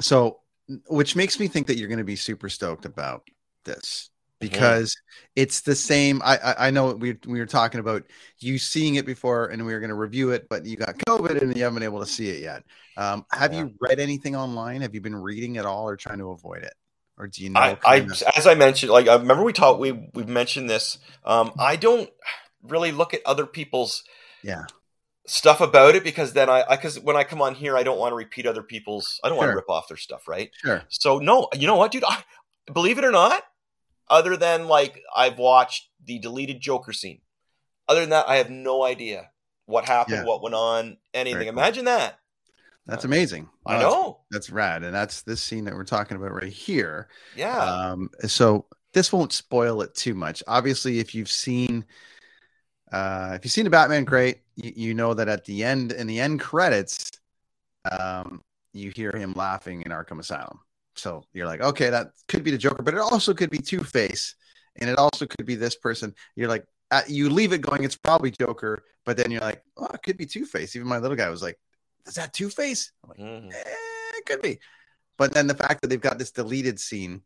so, 0.00 0.40
which 0.88 1.16
makes 1.16 1.40
me 1.40 1.48
think 1.48 1.66
that 1.68 1.76
you're 1.78 1.88
going 1.88 1.98
to 1.98 2.04
be 2.04 2.16
super 2.16 2.48
stoked 2.48 2.84
about 2.84 3.28
this 3.64 4.10
because 4.40 4.94
it's 5.34 5.62
the 5.62 5.74
same. 5.74 6.20
I 6.24 6.36
I, 6.38 6.66
I 6.68 6.70
know 6.70 6.92
we 6.92 7.16
we 7.26 7.40
were 7.40 7.46
talking 7.46 7.80
about 7.80 8.04
you 8.38 8.58
seeing 8.58 8.94
it 8.96 9.06
before, 9.06 9.46
and 9.46 9.64
we 9.66 9.72
were 9.72 9.80
going 9.80 9.88
to 9.90 9.94
review 9.96 10.30
it, 10.30 10.48
but 10.48 10.64
you 10.66 10.76
got 10.76 10.96
COVID 10.98 11.40
and 11.42 11.56
you 11.56 11.62
haven't 11.64 11.74
been 11.74 11.82
able 11.82 12.00
to 12.00 12.06
see 12.06 12.28
it 12.28 12.40
yet. 12.42 12.62
Um, 12.96 13.24
have 13.32 13.52
Yeah. 13.52 13.60
you 13.60 13.74
read 13.80 13.98
anything 13.98 14.36
online? 14.36 14.82
Have 14.82 14.94
you 14.94 15.00
been 15.00 15.16
reading 15.16 15.56
at 15.56 15.66
all, 15.66 15.88
or 15.88 15.96
trying 15.96 16.18
to 16.18 16.30
avoid 16.30 16.62
it? 16.62 16.74
Or 17.16 17.26
do 17.26 17.42
you 17.42 17.50
know? 17.50 17.58
I, 17.60 17.78
I, 17.84 17.98
kinda- 18.00 18.36
as 18.36 18.46
I 18.46 18.54
mentioned, 18.54 18.92
like 18.92 19.08
I 19.08 19.14
remember 19.16 19.42
we 19.42 19.52
talked, 19.52 19.80
we 19.80 19.92
we've 20.14 20.28
mentioned 20.28 20.70
this. 20.70 20.98
Um, 21.24 21.52
I 21.58 21.74
don't 21.76 22.08
really 22.62 22.92
look 22.92 23.14
at 23.14 23.22
other 23.26 23.46
people's 23.46 24.04
yeah. 24.42 24.66
Stuff 25.28 25.60
about 25.60 25.94
it 25.94 26.02
because 26.04 26.32
then 26.32 26.48
I, 26.48 26.64
because 26.70 26.98
when 26.98 27.16
I 27.16 27.24
come 27.24 27.40
on 27.42 27.54
here, 27.54 27.76
I 27.76 27.82
don't 27.82 27.98
want 27.98 28.12
to 28.12 28.16
repeat 28.16 28.46
other 28.46 28.62
people's. 28.62 29.20
I 29.22 29.28
don't 29.28 29.38
want 29.38 29.50
to 29.50 29.56
rip 29.56 29.68
off 29.68 29.88
their 29.88 29.96
stuff, 29.96 30.26
right? 30.28 30.50
Sure. 30.62 30.82
So 30.88 31.18
no, 31.18 31.48
you 31.54 31.66
know 31.66 31.76
what, 31.76 31.92
dude? 31.92 32.04
I, 32.04 32.22
believe 32.72 32.98
it 32.98 33.04
or 33.04 33.10
not, 33.10 33.42
other 34.08 34.36
than 34.36 34.68
like 34.68 35.02
I've 35.14 35.38
watched 35.38 35.88
the 36.04 36.18
deleted 36.18 36.60
Joker 36.60 36.92
scene. 36.92 37.20
Other 37.88 38.00
than 38.00 38.10
that, 38.10 38.28
I 38.28 38.36
have 38.36 38.50
no 38.50 38.84
idea 38.84 39.30
what 39.66 39.84
happened, 39.86 40.18
Yeah. 40.18 40.24
what 40.24 40.42
went 40.42 40.54
on, 40.54 40.96
anything. 41.14 41.40
Cool. 41.42 41.48
Imagine 41.48 41.84
that. 41.86 42.18
That's 42.86 43.04
amazing. 43.04 43.48
I 43.66 43.74
No, 43.74 43.78
that's- 43.78 43.92
know. 43.92 44.20
That's, 44.30 44.50
rad. 44.50 44.82
And 44.82 44.94
that's 44.94 45.22
this 45.22 45.42
scene 45.42 45.64
that 45.66 45.74
we're 45.74 45.84
talking 45.84 46.16
about 46.16 46.32
right 46.32 46.52
here. 46.52 47.08
Yeah. 47.36 47.58
Um, 47.58 48.08
so 48.26 48.66
this 48.94 49.12
won't 49.12 49.32
spoil 49.32 49.82
it 49.82 49.94
too 49.94 50.14
much. 50.14 50.42
Obviously, 50.46 50.98
if 50.98 51.14
you've 51.14 51.30
seen 51.30 51.84
uh 52.92 53.32
if 53.34 53.44
you've 53.44 53.52
seen 53.52 53.64
the 53.64 53.70
Batman, 53.70 54.04
great. 54.04 54.40
You, 54.56 54.72
you 54.74 54.94
know 54.94 55.14
that 55.14 55.28
at 55.28 55.44
the 55.44 55.64
end 55.64 55.92
in 55.92 56.06
the 56.06 56.20
end 56.20 56.40
credits, 56.40 57.10
um, 57.90 58.40
you 58.72 58.90
hear 58.94 59.12
him 59.12 59.32
laughing 59.34 59.82
in 59.82 59.92
Arkham 59.92 60.18
Asylum. 60.18 60.60
So 60.94 61.22
you're 61.32 61.46
like, 61.46 61.60
okay, 61.60 61.90
that 61.90 62.08
could 62.26 62.42
be 62.42 62.50
the 62.50 62.58
Joker, 62.58 62.82
but 62.82 62.94
it 62.94 63.00
also 63.00 63.32
could 63.34 63.50
be 63.50 63.58
Two 63.58 63.84
Face, 63.84 64.34
and 64.76 64.90
it 64.90 64.98
also 64.98 65.26
could 65.26 65.46
be 65.46 65.54
this 65.54 65.76
person. 65.76 66.14
You're 66.34 66.48
like, 66.48 66.64
uh, 66.90 67.02
you 67.06 67.30
leave 67.30 67.52
it 67.52 67.60
going, 67.60 67.84
it's 67.84 67.96
probably 67.96 68.30
Joker, 68.32 68.82
but 69.04 69.16
then 69.16 69.30
you're 69.30 69.40
like, 69.40 69.62
oh, 69.76 69.86
it 69.94 70.02
could 70.02 70.16
be 70.16 70.26
Two 70.26 70.44
Face. 70.44 70.74
Even 70.74 70.88
my 70.88 70.98
little 70.98 71.16
guy 71.16 71.28
was 71.28 71.42
like, 71.42 71.58
is 72.06 72.14
that 72.14 72.32
Two 72.32 72.48
Face? 72.50 72.92
I'm 73.04 73.10
like, 73.10 73.18
Mhm. 73.18 73.52
eh, 73.52 74.16
it 74.16 74.26
could 74.26 74.42
be. 74.42 74.58
But 75.16 75.32
then 75.32 75.46
the 75.46 75.54
fact 75.54 75.82
that 75.82 75.88
they've 75.88 76.00
got 76.00 76.18
this 76.18 76.30
deleted 76.30 76.80
scene 76.80 77.22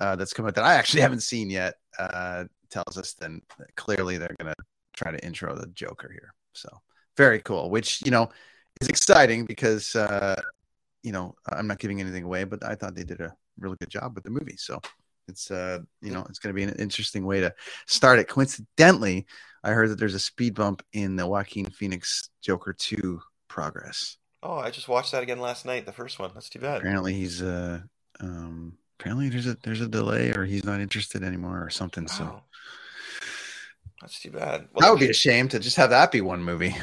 uh, 0.00 0.16
that's 0.16 0.32
come 0.32 0.46
out 0.46 0.54
that 0.54 0.64
I 0.64 0.74
actually 0.74 1.00
haven't 1.06 1.22
seen 1.22 1.50
yet 1.50 1.76
uh, 1.98 2.44
tells 2.70 2.98
us 2.98 3.14
then 3.14 3.42
that 3.58 3.74
clearly 3.74 4.18
they're 4.18 4.34
going 4.38 4.52
to 4.54 4.64
try 4.98 5.10
to 5.10 5.24
intro 5.24 5.54
the 5.54 5.66
Joker 5.68 6.10
here. 6.10 6.34
So 6.52 6.68
very 7.16 7.40
cool, 7.40 7.70
which, 7.70 8.02
you 8.04 8.10
know, 8.10 8.28
is 8.80 8.88
exciting 8.88 9.44
because, 9.44 9.94
uh, 9.96 10.40
you 11.02 11.12
know, 11.12 11.34
I'm 11.48 11.66
not 11.66 11.78
giving 11.78 12.00
anything 12.00 12.24
away, 12.24 12.44
but 12.44 12.64
I 12.64 12.74
thought 12.74 12.94
they 12.94 13.04
did 13.04 13.20
a 13.20 13.34
really 13.58 13.76
good 13.80 13.90
job 13.90 14.14
with 14.14 14.24
the 14.24 14.30
movie. 14.30 14.56
So 14.56 14.80
it's 15.28 15.50
uh 15.50 15.78
you 16.00 16.10
know 16.10 16.24
it's 16.28 16.38
going 16.38 16.54
to 16.54 16.54
be 16.54 16.62
an 16.62 16.74
interesting 16.78 17.24
way 17.24 17.40
to 17.40 17.54
start 17.86 18.18
it. 18.18 18.28
Coincidentally, 18.28 19.26
I 19.62 19.70
heard 19.70 19.90
that 19.90 19.98
there's 19.98 20.14
a 20.14 20.18
speed 20.18 20.54
bump 20.54 20.82
in 20.92 21.16
the 21.16 21.26
Joaquin 21.26 21.66
Phoenix 21.66 22.30
Joker 22.40 22.72
two 22.72 23.20
progress. 23.46 24.16
Oh, 24.42 24.56
I 24.56 24.70
just 24.70 24.88
watched 24.88 25.12
that 25.12 25.22
again 25.22 25.40
last 25.40 25.66
night. 25.66 25.84
The 25.86 25.92
first 25.92 26.18
one. 26.18 26.30
That's 26.34 26.48
too 26.48 26.60
bad. 26.60 26.78
Apparently 26.78 27.12
he's 27.12 27.42
uh 27.42 27.80
um 28.20 28.78
apparently 28.98 29.28
there's 29.28 29.46
a 29.46 29.56
there's 29.62 29.80
a 29.80 29.88
delay 29.88 30.32
or 30.32 30.44
he's 30.44 30.64
not 30.64 30.80
interested 30.80 31.22
anymore 31.22 31.62
or 31.62 31.70
something. 31.70 32.08
So 32.08 32.24
Wow. 32.24 32.42
That's 34.00 34.20
too 34.20 34.30
bad. 34.30 34.68
that 34.76 34.90
would 34.90 35.00
be 35.00 35.10
a 35.10 35.14
shame 35.14 35.48
to 35.48 35.58
just 35.58 35.76
have 35.76 35.90
that 35.90 36.12
be 36.12 36.20
one 36.20 36.42
movie. 36.42 36.76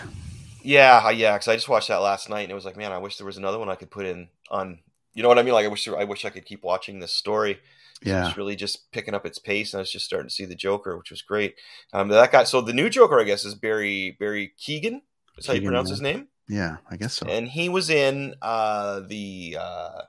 Yeah, 0.62 1.10
yeah. 1.12 1.34
Because 1.34 1.48
I 1.48 1.56
just 1.56 1.70
watched 1.70 1.88
that 1.88 1.98
last 1.98 2.30
night, 2.30 2.42
and 2.42 2.52
it 2.52 2.56
was 2.56 2.66
like, 2.66 2.76
man, 2.76 2.92
I 2.92 2.98
wish 2.98 3.18
there 3.18 3.26
was 3.26 3.38
another 3.38 3.60
one 3.60 3.70
I 3.70 3.76
could 3.76 3.92
put 3.92 4.06
in 4.06 4.28
on. 4.50 4.80
You 5.14 5.24
know 5.24 5.30
what 5.30 5.40
I 5.40 5.44
mean? 5.44 5.54
Like, 5.54 5.66
I 5.66 5.70
wish 5.70 5.88
I 5.88 6.04
wish 6.04 6.26
I 6.26 6.30
could 6.30 6.46
keep 6.46 6.64
watching 6.64 7.00
this 7.00 7.12
story. 7.12 7.60
Yeah. 8.02 8.28
it's 8.28 8.38
really 8.38 8.58
just 8.58 8.92
picking 8.92 9.14
up 9.14 9.26
its 9.26 9.40
pace, 9.40 9.74
and 9.74 9.80
I 9.80 9.82
was 9.82 9.92
just 9.92 10.06
starting 10.06 10.28
to 10.28 10.34
see 10.34 10.44
the 10.44 10.56
Joker, 10.56 10.98
which 10.98 11.12
was 11.12 11.22
great. 11.22 11.56
Um, 11.94 12.10
that 12.10 12.32
guy. 12.32 12.44
So 12.44 12.62
the 12.62 12.74
new 12.74 12.90
Joker, 12.90 13.20
I 13.20 13.24
guess, 13.24 13.46
is 13.46 13.56
Barry 13.56 14.18
Barry 14.20 14.54
Keoghan. 14.60 15.02
Is 15.38 15.48
how 15.48 15.54
you 15.54 15.62
pronounce 15.62 15.90
yeah. 15.90 15.94
his 15.94 16.02
name. 16.02 16.28
Yeah, 16.48 16.78
I 16.90 16.98
guess 16.98 17.14
so. 17.14 17.28
And 17.28 17.48
he 17.48 17.70
was 17.70 17.90
in 17.90 18.36
uh, 18.42 19.02
the 19.08 19.58
uh, 19.60 20.02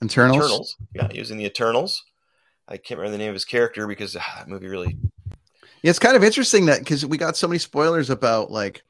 Internals. 0.00 0.36
Eternals. 0.36 0.76
Yeah, 0.94 1.08
he 1.10 1.18
was 1.18 1.30
in 1.30 1.38
the 1.38 1.44
Eternals. 1.44 2.04
I 2.68 2.76
can't 2.76 2.98
remember 2.98 3.12
the 3.12 3.18
name 3.18 3.30
of 3.30 3.34
his 3.34 3.44
character 3.44 3.86
because 3.86 4.16
ah, 4.16 4.34
that 4.38 4.48
movie 4.48 4.68
really. 4.68 4.96
Yeah, 5.82 5.90
it's 5.90 5.98
kind 5.98 6.16
of 6.16 6.24
interesting 6.24 6.66
that 6.66 6.80
because 6.80 7.04
we 7.04 7.16
got 7.16 7.36
so 7.36 7.48
many 7.48 7.58
spoilers 7.58 8.10
about 8.10 8.50
like 8.50 8.82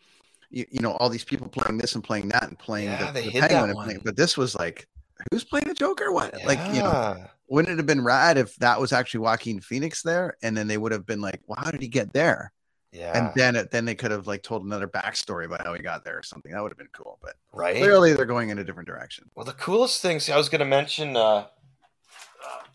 you, 0.50 0.66
you 0.70 0.80
know 0.80 0.92
all 0.92 1.08
these 1.08 1.24
people 1.24 1.48
playing 1.48 1.78
this 1.78 1.94
and 1.94 2.04
playing 2.04 2.28
that 2.28 2.44
and 2.44 2.58
playing 2.58 2.90
Yeah, 2.90 3.06
the, 3.06 3.12
they 3.12 3.28
the 3.28 3.40
penguin 3.40 3.74
playing, 3.74 4.00
but 4.04 4.16
this 4.16 4.36
was 4.36 4.54
like 4.54 4.86
who's 5.30 5.44
playing 5.44 5.68
the 5.68 5.74
Joker? 5.74 6.12
What 6.12 6.34
like 6.44 6.60
you 6.72 6.82
know 6.82 7.28
wouldn't 7.48 7.72
it 7.72 7.76
have 7.76 7.86
been 7.86 8.02
rad 8.02 8.38
if 8.38 8.56
that 8.56 8.80
was 8.80 8.92
actually 8.92 9.20
Joaquin 9.20 9.60
Phoenix 9.60 10.02
there 10.02 10.36
and 10.42 10.56
then 10.56 10.66
they 10.66 10.78
would 10.78 10.90
have 10.92 11.04
been 11.04 11.20
like, 11.20 11.40
well, 11.46 11.58
how 11.62 11.70
did 11.70 11.82
he 11.82 11.88
get 11.88 12.12
there? 12.12 12.50
Yeah. 12.92 13.18
And 13.18 13.30
then 13.34 13.56
it, 13.56 13.70
then 13.70 13.84
they 13.84 13.94
could 13.94 14.10
have 14.10 14.26
like 14.26 14.42
told 14.42 14.64
another 14.64 14.88
backstory 14.88 15.44
about 15.44 15.62
how 15.62 15.74
he 15.74 15.82
got 15.82 16.02
there 16.02 16.18
or 16.18 16.22
something. 16.22 16.52
That 16.52 16.62
would 16.62 16.70
have 16.70 16.78
been 16.78 16.88
cool. 16.92 17.18
But 17.22 17.34
Right. 17.52 17.76
clearly 17.76 18.14
they're 18.14 18.24
going 18.24 18.48
in 18.48 18.58
a 18.58 18.64
different 18.64 18.88
direction. 18.88 19.30
Well, 19.34 19.44
the 19.44 19.52
coolest 19.52 20.00
thing, 20.00 20.18
see, 20.18 20.32
I 20.32 20.38
was 20.38 20.48
going 20.48 20.60
to 20.60 20.64
mention, 20.64 21.14
uh, 21.16 21.46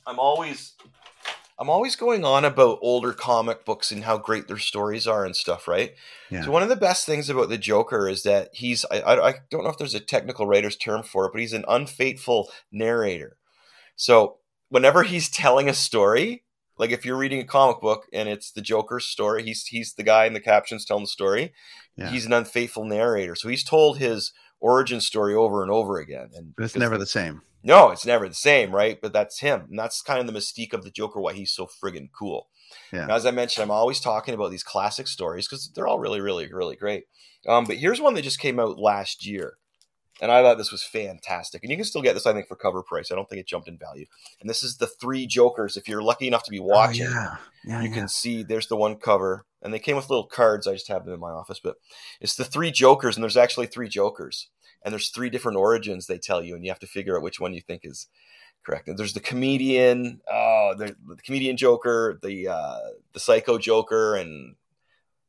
I'm 0.05 0.19
always, 0.19 0.73
I'm 1.59 1.69
always 1.69 1.95
going 1.95 2.23
on 2.23 2.45
about 2.45 2.79
older 2.81 3.13
comic 3.13 3.65
books 3.65 3.91
and 3.91 4.03
how 4.03 4.17
great 4.17 4.47
their 4.47 4.59
stories 4.59 5.07
are 5.07 5.25
and 5.25 5.35
stuff, 5.35 5.67
right? 5.67 5.95
Yeah. 6.29 6.43
So 6.43 6.51
one 6.51 6.61
of 6.61 6.69
the 6.69 6.75
best 6.75 7.05
things 7.05 7.29
about 7.29 7.49
the 7.49 7.57
Joker 7.57 8.07
is 8.07 8.23
that 8.23 8.49
he's, 8.53 8.85
I, 8.91 9.01
I, 9.01 9.33
don't 9.49 9.63
know 9.63 9.69
if 9.69 9.77
there's 9.77 9.95
a 9.95 9.99
technical 9.99 10.45
writer's 10.45 10.75
term 10.75 11.01
for 11.01 11.25
it, 11.25 11.31
but 11.33 11.41
he's 11.41 11.53
an 11.53 11.65
unfaithful 11.67 12.51
narrator. 12.71 13.37
So 13.95 14.37
whenever 14.69 15.03
he's 15.03 15.29
telling 15.29 15.67
a 15.67 15.73
story, 15.73 16.43
like 16.77 16.91
if 16.91 17.05
you're 17.05 17.17
reading 17.17 17.39
a 17.39 17.45
comic 17.45 17.81
book 17.81 18.05
and 18.13 18.29
it's 18.29 18.51
the 18.51 18.61
Joker's 18.61 19.05
story, 19.05 19.43
he's 19.43 19.65
he's 19.65 19.93
the 19.93 20.03
guy 20.03 20.25
in 20.25 20.33
the 20.33 20.39
captions 20.39 20.85
telling 20.85 21.03
the 21.03 21.07
story. 21.07 21.53
Yeah. 21.95 22.11
He's 22.11 22.25
an 22.27 22.33
unfaithful 22.33 22.85
narrator. 22.85 23.35
So 23.35 23.49
he's 23.49 23.63
told 23.63 23.97
his 23.97 24.31
origin 24.59 25.01
story 25.01 25.33
over 25.33 25.63
and 25.63 25.71
over 25.71 25.97
again. 25.97 26.29
And 26.35 26.55
But 26.55 26.65
it's 26.65 26.75
never 26.75 26.97
the 26.97 27.07
same. 27.07 27.41
No, 27.67 27.91
it's 27.91 28.05
never 28.05 28.27
the 28.29 28.33
same, 28.33 28.73
right? 28.73 28.97
But 29.01 29.11
that's 29.11 29.41
him. 29.41 29.65
And 29.69 29.77
that's 29.77 30.01
kind 30.01 30.21
of 30.21 30.25
the 30.25 30.39
mystique 30.39 30.71
of 30.73 30.83
the 30.85 30.89
Joker, 30.89 31.19
why 31.19 31.33
he's 31.33 31.51
so 31.51 31.67
friggin' 31.67 32.09
cool. 32.17 32.47
Yeah. 32.93 33.13
As 33.13 33.25
I 33.25 33.31
mentioned, 33.31 33.63
I'm 33.63 33.71
always 33.71 33.99
talking 33.99 34.33
about 34.33 34.51
these 34.51 34.63
classic 34.63 35.07
stories 35.07 35.47
because 35.47 35.69
they're 35.75 35.87
all 35.87 35.99
really, 35.99 36.21
really, 36.21 36.51
really 36.51 36.77
great. 36.77 37.03
Um, 37.45 37.65
but 37.65 37.75
here's 37.75 37.99
one 37.99 38.13
that 38.13 38.21
just 38.23 38.39
came 38.39 38.57
out 38.59 38.79
last 38.79 39.25
year. 39.25 39.57
And 40.21 40.31
I 40.31 40.41
thought 40.41 40.57
this 40.57 40.71
was 40.71 40.81
fantastic. 40.83 41.61
And 41.61 41.69
you 41.69 41.77
can 41.77 41.85
still 41.85 42.01
get 42.01 42.13
this, 42.13 42.25
I 42.25 42.33
think, 42.33 42.47
for 42.47 42.55
cover 42.55 42.81
price. 42.81 43.11
I 43.11 43.15
don't 43.15 43.29
think 43.29 43.39
it 43.41 43.47
jumped 43.47 43.67
in 43.67 43.77
value. 43.77 44.05
And 44.41 44.49
this 44.49 44.63
is 44.63 44.77
the 44.77 44.87
three 44.87 45.27
Jokers. 45.27 45.77
If 45.77 45.87
you're 45.87 46.01
lucky 46.01 46.27
enough 46.27 46.43
to 46.45 46.51
be 46.51 46.59
watching, 46.59 47.05
Oh, 47.05 47.11
yeah. 47.11 47.35
Yeah. 47.65 47.81
you 47.83 47.91
can 47.91 48.07
see 48.07 48.41
there's 48.43 48.67
the 48.67 48.77
one 48.77 48.95
cover. 48.95 49.45
And 49.61 49.73
they 49.73 49.79
came 49.79 49.95
with 49.95 50.09
little 50.09 50.25
cards. 50.25 50.65
I 50.67 50.73
just 50.73 50.87
have 50.87 51.05
them 51.05 51.13
in 51.13 51.19
my 51.19 51.31
office. 51.31 51.59
But 51.63 51.75
it's 52.19 52.35
the 52.35 52.45
three 52.45 52.71
Jokers. 52.71 53.15
And 53.15 53.23
there's 53.23 53.37
actually 53.37 53.67
three 53.67 53.89
Jokers. 53.89 54.47
And 54.87 54.93
there's 54.93 55.09
three 55.09 55.29
different 55.29 55.57
origins 55.57 56.07
they 56.07 56.17
tell 56.17 56.41
you. 56.41 56.55
And 56.55 56.63
you 56.63 56.71
have 56.71 56.79
to 56.79 56.87
figure 56.87 57.17
out 57.17 57.21
which 57.23 57.41
one 57.41 57.53
you 57.53 57.59
think 57.59 57.81
is 57.83 58.07
correct. 58.65 58.87
And 58.87 58.97
there's 58.97 59.11
the 59.13 59.19
comedian, 59.19 60.21
oh, 60.31 60.75
the, 60.77 60.95
the 61.05 61.17
comedian 61.25 61.57
Joker, 61.57 62.17
the 62.23 62.47
uh, 62.47 62.79
the 63.11 63.19
psycho 63.19 63.57
Joker, 63.57 64.15
and 64.15 64.55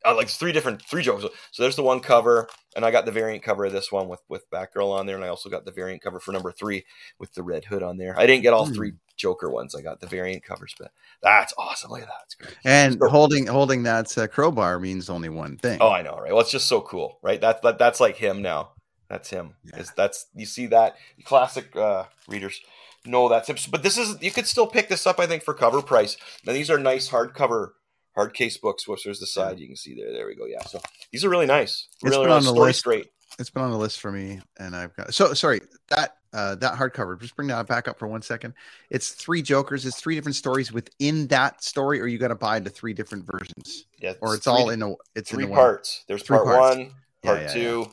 uh, 0.05 0.15
like 0.15 0.29
three 0.29 0.53
different 0.53 0.81
three 0.83 1.03
Jokers. 1.03 1.29
So 1.51 1.63
there's 1.65 1.75
the 1.75 1.83
one 1.83 1.99
cover, 1.99 2.47
and 2.77 2.85
I 2.85 2.93
got 2.93 3.05
the 3.05 3.11
variant 3.11 3.43
cover 3.43 3.65
of 3.65 3.73
this 3.73 3.91
one 3.91 4.07
with 4.07 4.21
with 4.29 4.49
Batgirl 4.53 4.93
on 4.97 5.07
there, 5.07 5.17
and 5.17 5.25
I 5.25 5.29
also 5.29 5.51
got 5.51 5.65
the 5.65 5.73
variant 5.73 6.03
cover 6.03 6.21
for 6.21 6.31
number 6.31 6.53
three 6.53 6.85
with 7.19 7.35
the 7.35 7.43
red 7.43 7.65
hood 7.65 7.83
on 7.83 7.97
there. 7.99 8.17
I 8.17 8.27
didn't 8.29 8.43
get 8.45 8.53
all 8.53 8.67
Hmm. 8.67 8.75
three 8.75 8.93
Joker 9.17 9.51
ones. 9.51 9.75
I 9.75 9.83
got 9.83 10.01
the 10.01 10.07
variant 10.07 10.45
covers, 10.45 10.73
but 10.79 10.93
that's 11.21 11.53
awesome. 11.59 11.91
Look 11.91 12.03
at 12.03 12.07
that. 12.07 12.23
It's 12.27 12.35
great. 12.37 12.55
And 12.65 12.97
So- 13.01 13.09
holding 13.09 13.49
holding 13.49 13.83
that 13.83 14.17
uh, 14.17 14.29
crowbar 14.29 14.79
means 14.79 15.11
only 15.11 15.29
one 15.29 15.57
thing. 15.57 15.79
Oh, 15.81 15.91
I 15.91 16.03
know, 16.03 16.17
right? 16.17 16.31
Well, 16.33 16.43
it's 16.43 16.53
just 16.53 16.69
so 16.69 16.81
cool, 16.81 17.19
right? 17.23 17.41
That, 17.41 17.63
that 17.63 17.79
that's 17.79 17.99
like 17.99 18.15
him 18.17 18.41
now. 18.41 18.71
That's 19.09 19.31
him. 19.31 19.55
Is 19.77 19.91
that's 19.97 20.27
you 20.35 20.47
see 20.47 20.67
that 20.67 20.97
classic 21.25 21.75
uh, 21.75 22.05
readers 22.29 22.61
know 23.07 23.29
that's 23.29 23.49
him. 23.49 23.57
But 23.71 23.83
this 23.83 23.97
is 23.97 24.17
you 24.21 24.31
could 24.31 24.47
still 24.47 24.67
pick 24.67 24.89
this 24.89 25.07
up, 25.07 25.19
I 25.19 25.27
think, 25.27 25.43
for 25.43 25.55
cover 25.55 25.81
price. 25.83 26.17
Now 26.45 26.53
these 26.53 26.71
are 26.71 26.79
nice 26.79 27.09
hardcover 27.09 27.71
hard 28.15 28.35
case 28.35 28.57
books. 28.59 28.87
Whoops, 28.87 29.05
there's 29.05 29.21
the 29.21 29.27
side 29.27 29.59
you 29.59 29.67
can 29.67 29.77
see 29.77 29.95
there. 29.95 30.13
There 30.13 30.27
we 30.27 30.35
go. 30.35 30.45
Yeah, 30.47 30.63
so 30.65 30.81
these 31.13 31.25
are 31.25 31.29
really 31.31 31.47
nice. 31.47 31.89
It's 31.95 32.05
Really 32.05 32.25
been 32.27 32.29
nice. 32.31 32.47
on 32.49 32.55
the 32.55 32.61
list. 32.61 32.85
great. 32.85 33.11
It's 33.39 33.51
been 33.51 33.63
on 33.63 33.71
the 33.71 33.79
list 33.79 34.01
for 34.01 34.11
me, 34.11 34.41
and 34.59 34.75
I've 34.75 34.95
got 34.97 35.15
so 35.15 35.33
sorry 35.35 35.61
that 35.91 36.17
uh, 36.33 36.57
that 36.57 36.75
hardcover. 36.75 37.19
Just 37.21 37.37
bring 37.37 37.49
that 37.49 37.67
back 37.67 37.87
up 37.89 37.99
for 37.99 38.09
one 38.09 38.21
second. 38.21 38.53
It's 38.91 39.11
three 39.11 39.41
Jokers. 39.43 39.87
It's 39.87 39.99
three 40.01 40.17
different 40.17 40.35
stories 40.37 40.73
within 40.73 41.27
that 41.29 41.63
story, 41.63 42.01
or 42.01 42.07
you 42.07 42.19
got 42.19 42.29
to 42.29 42.35
buy 42.35 42.59
the 42.59 42.69
three 42.71 42.93
different 42.95 43.25
versions, 43.27 43.85
Yeah, 44.01 44.15
or 44.21 44.35
it's 44.35 44.45
three- 44.45 44.53
all 44.53 44.71
in 44.71 44.83
a 44.83 44.95
it's 45.15 45.31
three 45.31 45.45
in 45.45 45.51
the 45.51 45.53
one. 45.53 45.61
parts. 45.61 46.05
There's 46.09 46.23
Three 46.23 46.37
part 46.39 46.47
parts. 46.49 46.77
one, 46.79 46.91
part 47.23 47.41
yeah, 47.43 47.53
two, 47.53 47.91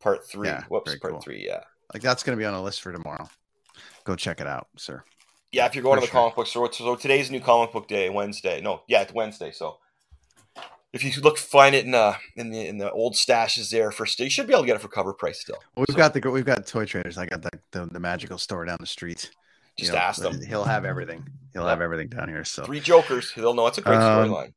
part 0.00 0.26
three. 0.28 0.48
Yeah, 0.48 0.64
Whoops, 0.68 0.94
part 0.96 1.12
cool. 1.12 1.20
three. 1.20 1.44
Yeah. 1.46 1.62
Like 1.92 2.02
that's 2.02 2.22
going 2.22 2.36
to 2.36 2.40
be 2.40 2.46
on 2.46 2.54
a 2.54 2.62
list 2.62 2.80
for 2.82 2.92
tomorrow. 2.92 3.28
Go 4.04 4.16
check 4.16 4.40
it 4.40 4.46
out, 4.46 4.68
sir. 4.76 5.02
Yeah, 5.52 5.66
if 5.66 5.74
you're 5.74 5.82
going 5.82 5.96
For 5.96 6.00
to 6.00 6.06
the 6.06 6.10
sure. 6.10 6.20
comic 6.20 6.36
book 6.36 6.46
store, 6.46 6.72
so 6.72 6.94
today's 6.96 7.30
new 7.30 7.40
comic 7.40 7.72
book 7.72 7.88
day, 7.88 8.10
Wednesday. 8.10 8.60
No, 8.60 8.82
yeah, 8.86 9.02
it's 9.02 9.12
Wednesday. 9.14 9.50
So 9.50 9.78
if 10.92 11.04
you 11.04 11.20
look, 11.22 11.38
find 11.38 11.74
it 11.74 11.84
in 11.84 11.94
uh 11.94 12.14
in 12.36 12.50
the 12.50 12.66
in 12.66 12.78
the 12.78 12.90
old 12.90 13.14
stashes 13.14 13.70
there 13.70 13.90
for 13.90 14.06
still, 14.06 14.24
you 14.24 14.30
should 14.30 14.46
be 14.46 14.52
able 14.52 14.62
to 14.62 14.66
get 14.66 14.76
it 14.76 14.82
for 14.82 14.88
cover 14.88 15.12
price 15.12 15.40
still. 15.40 15.58
Well, 15.76 15.84
we've 15.88 15.94
So, 15.94 15.96
got 15.96 16.14
the 16.14 16.30
we've 16.30 16.44
got 16.44 16.66
toy 16.66 16.84
traders. 16.86 17.18
I 17.18 17.26
got 17.26 17.42
the 17.42 17.50
the, 17.72 17.86
the 17.86 18.00
magical 18.00 18.38
store 18.38 18.64
down 18.64 18.78
the 18.80 18.86
street. 18.86 19.30
You 19.76 19.84
Just 19.84 19.92
know, 19.92 19.98
ask 19.98 20.20
them. 20.22 20.40
He'll 20.40 20.64
have 20.64 20.84
everything. 20.84 21.26
He'll 21.52 21.66
have 21.66 21.80
everything 21.80 22.08
down 22.08 22.28
here. 22.28 22.44
So 22.44 22.64
three 22.64 22.80
Jokers. 22.80 23.32
They'll 23.36 23.54
know 23.54 23.66
it's 23.66 23.78
a 23.78 23.82
great 23.82 23.96
Um, 23.96 24.28
storyline. 24.28 24.52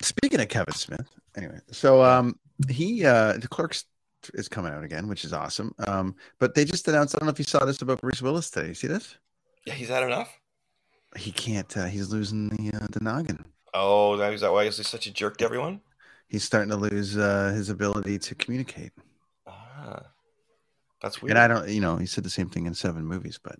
Speaking 0.00 0.40
of 0.40 0.48
Kevin 0.48 0.74
Smith, 0.74 1.06
anyway, 1.36 1.58
so 1.70 2.02
um 2.02 2.38
he 2.68 3.04
uh 3.04 3.34
the 3.34 3.48
clerks 3.48 3.84
is 4.34 4.48
coming 4.48 4.72
out 4.72 4.84
again, 4.84 5.08
which 5.08 5.24
is 5.24 5.32
awesome. 5.32 5.74
Um, 5.86 6.16
but 6.38 6.54
they 6.54 6.64
just 6.64 6.88
announced, 6.88 7.14
I 7.14 7.18
don't 7.18 7.26
know 7.26 7.32
if 7.32 7.38
you 7.38 7.44
saw 7.44 7.64
this 7.64 7.82
about 7.82 8.00
Bruce 8.00 8.22
Willis 8.22 8.50
today. 8.50 8.68
You 8.68 8.74
see 8.74 8.86
this? 8.86 9.16
Yeah, 9.66 9.74
he's 9.74 9.88
had 9.88 10.02
enough. 10.02 10.38
He 11.16 11.30
can't 11.30 11.76
uh, 11.76 11.86
he's 11.86 12.10
losing 12.10 12.48
the 12.48 12.76
uh, 12.76 12.86
the 12.90 13.00
noggin. 13.00 13.44
Oh, 13.72 14.16
that 14.16 14.32
is 14.32 14.40
that 14.40 14.52
why 14.52 14.64
is 14.64 14.76
he 14.76 14.82
such 14.82 15.06
a 15.06 15.12
jerk 15.12 15.36
to 15.38 15.44
everyone? 15.44 15.80
He's 16.28 16.44
starting 16.44 16.70
to 16.70 16.76
lose 16.76 17.16
uh 17.16 17.52
his 17.54 17.70
ability 17.70 18.18
to 18.18 18.34
communicate. 18.34 18.92
Ah, 19.46 20.02
that's 21.00 21.22
weird. 21.22 21.30
And 21.30 21.38
I 21.38 21.46
don't 21.46 21.68
you 21.68 21.80
know, 21.80 21.96
he 21.96 22.06
said 22.06 22.24
the 22.24 22.30
same 22.30 22.48
thing 22.48 22.66
in 22.66 22.74
seven 22.74 23.04
movies, 23.06 23.38
but 23.42 23.58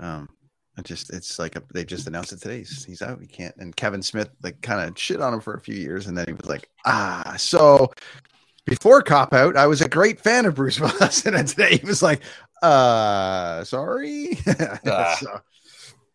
um 0.00 0.28
it 0.76 0.84
just 0.84 1.12
it's 1.12 1.38
like 1.38 1.56
a, 1.56 1.62
they 1.72 1.84
just 1.84 2.06
announced 2.06 2.32
it 2.32 2.40
today. 2.40 2.58
He's, 2.58 2.84
he's 2.84 3.02
out. 3.02 3.20
He 3.20 3.26
can't. 3.26 3.54
And 3.56 3.74
Kevin 3.74 4.02
Smith 4.02 4.30
like 4.42 4.60
kind 4.62 4.88
of 4.88 4.98
shit 4.98 5.20
on 5.20 5.34
him 5.34 5.40
for 5.40 5.54
a 5.54 5.60
few 5.60 5.74
years, 5.74 6.06
and 6.06 6.16
then 6.16 6.26
he 6.26 6.32
was 6.32 6.46
like, 6.46 6.68
ah, 6.86 7.34
so 7.36 7.92
before 8.68 9.02
Cop 9.02 9.32
Out, 9.32 9.56
I 9.56 9.66
was 9.66 9.80
a 9.80 9.88
great 9.88 10.20
fan 10.20 10.46
of 10.46 10.54
Bruce 10.54 10.78
Willis, 10.80 11.24
and 11.26 11.48
today 11.48 11.78
he 11.78 11.86
was 11.86 12.02
like, 12.02 12.20
uh, 12.62 13.64
sorry. 13.64 14.38
Ah. 14.86 15.16
so, 15.20 15.40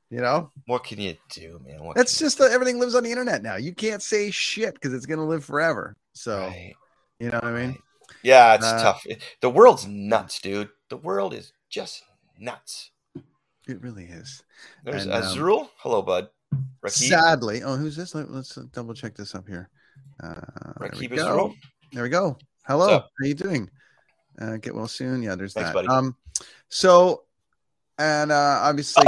you 0.10 0.20
know, 0.22 0.52
What 0.68 0.84
can 0.84 1.00
you 1.00 1.16
do, 1.32 1.60
man? 1.66 1.84
What 1.84 1.96
that's 1.96 2.20
just 2.20 2.40
uh, 2.40 2.46
everything 2.46 2.80
lives 2.80 2.96
on 2.96 3.04
the 3.04 3.10
internet 3.10 3.42
now. 3.42 3.56
You 3.56 3.74
can't 3.74 4.02
say 4.02 4.30
shit 4.30 4.76
because 4.76 4.94
it's 4.94 5.06
gonna 5.06 5.26
live 5.26 5.44
forever. 5.44 5.96
So 6.14 6.38
you- 6.38 6.44
right, 6.46 6.76
you 7.20 7.30
know 7.30 7.40
what 7.40 7.46
I 7.46 7.52
mean? 7.68 7.78
Yeah, 8.22 8.54
it's 8.56 8.66
Uh, 8.66 8.82
tough. 8.84 9.06
The 9.42 9.50
world's 9.50 9.88
nuts, 9.88 10.40
dude. 10.40 10.70
The 10.90 10.98
world 10.98 11.34
is 11.34 11.52
just 11.70 12.04
nuts. 12.40 12.92
It 13.68 13.82
really 13.82 14.06
is. 14.06 14.44
There's 14.84 15.06
And, 15.06 15.14
um, 15.14 15.70
Hello, 15.78 16.02
bud. 16.02 16.30
Rakib. 16.86 17.10
Sadly, 17.10 17.64
oh, 17.64 17.76
who's 17.78 17.96
this? 17.96 18.14
Let, 18.14 18.28
us 18.30 18.58
double 18.72 18.94
check 18.94 19.16
this 19.16 19.34
up 19.34 19.48
here. 19.48 19.70
Uh, 20.22 20.36
there 20.80 20.92
we 21.00 21.08
Rakib 21.08 21.16
go. 21.16 21.28
Azrul. 21.28 21.56
There 21.94 22.02
we 22.02 22.10
go. 22.10 22.38
Hello. 22.66 22.88
How 22.90 22.96
up? 22.96 23.12
you 23.22 23.36
doing? 23.36 23.70
Uh, 24.42 24.58
get 24.58 24.74
well 24.74 24.88
soon. 24.88 25.22
Yeah, 25.22 25.36
there's 25.36 25.54
Thanks, 25.54 25.70
that. 25.70 25.74
buddy. 25.76 25.88
Um, 25.88 26.16
so, 26.68 27.26
and 28.00 28.32
uh, 28.32 28.62
obviously, 28.64 29.04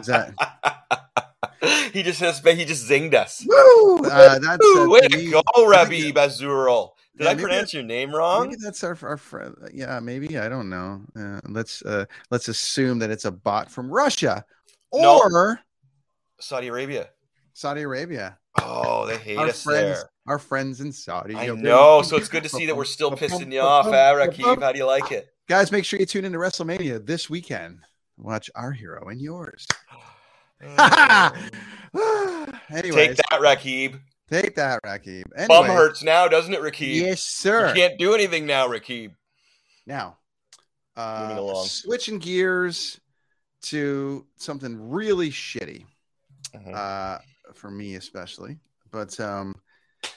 is 0.00 0.06
that 0.06 0.34
he 1.92 2.02
just 2.02 2.18
has 2.18 2.40
he 2.40 2.64
just 2.64 2.90
zinged 2.90 3.14
us. 3.14 3.44
woo? 3.46 3.98
Uh, 4.04 4.40
that's 4.40 4.66
Ooh, 4.66 4.82
uh, 4.82 4.88
way 4.88 5.00
to 5.02 5.16
me- 5.16 5.26
to 5.26 5.42
go, 5.54 5.68
Rabbi 5.68 6.10
Bazurul. 6.10 6.90
Did 7.16 7.28
I 7.28 7.36
pronounce 7.36 7.72
your 7.72 7.84
name 7.84 8.12
wrong? 8.12 8.48
Maybe 8.48 8.56
that's 8.60 8.82
our 8.82 8.98
our 9.02 9.16
friend. 9.16 9.54
Yeah, 9.72 10.00
maybe 10.00 10.36
I 10.38 10.48
don't 10.48 10.68
know. 10.68 11.02
Uh, 11.16 11.40
let's 11.48 11.82
uh, 11.82 12.06
let's 12.32 12.48
assume 12.48 12.98
that 12.98 13.10
it's 13.10 13.26
a 13.26 13.30
bot 13.30 13.70
from 13.70 13.88
Russia 13.88 14.44
No. 14.92 15.20
or 15.22 15.60
Saudi 16.40 16.66
Arabia. 16.66 17.10
Saudi 17.52 17.82
Arabia. 17.82 18.38
Oh, 18.66 19.06
they 19.06 19.16
hate 19.18 19.36
Our 19.38 19.48
us 19.48 19.62
friends, 19.62 19.98
there. 19.98 20.10
our 20.26 20.38
friends 20.38 20.80
in 20.80 20.92
Saudi. 20.92 21.34
I 21.36 21.46
know. 21.48 22.02
So 22.04 22.16
it's 22.16 22.28
good 22.28 22.42
to 22.44 22.48
see 22.48 22.66
that 22.66 22.76
we're 22.76 22.84
still 22.84 23.10
pissing 23.12 23.52
you 23.52 23.60
off, 23.60 23.86
eh? 23.92 24.56
How 24.60 24.72
do 24.72 24.78
you 24.78 24.86
like 24.86 25.12
it? 25.12 25.28
Guys, 25.48 25.70
make 25.70 25.84
sure 25.84 25.98
you 26.00 26.06
tune 26.06 26.24
into 26.24 26.38
WrestleMania 26.38 27.04
this 27.04 27.28
weekend. 27.28 27.80
Watch 28.16 28.50
our 28.54 28.72
hero 28.72 29.08
and 29.08 29.20
yours. 29.20 29.66
Anyways, 32.70 32.94
Take 32.94 33.16
that, 33.16 33.40
Rakib. 33.40 34.00
Take 34.30 34.54
that, 34.56 34.80
Rakib. 34.84 35.24
Bum 35.48 35.66
hurts 35.66 36.02
now, 36.02 36.28
doesn't 36.28 36.52
it, 36.54 36.60
Rakib? 36.60 36.94
Yes, 36.94 37.22
sir. 37.22 37.68
You 37.68 37.74
can't 37.74 37.98
do 37.98 38.14
anything 38.14 38.46
now, 38.46 38.66
Rakib. 38.68 39.12
Now, 39.86 40.16
uh, 40.96 41.54
switching 41.64 42.18
gears 42.18 42.98
to 43.62 44.26
something 44.36 44.90
really 44.90 45.30
shitty 45.30 45.84
Mhm. 46.54 46.74
uh, 46.74 47.18
for 47.52 47.70
me, 47.70 47.96
especially. 47.96 48.58
But 48.90 49.18
um, 49.20 49.54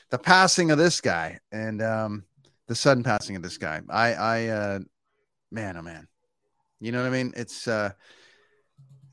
the 0.10 0.18
passing 0.18 0.72
of 0.72 0.78
this 0.78 1.02
guy 1.02 1.40
and 1.52 1.82
um, 1.82 2.24
the 2.68 2.76
sudden 2.76 3.04
passing 3.04 3.36
of 3.36 3.42
this 3.42 3.58
guy, 3.58 3.82
I, 3.90 4.14
I, 4.14 4.48
uh, 4.48 4.80
man, 5.52 5.78
oh 5.78 5.82
man, 5.82 6.08
you 6.80 6.92
know 6.92 7.02
what 7.02 7.08
I 7.08 7.12
mean? 7.12 7.34
It's 7.36 7.68
uh, 7.68 7.92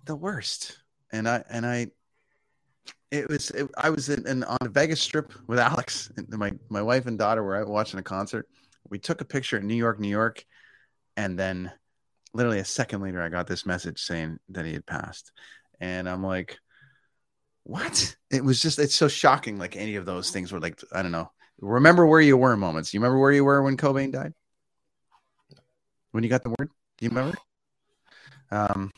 the 0.06 0.16
worst. 0.16 0.78
And 1.12 1.28
I, 1.28 1.44
and 1.48 1.64
I, 1.64 1.88
it 3.10 3.28
was, 3.28 3.50
it, 3.50 3.70
I 3.76 3.90
was 3.90 4.08
in, 4.08 4.26
in 4.26 4.44
on 4.44 4.58
the 4.60 4.68
Vegas 4.68 5.00
Strip 5.00 5.32
with 5.46 5.60
Alex, 5.60 6.10
and 6.16 6.28
my 6.30 6.52
my 6.68 6.82
wife 6.82 7.06
and 7.06 7.16
daughter 7.16 7.44
were 7.44 7.56
out 7.56 7.68
watching 7.68 8.00
a 8.00 8.02
concert. 8.02 8.48
We 8.90 8.98
took 8.98 9.20
a 9.20 9.24
picture 9.24 9.56
in 9.56 9.68
New 9.68 9.76
York, 9.76 10.00
New 10.00 10.08
York, 10.08 10.44
and 11.16 11.38
then 11.38 11.70
literally 12.32 12.58
a 12.58 12.64
second 12.64 13.02
later, 13.02 13.22
I 13.22 13.28
got 13.28 13.46
this 13.46 13.64
message 13.64 14.00
saying 14.00 14.38
that 14.48 14.66
he 14.66 14.72
had 14.72 14.84
passed, 14.84 15.30
and 15.80 16.08
I'm 16.08 16.24
like, 16.24 16.58
what? 17.64 18.16
It 18.30 18.44
was 18.44 18.60
just, 18.60 18.78
it's 18.78 18.94
so 18.94 19.08
shocking. 19.08 19.58
Like 19.58 19.76
any 19.76 19.96
of 19.96 20.06
those 20.06 20.30
things 20.30 20.52
were 20.52 20.60
like, 20.60 20.80
I 20.92 21.02
don't 21.02 21.12
know. 21.12 21.30
Remember 21.60 22.06
where 22.06 22.20
you 22.20 22.36
were 22.36 22.56
moments. 22.56 22.94
You 22.94 23.00
remember 23.00 23.18
where 23.18 23.32
you 23.32 23.44
were 23.44 23.62
when 23.62 23.76
Cobain 23.76 24.12
died? 24.12 24.32
When 26.12 26.22
you 26.22 26.30
got 26.30 26.42
the 26.42 26.50
word? 26.50 26.70
Do 26.98 27.04
you 27.04 27.08
remember? 27.08 27.36
Um, 28.50 28.92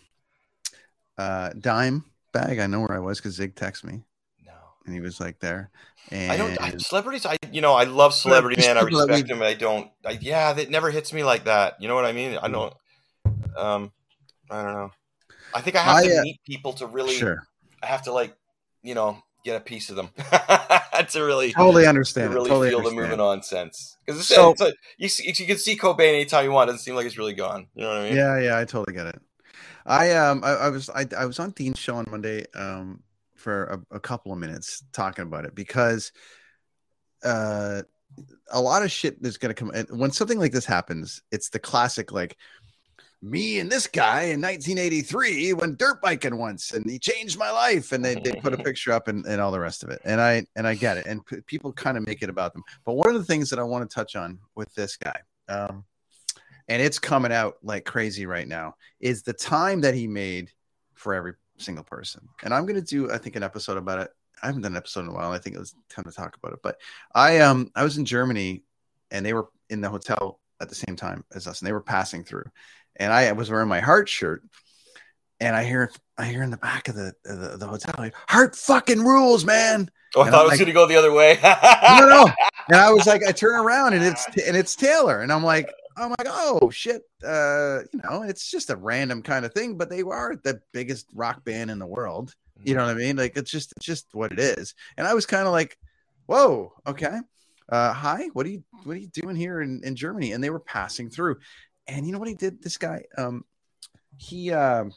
uh, 1.17 1.51
dime 1.59 2.05
bag. 2.33 2.59
I 2.59 2.67
know 2.67 2.81
where 2.81 2.93
I 2.93 2.99
was 2.99 3.19
because 3.19 3.35
Zig 3.35 3.55
texted 3.55 3.85
me. 3.85 4.03
No. 4.45 4.53
And 4.85 4.95
he 4.95 5.01
was 5.01 5.21
like 5.21 5.39
there. 5.39 5.71
And 6.11 6.31
I 6.31 6.37
don't. 6.37 6.61
I, 6.61 6.77
celebrities. 6.77 7.27
I 7.27 7.37
you 7.51 7.61
know 7.61 7.73
I 7.75 7.85
love 7.85 8.15
celebrity 8.15 8.61
man. 8.61 8.79
I 8.79 8.83
respect 8.83 9.29
him. 9.29 9.43
I 9.43 9.55
don't. 9.55 9.91
I, 10.05 10.19
yeah, 10.21 10.53
that 10.53 10.71
never 10.71 10.91
hits 10.91 11.13
me 11.13 11.25
like 11.25 11.45
that. 11.45 11.81
You 11.81 11.89
know 11.89 11.95
what 11.95 12.05
I 12.05 12.13
mean? 12.13 12.37
I 12.37 12.49
don't. 12.49 12.75
Um, 13.57 13.93
I 14.51 14.63
don't 14.63 14.75
know. 14.75 14.91
I 15.55 15.61
think 15.63 15.77
I 15.77 15.83
have 15.83 15.97
I, 15.97 16.07
to 16.07 16.19
uh, 16.19 16.23
meet 16.23 16.41
people 16.45 16.75
to 16.75 16.87
really. 16.87 17.15
sure. 17.15 17.43
I 17.83 17.87
have 17.87 18.03
to 18.03 18.13
like, 18.13 18.37
you 18.87 18.95
know, 18.95 19.19
get 19.45 19.57
a 19.57 19.61
piece 19.61 19.91
of 19.91 19.97
them 19.97 20.11
to 21.11 21.21
really 21.23 21.53
Totally 21.53 21.87
understand. 21.87 22.31
to 22.31 22.35
really 22.37 22.49
totally 22.49 22.71
feel 22.71 22.83
the 22.83 22.91
moving 22.91 23.21
on 23.21 23.43
sense. 23.43 23.97
Because 24.05 24.27
So- 24.27 24.55
a, 24.61 24.73
you 24.99 25.09
see, 25.09 25.27
you 25.27 25.47
can 25.47 25.59
see 25.59 25.77
Cobain 25.77 26.15
anytime 26.15 26.45
you 26.45 26.51
want. 26.53 26.69
It 26.69 26.73
doesn't 26.73 26.85
seem 26.85 26.95
like 26.95 27.07
it's 27.07 27.19
really 27.19 27.35
gone. 27.35 27.67
You 27.75 27.83
know 27.83 27.89
what 27.91 27.99
I 27.99 28.09
mean? 28.09 28.17
Yeah, 28.17 28.41
yeah, 28.41 28.59
I 28.59 28.65
totally 28.65 28.97
get 28.97 29.07
it. 29.07 29.21
I 29.85 30.13
um 30.13 30.43
I, 30.43 30.51
I 30.51 30.69
was 30.71 30.91
I, 30.91 31.07
I 31.17 31.27
was 31.27 31.39
on 31.39 31.51
Dean's 31.51 31.79
show 31.79 31.95
on 31.97 32.07
Monday 32.11 32.45
um 32.57 33.03
for 33.37 33.65
a, 33.91 33.97
a 33.97 34.01
couple 34.01 34.33
of 34.33 34.39
minutes 34.39 34.83
talking 34.93 35.23
about 35.23 35.45
it 35.45 35.55
because 35.55 36.11
uh 37.25 37.83
a 38.51 38.61
lot 38.61 38.83
of 38.83 38.91
shit 38.91 39.19
is 39.23 39.39
gonna 39.39 39.55
come 39.55 39.71
when 39.91 40.11
something 40.11 40.39
like 40.41 40.53
this 40.53 40.65
happens, 40.67 41.23
it's 41.31 41.51
the 41.51 41.59
classic 41.61 42.11
like 42.11 42.37
me 43.23 43.59
and 43.59 43.71
this 43.71 43.87
guy 43.87 44.25
in 44.25 44.41
1983 44.41 45.55
went 45.55 45.79
dirt 45.79 46.01
biking 46.03 46.37
once 46.37 46.73
and 46.73 46.89
he 46.89 46.99
changed 46.99 47.39
my 47.39 47.51
life 47.51 47.93
and 47.93 48.05
they, 48.05 48.15
they 48.15 48.33
put 48.33 48.53
a 48.53 48.57
picture 48.63 48.93
up 48.93 49.09
and, 49.09 49.25
and 49.27 49.41
all 49.41 49.51
the 49.51 49.61
rest 49.61 49.83
of 49.83 49.91
it 49.91 50.01
and 50.05 50.21
i 50.21 50.45
and 50.55 50.67
i 50.67 50.75
get 50.75 50.99
it 50.99 51.07
and 51.07 51.25
p- 51.25 51.41
people 51.47 51.73
kind 51.73 51.97
of 51.97 52.07
make 52.07 52.23
it 52.23 52.29
about 52.29 52.53
them. 52.53 52.63
But 52.85 52.95
one 52.95 53.09
of 53.09 53.15
the 53.15 53.25
things 53.25 53.51
that 53.51 53.59
i 53.59 53.63
want 53.63 53.89
to 53.89 53.95
touch 53.95 54.17
on 54.17 54.39
with 54.55 54.73
this 54.75 54.97
guy 54.97 55.19
um 55.49 55.85
and 56.69 56.83
it's 56.83 56.99
coming 56.99 57.33
out 57.33 57.57
like 57.63 57.85
crazy 57.85 58.27
right 58.27 58.47
now 58.47 58.75
is 59.01 59.23
the 59.23 59.33
time 59.33 59.81
that 59.83 59.95
he 59.95 60.07
made 60.07 60.51
for 60.95 61.15
every 61.15 61.35
single 61.59 61.85
person. 61.85 62.29
And 62.43 62.53
i'm 62.53 62.67
going 62.67 62.81
to 62.81 62.87
do 62.87 63.11
i 63.11 63.19
think 63.19 63.37
an 63.37 63.43
episode 63.43 63.79
about 63.79 64.01
it. 64.01 64.11
I 64.43 64.47
haven't 64.47 64.63
done 64.63 64.73
an 64.73 64.79
episode 64.79 65.01
in 65.01 65.09
a 65.09 65.15
while. 65.15 65.33
I 65.33 65.39
think 65.39 65.57
it 65.57 65.61
was 65.61 65.75
time 65.89 66.05
to 66.05 66.13
talk 66.13 66.37
about 66.37 66.53
it. 66.53 66.61
But 66.63 66.77
i 67.15 67.39
um 67.39 67.71
i 67.75 67.83
was 67.83 67.97
in 67.97 68.05
germany 68.05 68.63
and 69.11 69.25
they 69.25 69.33
were 69.33 69.49
in 69.71 69.81
the 69.81 69.89
hotel 69.89 70.39
at 70.61 70.69
the 70.69 70.75
same 70.75 70.97
time 70.97 71.25
as 71.35 71.47
us 71.47 71.61
and 71.61 71.69
they 71.69 71.73
were 71.73 71.81
passing 71.81 72.25
through 72.25 72.45
and 72.97 73.13
i 73.13 73.31
was 73.33 73.51
wearing 73.51 73.69
my 73.69 73.81
heart 73.81 74.09
shirt 74.09 74.43
and 75.41 75.55
i 75.57 75.65
hear 75.65 75.91
i 76.19 76.25
hear 76.27 76.43
in 76.43 76.51
the 76.51 76.57
back 76.57 76.89
of 76.89 76.95
the 76.95 77.13
the, 77.25 77.57
the 77.59 77.67
hotel 77.67 77.95
like, 77.99 78.15
heart 78.29 78.57
fucking 78.57 79.01
rules 79.01 79.45
man 79.45 79.91
Oh, 80.15 80.23
I 80.23 80.27
And 80.27 80.33
thought 80.33 80.41
I'm 80.41 80.43
it 80.43 80.45
was 80.45 80.51
like- 80.53 80.59
going 80.61 80.67
to 80.69 80.73
go 80.73 80.87
the 80.87 80.97
other 80.97 81.13
way. 81.13 81.39
no, 81.43 82.09
no. 82.09 82.31
And 82.69 82.77
I 82.77 82.91
was 82.91 83.07
like, 83.07 83.23
I 83.27 83.33
turn 83.33 83.55
around 83.55 83.93
and 83.93 84.03
it's 84.03 84.25
and 84.47 84.57
it's 84.57 84.75
Taylor, 84.75 85.21
and 85.21 85.31
I'm 85.31 85.43
like, 85.45 85.71
I'm 85.97 86.09
like, 86.11 86.27
oh 86.29 86.71
shit, 86.71 87.03
uh, 87.25 87.81
you 87.93 88.01
know, 88.03 88.23
it's 88.23 88.51
just 88.51 88.71
a 88.71 88.77
random 88.77 89.21
kind 89.23 89.45
of 89.45 89.53
thing, 89.53 89.77
but 89.77 89.91
they 89.91 90.01
are 90.03 90.35
the 90.43 90.61
biggest 90.73 91.07
rock 91.13 91.45
band 91.45 91.71
in 91.71 91.79
the 91.79 91.87
world. 91.87 92.35
You 92.65 92.75
know 92.77 92.87
what 92.87 92.93
I 92.93 92.95
mean? 92.95 93.17
Like 93.17 93.37
it's 93.37 93.51
just 93.51 93.73
it's 93.77 93.85
just 93.85 94.07
what 94.13 94.33
it 94.33 94.39
is. 94.39 94.75
And 94.97 95.07
I 95.07 95.13
was 95.13 95.27
kind 95.27 95.47
of 95.47 95.53
like, 95.53 95.77
whoa, 96.27 96.73
okay, 96.87 97.19
uh, 97.69 97.93
hi, 97.93 98.29
what 98.33 98.47
are 98.47 98.51
you 98.51 98.65
what 98.85 98.97
are 98.97 99.01
you 99.01 99.09
doing 99.09 99.37
here 99.37 99.61
in 99.61 99.83
in 99.85 99.97
Germany? 99.97 100.33
And 100.33 100.43
they 100.43 100.51
were 100.51 100.61
passing 100.61 101.11
through, 101.11 101.37
and 101.89 102.07
you 102.07 102.13
know 102.13 102.19
what 102.19 102.29
he 102.29 102.35
did? 102.35 102.63
This 102.63 102.79
guy, 102.79 103.05
um, 103.17 103.45
he 104.17 104.53
um. 104.53 104.93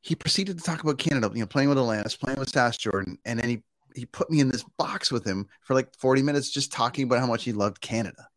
he 0.00 0.14
proceeded 0.14 0.58
to 0.58 0.64
talk 0.64 0.82
about 0.82 0.98
Canada, 0.98 1.30
you 1.34 1.40
know, 1.40 1.46
playing 1.46 1.68
with 1.68 1.78
Alanis, 1.78 2.18
playing 2.18 2.38
with 2.38 2.50
Sass 2.50 2.76
Jordan, 2.76 3.18
and 3.24 3.38
then 3.38 3.48
he 3.48 3.62
he 3.94 4.06
put 4.06 4.30
me 4.30 4.40
in 4.40 4.48
this 4.48 4.64
box 4.78 5.10
with 5.10 5.24
him 5.24 5.48
for 5.62 5.74
like 5.74 5.94
40 5.96 6.22
minutes 6.22 6.50
just 6.50 6.72
talking 6.72 7.04
about 7.04 7.18
how 7.20 7.26
much 7.26 7.44
he 7.44 7.52
loved 7.52 7.80
Canada 7.80 8.28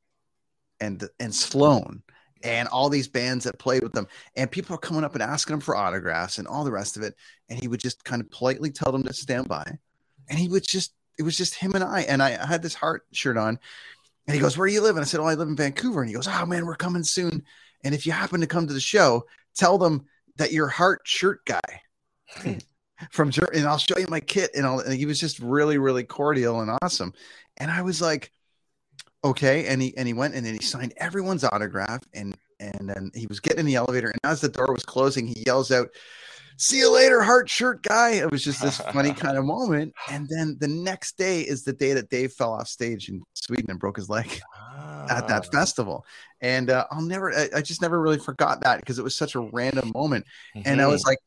and 0.80 1.08
and 1.20 1.34
Sloan 1.34 2.04
and 2.44 2.68
all 2.68 2.90
these 2.90 3.08
bands 3.08 3.46
that 3.46 3.58
played 3.58 3.84
with 3.84 3.94
them. 3.94 4.08
And 4.36 4.52
people 4.52 4.76
are 4.76 4.80
coming 4.80 5.04
up 5.04 5.14
and 5.14 5.24
asking 5.24 5.56
him 5.56 5.60
for 5.62 5.76
autographs 5.76 6.38
and 6.38 6.48
all 6.48 6.64
the 6.64 6.72
rest 6.72 6.98
of 6.98 7.04
it. 7.04 7.16
And 7.50 7.60
he 7.60 7.68
would 7.68 7.80
just 7.80 8.04
kind 8.04 8.22
of 8.22 8.30
politely 8.32 8.70
tell 8.70 8.92
them 8.92 9.04
to 9.04 9.14
stand 9.14 9.48
by. 9.48 9.78
And 10.30 10.38
he 10.38 10.50
would 10.50 10.64
just, 10.64 10.94
it 11.18 11.24
was 11.24 11.38
just 11.38 11.56
him 11.56 11.74
and 11.74 11.84
I. 11.84 12.02
And 12.02 12.22
I 12.22 12.46
had 12.46 12.62
this 12.62 12.74
heart 12.74 13.04
shirt 13.14 13.38
on. 13.38 13.60
And 14.28 14.36
he 14.36 14.42
goes, 14.42 14.58
Where 14.58 14.68
do 14.68 14.74
you 14.74 14.82
live? 14.82 14.96
And 14.96 15.04
I 15.04 15.08
said, 15.08 15.20
Oh, 15.20 15.26
I 15.26 15.36
live 15.36 15.48
in 15.48 15.56
Vancouver. 15.56 16.02
And 16.02 16.10
he 16.10 16.16
goes, 16.16 16.28
Oh 16.28 16.46
man, 16.46 16.66
we're 16.66 16.76
coming 16.76 17.04
soon. 17.04 17.44
And 17.84 17.94
if 17.94 18.06
you 18.06 18.12
happen 18.12 18.42
to 18.42 18.48
come 18.48 18.68
to 18.68 18.74
the 18.74 18.80
show, 18.80 19.26
tell 19.56 19.78
them 19.78 20.06
that 20.38 20.52
you're 20.52 20.68
heart 20.68 21.02
shirt 21.04 21.46
guy 21.46 21.82
from 23.12 23.32
Germany, 23.32 23.60
and 23.60 23.68
I'll 23.68 23.78
show 23.78 23.98
you 23.98 24.08
my 24.08 24.20
kit. 24.20 24.52
And, 24.56 24.66
and 24.66 24.94
he 24.94 25.06
was 25.06 25.20
just 25.20 25.40
really, 25.40 25.78
really 25.78 26.04
cordial 26.04 26.62
and 26.62 26.78
awesome. 26.82 27.14
And 27.58 27.70
I 27.70 27.82
was 27.82 28.02
like, 28.02 28.32
okay. 29.24 29.68
And 29.68 29.82
he 29.82 29.96
and 29.98 30.08
he 30.08 30.14
went 30.14 30.36
and 30.36 30.46
then 30.46 30.54
he 30.54 30.62
signed 30.62 30.94
everyone's 30.98 31.44
autograph. 31.44 32.02
And 32.14 32.38
and 32.60 32.90
then 32.90 33.12
he 33.14 33.28
was 33.28 33.40
getting 33.40 33.60
in 33.60 33.66
the 33.66 33.76
elevator. 33.76 34.10
And 34.10 34.20
as 34.24 34.42
the 34.42 34.50
door 34.50 34.72
was 34.72 34.84
closing, 34.84 35.28
he 35.28 35.44
yells 35.46 35.72
out, 35.72 35.90
"See 36.58 36.80
you 36.80 36.94
later, 36.94 37.22
heart 37.22 37.50
shirt 37.50 37.84
guy." 37.84 38.12
It 38.12 38.32
was 38.32 38.44
just 38.44 38.62
this 38.62 38.78
funny 38.78 39.14
kind 39.14 39.38
of 39.38 39.46
moment. 39.46 39.94
And 40.12 40.28
then 40.30 40.58
the 40.60 40.68
next 40.68 41.18
day 41.18 41.42
is 41.42 41.64
the 41.64 41.74
day 41.74 41.94
that 41.94 42.10
Dave 42.10 42.34
fell 42.34 42.54
off 42.54 42.68
stage 42.68 43.10
in 43.10 43.24
Sweden 43.34 43.70
and 43.70 43.80
broke 43.80 43.98
his 43.98 44.10
leg 44.10 44.42
at 45.10 45.28
that 45.28 45.52
festival. 45.52 46.06
And 46.42 46.70
uh, 46.70 46.86
I'll 46.92 47.02
never, 47.02 47.34
I, 47.34 47.50
I 47.56 47.62
just 47.62 47.82
never 47.82 48.02
really 48.02 48.20
forgot 48.20 48.62
that 48.62 48.80
because 48.80 49.00
it 49.00 49.04
was 49.04 49.16
such 49.16 49.36
a 49.36 49.40
random 49.40 49.92
moment. 49.94 50.26
And 50.66 50.82
I 50.82 50.88
was 50.88 51.04
like, 51.06 51.20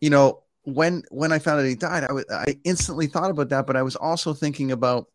you 0.00 0.10
know, 0.10 0.42
when 0.64 1.02
when 1.10 1.32
I 1.32 1.38
found 1.38 1.60
out 1.60 1.66
he 1.66 1.74
died, 1.74 2.04
I 2.04 2.12
was 2.12 2.24
I 2.30 2.58
instantly 2.64 3.06
thought 3.06 3.30
about 3.30 3.48
that, 3.48 3.66
but 3.66 3.76
I 3.76 3.82
was 3.82 3.96
also 3.96 4.34
thinking 4.34 4.72
about 4.72 5.06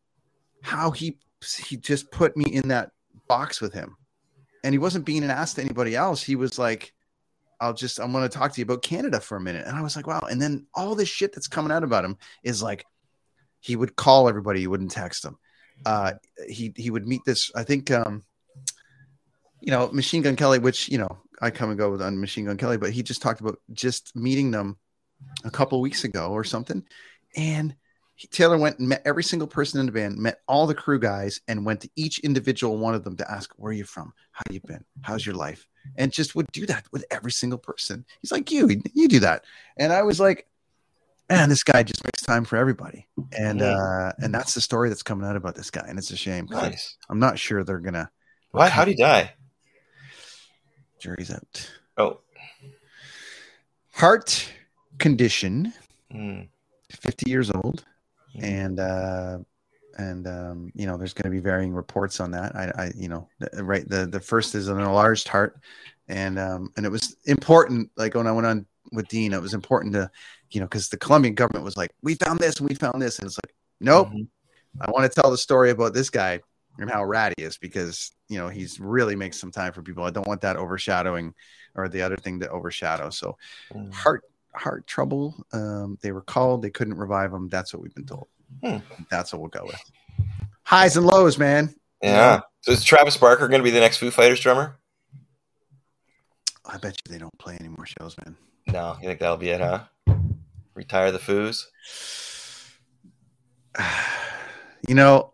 how 0.64 0.92
he 0.92 1.20
he 1.58 1.78
just 1.78 2.12
put 2.12 2.36
me 2.36 2.46
in 2.46 2.68
that 2.70 2.92
box 3.28 3.62
with 3.62 3.74
him, 3.74 3.96
and 4.64 4.74
he 4.74 4.80
wasn't 4.80 5.06
being 5.06 5.24
an 5.24 5.30
ass 5.30 5.54
to 5.56 5.62
anybody 5.62 5.96
else. 5.96 6.24
He 6.24 6.36
was 6.36 6.58
like, 6.58 6.94
"I'll 7.60 7.74
just 7.74 7.99
I'm 7.99 8.12
going 8.12 8.24
to 8.24 8.30
talk 8.30 8.53
to 8.53 8.60
you 8.60 8.66
about 8.66 8.82
Canada 8.82 9.20
for 9.20 9.38
a 9.38 9.41
minute," 9.41 9.66
and 9.68 9.76
I 9.76 9.82
was 9.82 9.95
like, 9.95 10.08
"Wow!" 10.08 10.22
And 10.30 10.41
then 10.41 10.68
all 10.74 10.95
this 10.95 11.10
shit 11.10 11.34
that's 11.34 11.47
coming 11.47 11.72
out 11.72 11.84
about 11.84 12.06
him 12.06 12.18
is 12.43 12.62
like, 12.62 12.86
he 13.66 13.76
would 13.76 13.95
call 13.95 14.30
everybody, 14.30 14.60
he 14.60 14.68
wouldn't 14.68 14.91
text 14.91 15.24
them. 15.24 15.39
Uh, 15.86 16.14
he 16.47 16.72
he 16.76 16.91
would 16.91 17.08
meet 17.08 17.22
this. 17.26 17.51
I 17.56 17.64
think 17.64 17.89
um, 17.89 18.24
you 19.60 19.72
know, 19.72 19.89
Machine 19.91 20.22
Gun 20.22 20.36
Kelly, 20.36 20.60
which 20.60 20.88
you 20.88 20.99
know 20.99 21.18
I 21.41 21.49
come 21.49 21.70
and 21.70 21.78
go 21.78 21.89
with 21.89 22.01
on 22.01 22.20
Machine 22.20 22.45
Gun 22.45 22.58
Kelly, 22.58 22.78
but 22.78 22.91
he 22.91 23.01
just 23.01 23.22
talked 23.22 23.41
about 23.41 23.60
just 23.74 24.16
meeting 24.16 24.51
them 24.51 24.78
a 25.43 25.49
couple 25.49 25.82
weeks 25.82 26.03
ago 26.03 26.30
or 26.30 26.43
something, 26.43 26.84
and 27.36 27.76
he, 28.14 28.28
Taylor 28.28 28.58
went 28.58 28.80
and 28.80 28.88
met 28.88 29.01
every 29.03 29.24
single 29.24 29.47
person 29.47 29.80
in 29.80 29.88
the 29.88 29.91
band, 29.91 30.18
met 30.18 30.41
all 30.47 30.68
the 30.68 30.76
crew 30.76 30.99
guys, 30.99 31.41
and 31.47 31.66
went 31.66 31.82
to 31.82 31.89
each 31.95 32.20
individual 32.20 32.78
one 32.78 32.93
of 32.93 33.03
them 33.03 33.18
to 33.18 33.30
ask, 33.30 33.51
"Where 33.58 33.72
are 33.72 33.74
you 33.74 33.84
from? 33.84 34.14
How 34.32 34.43
you 34.51 34.62
been? 34.62 34.86
How's 35.01 35.26
your 35.26 35.36
life?" 35.36 35.68
And 35.96 36.12
just 36.12 36.36
would 36.36 36.48
do 36.52 36.66
that 36.66 36.86
with 36.92 37.06
every 37.12 37.32
single 37.32 37.60
person. 37.60 38.06
He's 38.22 38.32
like, 38.32 38.52
"You, 38.52 38.70
you 38.94 39.08
do 39.08 39.20
that," 39.22 39.44
and 39.78 39.94
I 39.94 40.02
was 40.04 40.20
like, 40.20 40.48
man, 41.30 41.50
this 41.50 41.64
guy 41.64 41.82
just 41.84 42.04
makes 42.04 42.22
time 42.22 42.46
for 42.46 42.58
everybody, 42.58 43.08
and 43.38 43.62
uh, 43.62 44.12
and 44.20 44.34
that's 44.34 44.54
the 44.54 44.62
story 44.62 44.90
that's 44.90 45.04
coming 45.04 45.28
out 45.28 45.36
about 45.36 45.56
this 45.56 45.72
guy, 45.72 45.86
and 45.88 45.98
it's 45.98 46.12
a 46.12 46.18
shame. 46.18 46.48
Nice. 46.52 46.98
I'm 47.10 47.20
not 47.20 47.40
sure 47.40 47.64
they're 47.64 47.80
gonna. 47.80 48.12
Why? 48.52 48.70
How'd 48.70 48.88
he 48.90 48.96
die? 48.96 49.34
Jury's 51.00 51.32
out. 51.32 51.72
Oh. 51.98 52.20
Heart 53.94 54.52
condition, 54.98 55.74
Mm. 56.14 56.48
50 56.92 57.30
years 57.30 57.50
old, 57.52 57.86
Mhm. 58.36 58.44
and 58.44 58.80
uh, 58.80 59.38
and 59.98 60.28
um, 60.28 60.72
you 60.76 60.86
know, 60.86 60.98
there's 60.98 61.14
going 61.14 61.32
to 61.32 61.36
be 61.36 61.41
varying 61.41 61.74
reports 61.74 62.20
on 62.20 62.32
that. 62.32 62.56
I, 62.56 62.72
I 62.78 62.91
you 62.96 63.08
know, 63.08 63.28
the, 63.39 63.64
right. 63.64 63.88
The 63.88 64.06
the 64.08 64.20
first 64.20 64.56
is 64.56 64.68
an 64.68 64.80
enlarged 64.80 65.28
heart, 65.28 65.60
and 66.08 66.38
um, 66.39 66.72
and 66.78 66.86
it 66.86 66.89
was 66.89 67.18
important. 67.26 67.89
Like 67.98 68.16
when 68.16 68.28
I 68.28 68.32
went 68.32 68.48
on 68.48 68.66
with 68.91 69.08
Dean, 69.08 69.34
it 69.34 69.41
was 69.41 69.54
important 69.54 69.93
to, 69.93 70.10
you 70.52 70.60
know, 70.60 70.66
because 70.68 70.89
the 70.89 70.98
Colombian 70.98 71.36
government 71.36 71.66
was 71.66 71.78
like, 71.78 71.91
we 72.02 72.16
found 72.16 72.39
this 72.39 72.60
and 72.60 72.70
we 72.70 72.76
found 72.76 73.02
this, 73.02 73.20
and 73.20 73.28
it's 73.28 73.38
like, 73.38 73.56
nope. 73.80 74.10
Mhm. 74.10 74.28
I 74.82 74.91
want 74.91 75.10
to 75.12 75.22
tell 75.22 75.32
the 75.32 75.38
story 75.38 75.70
about 75.70 75.93
this 75.93 76.10
guy 76.10 76.41
and 76.80 76.89
how 76.89 77.06
rad 77.06 77.34
he 77.38 77.43
is 77.43 77.58
because 77.58 78.12
you 78.28 78.38
know 78.38 78.50
he's 78.50 78.80
really 78.80 79.16
makes 79.16 79.39
some 79.39 79.52
time 79.52 79.72
for 79.72 79.82
people. 79.82 80.04
I 80.04 80.10
don't 80.10 80.28
want 80.28 80.41
that 80.41 80.58
overshadowing 80.58 81.34
or 81.76 81.88
the 81.88 82.02
other 82.02 82.18
thing 82.18 82.39
to 82.41 82.50
overshadow. 82.50 83.10
So 83.10 83.38
Mm. 83.74 83.93
heart 83.93 84.24
heart 84.54 84.88
trouble. 84.88 85.46
Um, 85.54 85.98
they 86.02 86.12
were 86.12 86.22
called. 86.22 86.62
They 86.62 86.70
couldn't 86.70 86.98
revive 86.98 87.34
him. 87.34 87.50
That's 87.50 87.74
what 87.74 87.82
we've 87.82 87.96
been 87.96 88.06
told. 88.06 88.28
Hmm. 88.64 88.78
That's 89.10 89.34
what 89.34 89.41
we'll 89.41 89.49
go 89.49 89.66
with. 89.66 89.82
Highs 90.64 90.97
and 90.97 91.06
lows, 91.06 91.38
man. 91.38 91.76
Yeah. 92.01 92.41
So 92.62 92.72
is 92.72 92.84
Travis 92.84 93.18
Barker 93.18 93.47
going 93.47 93.60
to 93.60 93.64
be 93.64 93.72
the 93.72 93.80
next 93.80 93.97
Foo 93.97 94.12
Fighters 94.12 94.39
drummer? 94.39 94.78
I 96.66 96.78
bet 96.78 96.97
you 97.06 97.14
they 97.14 97.20
don't 97.20 97.38
play 97.38 97.58
any 97.60 97.70
more 97.70 97.86
shows, 97.86 98.16
man. 98.26 98.36
No, 98.68 98.97
you 98.99 99.08
think 99.08 99.20
that'll 99.20 99.38
be 99.38 99.49
it, 99.49 99.62
huh? 99.62 99.84
Retire 100.74 101.12
the 101.12 101.20
Foos. 101.20 101.66
you 104.88 104.95
know, 104.95 105.34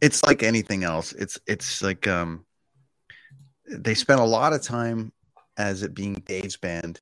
it's 0.00 0.24
like 0.24 0.42
anything 0.42 0.84
else. 0.84 1.12
It's 1.12 1.38
it's 1.46 1.82
like 1.82 2.08
um 2.08 2.44
they 3.68 3.94
spent 3.94 4.20
a 4.20 4.24
lot 4.24 4.52
of 4.52 4.62
time 4.62 5.12
as 5.56 5.82
it 5.82 5.94
being 5.94 6.14
Dave's 6.26 6.56
band, 6.56 7.00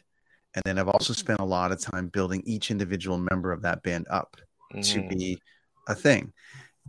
and 0.54 0.62
then 0.64 0.78
I've 0.78 0.88
also 0.88 1.12
spent 1.12 1.40
a 1.40 1.44
lot 1.44 1.72
of 1.72 1.80
time 1.80 2.08
building 2.08 2.42
each 2.44 2.70
individual 2.70 3.18
member 3.18 3.52
of 3.52 3.62
that 3.62 3.82
band 3.82 4.06
up 4.10 4.36
to 4.72 5.00
Mhm. 5.00 5.08
be 5.08 5.42
a 5.88 5.94
thing. 5.94 6.32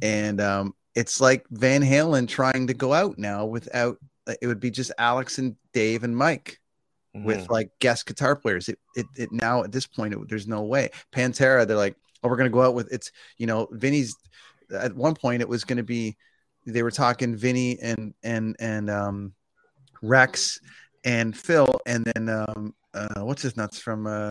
And 0.01 0.39
um 0.41 0.73
it's 0.93 1.21
like 1.21 1.45
Van 1.49 1.81
Halen 1.81 2.27
trying 2.27 2.67
to 2.67 2.73
go 2.73 2.93
out 2.93 3.17
now 3.17 3.45
without 3.45 3.97
it 4.41 4.47
would 4.47 4.59
be 4.59 4.71
just 4.71 4.91
Alex 4.97 5.37
and 5.39 5.55
Dave 5.73 6.03
and 6.03 6.15
Mike 6.15 6.59
with 7.13 7.45
Mhm. 7.47 7.49
like 7.49 7.69
guest 7.79 8.05
guitar 8.05 8.35
players. 8.35 8.69
It, 8.69 8.79
it, 8.95 9.05
it 9.17 9.31
now 9.31 9.63
at 9.63 9.71
this 9.71 9.85
point, 9.87 10.13
it, 10.13 10.19
there's 10.29 10.47
no 10.47 10.61
way. 10.63 10.89
Pantera, 11.11 11.65
they're 11.67 11.75
like, 11.75 11.95
oh, 12.23 12.29
we're 12.29 12.37
gonna 12.37 12.49
go 12.49 12.61
out 12.61 12.75
with 12.75 12.91
it's 12.91 13.11
you 13.37 13.47
know, 13.47 13.67
Vinny's. 13.71 14.15
At 14.73 14.95
one 14.95 15.15
point, 15.15 15.41
it 15.41 15.49
was 15.49 15.63
gonna 15.65 15.83
be 15.83 16.15
they 16.65 16.83
were 16.83 16.91
talking 16.91 17.35
Vinny 17.35 17.79
and 17.81 18.13
and 18.23 18.55
and 18.59 18.89
um, 18.89 19.33
Rex 20.01 20.59
and 21.03 21.35
Phil, 21.35 21.67
and 21.85 22.05
then 22.05 22.29
um, 22.29 22.73
uh, 22.93 23.21
what's 23.25 23.41
his 23.41 23.57
nuts 23.57 23.79
from 23.79 24.07
uh, 24.07 24.29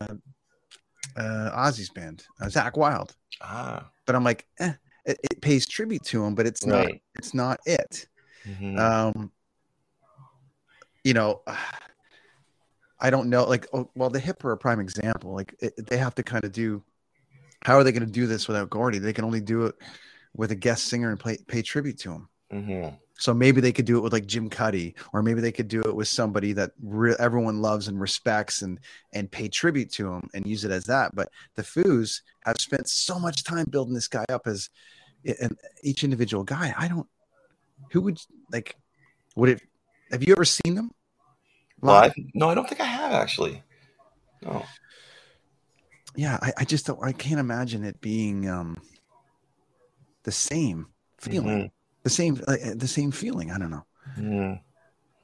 uh, 1.20 1.50
Ozzy's 1.54 1.90
band, 1.90 2.24
uh, 2.40 2.46
Zakk 2.46 2.76
Wylde. 2.76 3.14
ah, 3.42 3.90
But 4.06 4.14
I'm 4.16 4.24
like, 4.24 4.46
eh, 4.58 4.72
it, 5.04 5.18
it 5.30 5.40
pays 5.40 5.66
tribute 5.66 6.04
to 6.06 6.24
him, 6.24 6.34
but 6.34 6.46
it's 6.46 6.64
not. 6.66 6.86
It's 7.16 7.34
not 7.34 7.60
it. 7.66 8.06
Mhm. 8.46 8.78
Um, 8.78 9.32
you 11.04 11.14
know, 11.14 11.42
I 13.00 13.10
don't 13.10 13.28
know. 13.30 13.44
Like, 13.44 13.66
oh, 13.72 13.90
well, 13.94 14.10
the 14.10 14.18
hip 14.20 14.44
are 14.44 14.52
a 14.52 14.56
prime 14.58 14.80
example. 14.80 15.34
Like, 15.34 15.54
it, 15.60 15.86
they 15.86 15.96
have 15.96 16.14
to 16.16 16.22
kind 16.22 16.44
of 16.44 16.52
do. 16.52 16.82
How 17.62 17.76
are 17.76 17.84
they 17.84 17.92
going 17.92 18.06
to 18.06 18.10
do 18.20 18.26
this 18.26 18.48
without 18.48 18.70
Gordy? 18.70 18.98
They 18.98 19.12
can 19.12 19.24
only 19.24 19.40
do 19.40 19.66
it 19.66 19.74
with 20.34 20.50
a 20.50 20.54
guest 20.54 20.84
singer 20.84 21.10
and 21.10 21.20
play, 21.20 21.36
pay 21.46 21.60
tribute 21.62 21.98
to 22.00 22.12
him. 22.12 22.28
Mhm. 22.52 22.98
So 23.20 23.34
maybe 23.34 23.60
they 23.60 23.70
could 23.70 23.84
do 23.84 23.98
it 23.98 24.00
with 24.00 24.14
like 24.14 24.24
Jim 24.24 24.48
Cuddy, 24.48 24.94
or 25.12 25.22
maybe 25.22 25.42
they 25.42 25.52
could 25.52 25.68
do 25.68 25.82
it 25.82 25.94
with 25.94 26.08
somebody 26.08 26.54
that 26.54 26.70
re- 26.82 27.14
everyone 27.18 27.60
loves 27.60 27.86
and 27.86 28.00
respects, 28.00 28.62
and 28.62 28.80
and 29.12 29.30
pay 29.30 29.46
tribute 29.46 29.92
to 29.92 30.10
him 30.10 30.30
and 30.32 30.46
use 30.46 30.64
it 30.64 30.70
as 30.70 30.86
that. 30.86 31.14
But 31.14 31.28
the 31.54 31.62
Foos 31.62 32.22
have 32.46 32.58
spent 32.58 32.88
so 32.88 33.18
much 33.18 33.44
time 33.44 33.66
building 33.68 33.92
this 33.92 34.08
guy 34.08 34.24
up 34.30 34.46
as 34.46 34.70
and 35.38 35.54
each 35.82 36.02
individual 36.02 36.44
guy. 36.44 36.74
I 36.78 36.88
don't. 36.88 37.06
Who 37.92 38.00
would 38.00 38.18
like? 38.50 38.76
Would 39.36 39.50
it? 39.50 39.62
Have 40.10 40.26
you 40.26 40.32
ever 40.32 40.46
seen 40.46 40.74
them? 40.74 40.90
Live? 41.82 42.14
No, 42.32 42.48
I 42.48 42.54
don't 42.54 42.66
think 42.66 42.80
I 42.80 42.84
have 42.84 43.12
actually. 43.12 43.62
No. 44.42 44.64
Yeah, 46.16 46.38
I, 46.40 46.52
I 46.56 46.64
just 46.64 46.86
don't. 46.86 47.04
I 47.04 47.12
can't 47.12 47.38
imagine 47.38 47.84
it 47.84 48.00
being 48.00 48.48
um 48.48 48.78
the 50.22 50.32
same 50.32 50.86
feeling, 51.18 51.64
Mhm. 51.64 51.70
The 52.02 52.10
same 52.10 52.40
like, 52.46 52.60
the 52.78 52.88
same 52.88 53.10
feeling. 53.10 53.50
I 53.50 53.58
don't 53.58 53.70
know. 53.70 54.58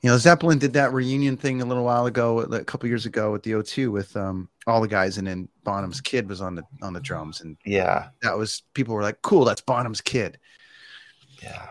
You 0.03 0.11
know, 0.13 0.19
Zeppelin 0.19 0.59
did 0.59 0.75
that 0.75 0.93
reunion 0.93 1.37
thing 1.37 1.63
a 1.63 1.65
little 1.65 1.83
while 1.85 2.07
ago, 2.07 2.41
a 2.41 2.65
couple 2.65 2.89
years 2.89 3.07
ago 3.07 3.33
with 3.33 3.43
the 3.43 3.53
O2 3.53 3.91
with 3.91 4.15
um, 4.17 4.49
all 4.67 4.81
the 4.81 4.87
guys, 4.89 5.19
and 5.19 5.27
then 5.27 5.49
Bonham's 5.65 6.01
kid 6.01 6.29
was 6.29 6.41
on 6.41 6.55
the 6.55 6.63
on 6.83 6.93
the 6.93 7.01
drums, 7.01 7.41
and 7.41 7.57
Yeah. 7.65 8.09
that 8.23 8.37
was 8.39 8.63
people 8.75 8.95
were 8.95 9.03
like, 9.03 9.21
"Cool, 9.23 9.45
that's 9.45 9.61
Bonham's 9.63 10.01
kid." 10.01 10.39
Yeah. 11.43 11.67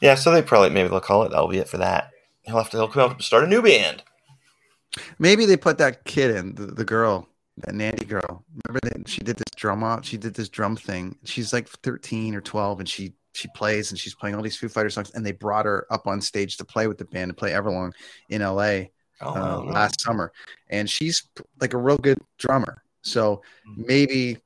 Yeah. 0.00 0.14
So 0.14 0.32
they 0.32 0.42
probably 0.42 0.70
maybe 0.70 0.88
they'll 0.88 1.00
call 1.00 1.22
it. 1.24 1.28
That'll 1.30 1.46
be 1.48 1.58
it 1.58 1.68
for 1.68 1.78
that. 1.78 2.10
He'll 2.42 2.56
have 2.56 2.70
to. 2.70 2.78
He'll 2.78 2.88
come 2.88 3.02
out 3.02 3.12
and 3.12 3.22
start 3.22 3.44
a 3.44 3.46
new 3.46 3.62
band. 3.62 4.02
Maybe 5.18 5.46
they 5.46 5.56
put 5.56 5.78
that 5.78 6.04
kid 6.04 6.34
in 6.34 6.54
the, 6.56 6.66
the 6.66 6.84
girl, 6.84 7.28
that 7.64 7.74
Nandi 7.74 8.04
girl. 8.04 8.44
Remember 8.66 8.80
that 8.88 9.08
she 9.08 9.20
did 9.20 9.36
this 9.36 9.54
drum 9.56 9.82
off. 9.82 10.04
She 10.04 10.16
did 10.16 10.34
this 10.34 10.48
drum 10.48 10.76
thing. 10.76 11.16
She's 11.24 11.52
like 11.52 11.68
thirteen 11.68 12.34
or 12.34 12.40
twelve, 12.40 12.80
and 12.80 12.88
she 12.88 13.12
she 13.32 13.48
plays 13.54 13.90
and 13.90 13.98
she's 13.98 14.14
playing 14.14 14.34
all 14.34 14.42
these 14.42 14.56
Foo 14.56 14.68
Fighter 14.68 14.90
songs. 14.90 15.12
And 15.14 15.24
they 15.24 15.32
brought 15.32 15.66
her 15.66 15.86
up 15.90 16.06
on 16.06 16.20
stage 16.20 16.56
to 16.56 16.64
play 16.64 16.86
with 16.88 16.98
the 16.98 17.04
band 17.04 17.30
and 17.30 17.36
play 17.36 17.52
Everlong 17.52 17.92
in 18.28 18.42
L.A. 18.42 18.90
Oh, 19.22 19.30
uh, 19.30 19.34
wow. 19.34 19.62
last 19.64 20.00
summer, 20.00 20.32
and 20.70 20.88
she's 20.88 21.24
like 21.60 21.74
a 21.74 21.78
real 21.78 21.98
good 21.98 22.18
drummer. 22.38 22.82
So 23.02 23.42
Mm-hmm. 23.68 23.82
maybe 23.86 24.38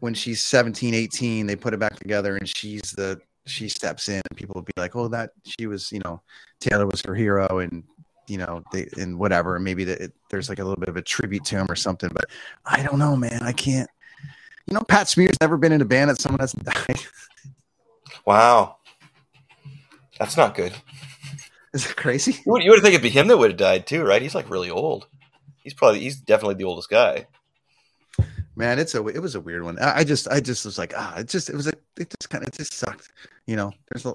when 0.00 0.14
she's 0.14 0.42
17, 0.42 0.94
18, 0.94 1.46
they 1.46 1.54
put 1.56 1.74
it 1.74 1.80
back 1.80 1.96
together, 1.96 2.36
and 2.36 2.48
she's 2.48 2.82
the 2.92 3.20
she 3.46 3.68
steps 3.68 4.08
in, 4.08 4.22
and 4.30 4.36
people 4.36 4.54
will 4.54 4.62
be 4.62 4.72
like, 4.76 4.94
"Oh, 4.96 5.08
that 5.08 5.30
she 5.44 5.66
was, 5.66 5.90
you 5.92 6.00
know, 6.04 6.22
Taylor 6.60 6.86
was 6.86 7.02
her 7.02 7.14
hero," 7.14 7.58
and 7.58 7.82
you 8.28 8.38
know, 8.38 8.62
they 8.72 8.88
and 8.98 9.18
whatever. 9.18 9.58
Maybe 9.58 9.84
that 9.84 10.00
it, 10.00 10.12
there's 10.30 10.48
like 10.48 10.58
a 10.58 10.64
little 10.64 10.80
bit 10.80 10.88
of 10.88 10.96
a 10.96 11.02
tribute 11.02 11.44
to 11.46 11.56
him 11.56 11.66
or 11.70 11.76
something. 11.76 12.10
But 12.12 12.26
I 12.64 12.82
don't 12.82 12.98
know, 12.98 13.16
man. 13.16 13.42
I 13.42 13.52
can't. 13.52 13.88
You 14.66 14.74
know, 14.74 14.82
Pat 14.82 15.08
Smear's 15.08 15.40
never 15.40 15.56
been 15.56 15.72
in 15.72 15.80
a 15.80 15.84
band 15.84 16.10
that 16.10 16.20
someone 16.20 16.40
hasn't 16.40 16.64
died. 16.86 17.00
Wow. 18.24 18.76
That's 20.18 20.36
not 20.36 20.54
good. 20.54 20.72
Is 21.74 21.86
it 21.86 21.96
crazy? 21.96 22.32
You 22.46 22.52
would, 22.52 22.62
you 22.62 22.70
would 22.70 22.80
think 22.82 22.94
it'd 22.94 23.02
be 23.02 23.10
him 23.10 23.26
that 23.28 23.38
would 23.38 23.50
have 23.50 23.58
died 23.58 23.86
too, 23.86 24.04
right? 24.04 24.22
He's 24.22 24.34
like 24.34 24.50
really 24.50 24.70
old. 24.70 25.06
He's 25.64 25.74
probably 25.74 26.00
he's 26.00 26.16
definitely 26.20 26.56
the 26.56 26.64
oldest 26.64 26.90
guy. 26.90 27.26
man 28.56 28.78
it's 28.78 28.94
a 28.94 29.06
it 29.08 29.20
was 29.20 29.34
a 29.34 29.40
weird 29.40 29.62
one 29.64 29.78
i 29.78 29.98
I 29.98 30.04
just 30.04 30.28
i 30.28 30.38
just 30.40 30.64
was 30.64 30.76
like 30.76 30.92
ah 30.96 31.16
it 31.18 31.28
just 31.28 31.48
it 31.48 31.56
was 31.56 31.66
a 31.66 31.72
it 31.98 32.10
just 32.10 32.28
kind 32.28 32.42
of 32.44 32.48
it 32.48 32.54
just 32.58 32.74
sucked 32.74 33.10
you 33.46 33.56
know 33.56 33.72
there's 33.90 34.04
a 34.04 34.12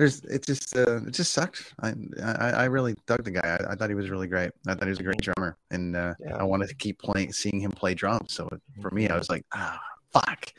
there's 0.00 0.20
it 0.24 0.44
just 0.46 0.74
uh 0.76 0.96
it 1.06 1.10
just 1.12 1.32
sucked 1.32 1.74
i 1.80 1.92
i, 2.24 2.50
I 2.50 2.64
really 2.64 2.94
dug 3.06 3.22
the 3.22 3.30
guy 3.32 3.58
I, 3.60 3.72
I 3.72 3.74
thought 3.76 3.90
he 3.90 3.94
was 3.94 4.08
really 4.08 4.26
great 4.28 4.50
i 4.66 4.72
thought 4.74 4.84
he 4.84 4.88
was 4.90 4.98
a 4.98 5.02
great 5.02 5.20
drummer 5.20 5.58
and 5.70 5.94
uh 5.94 6.14
Yeah. 6.18 6.36
i 6.36 6.42
wanted 6.42 6.68
to 6.70 6.74
keep 6.74 6.98
playing 6.98 7.32
seeing 7.34 7.60
him 7.60 7.70
play 7.70 7.92
drums 7.94 8.32
so 8.32 8.48
for 8.80 8.90
me 8.92 9.08
i 9.08 9.16
was 9.16 9.28
like 9.28 9.44
ah 9.52 9.78
fuck 10.10 10.52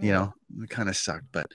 you 0.00 0.10
know 0.10 0.34
it 0.60 0.68
kind 0.68 0.88
of 0.88 0.96
sucked 0.96 1.26
but 1.30 1.46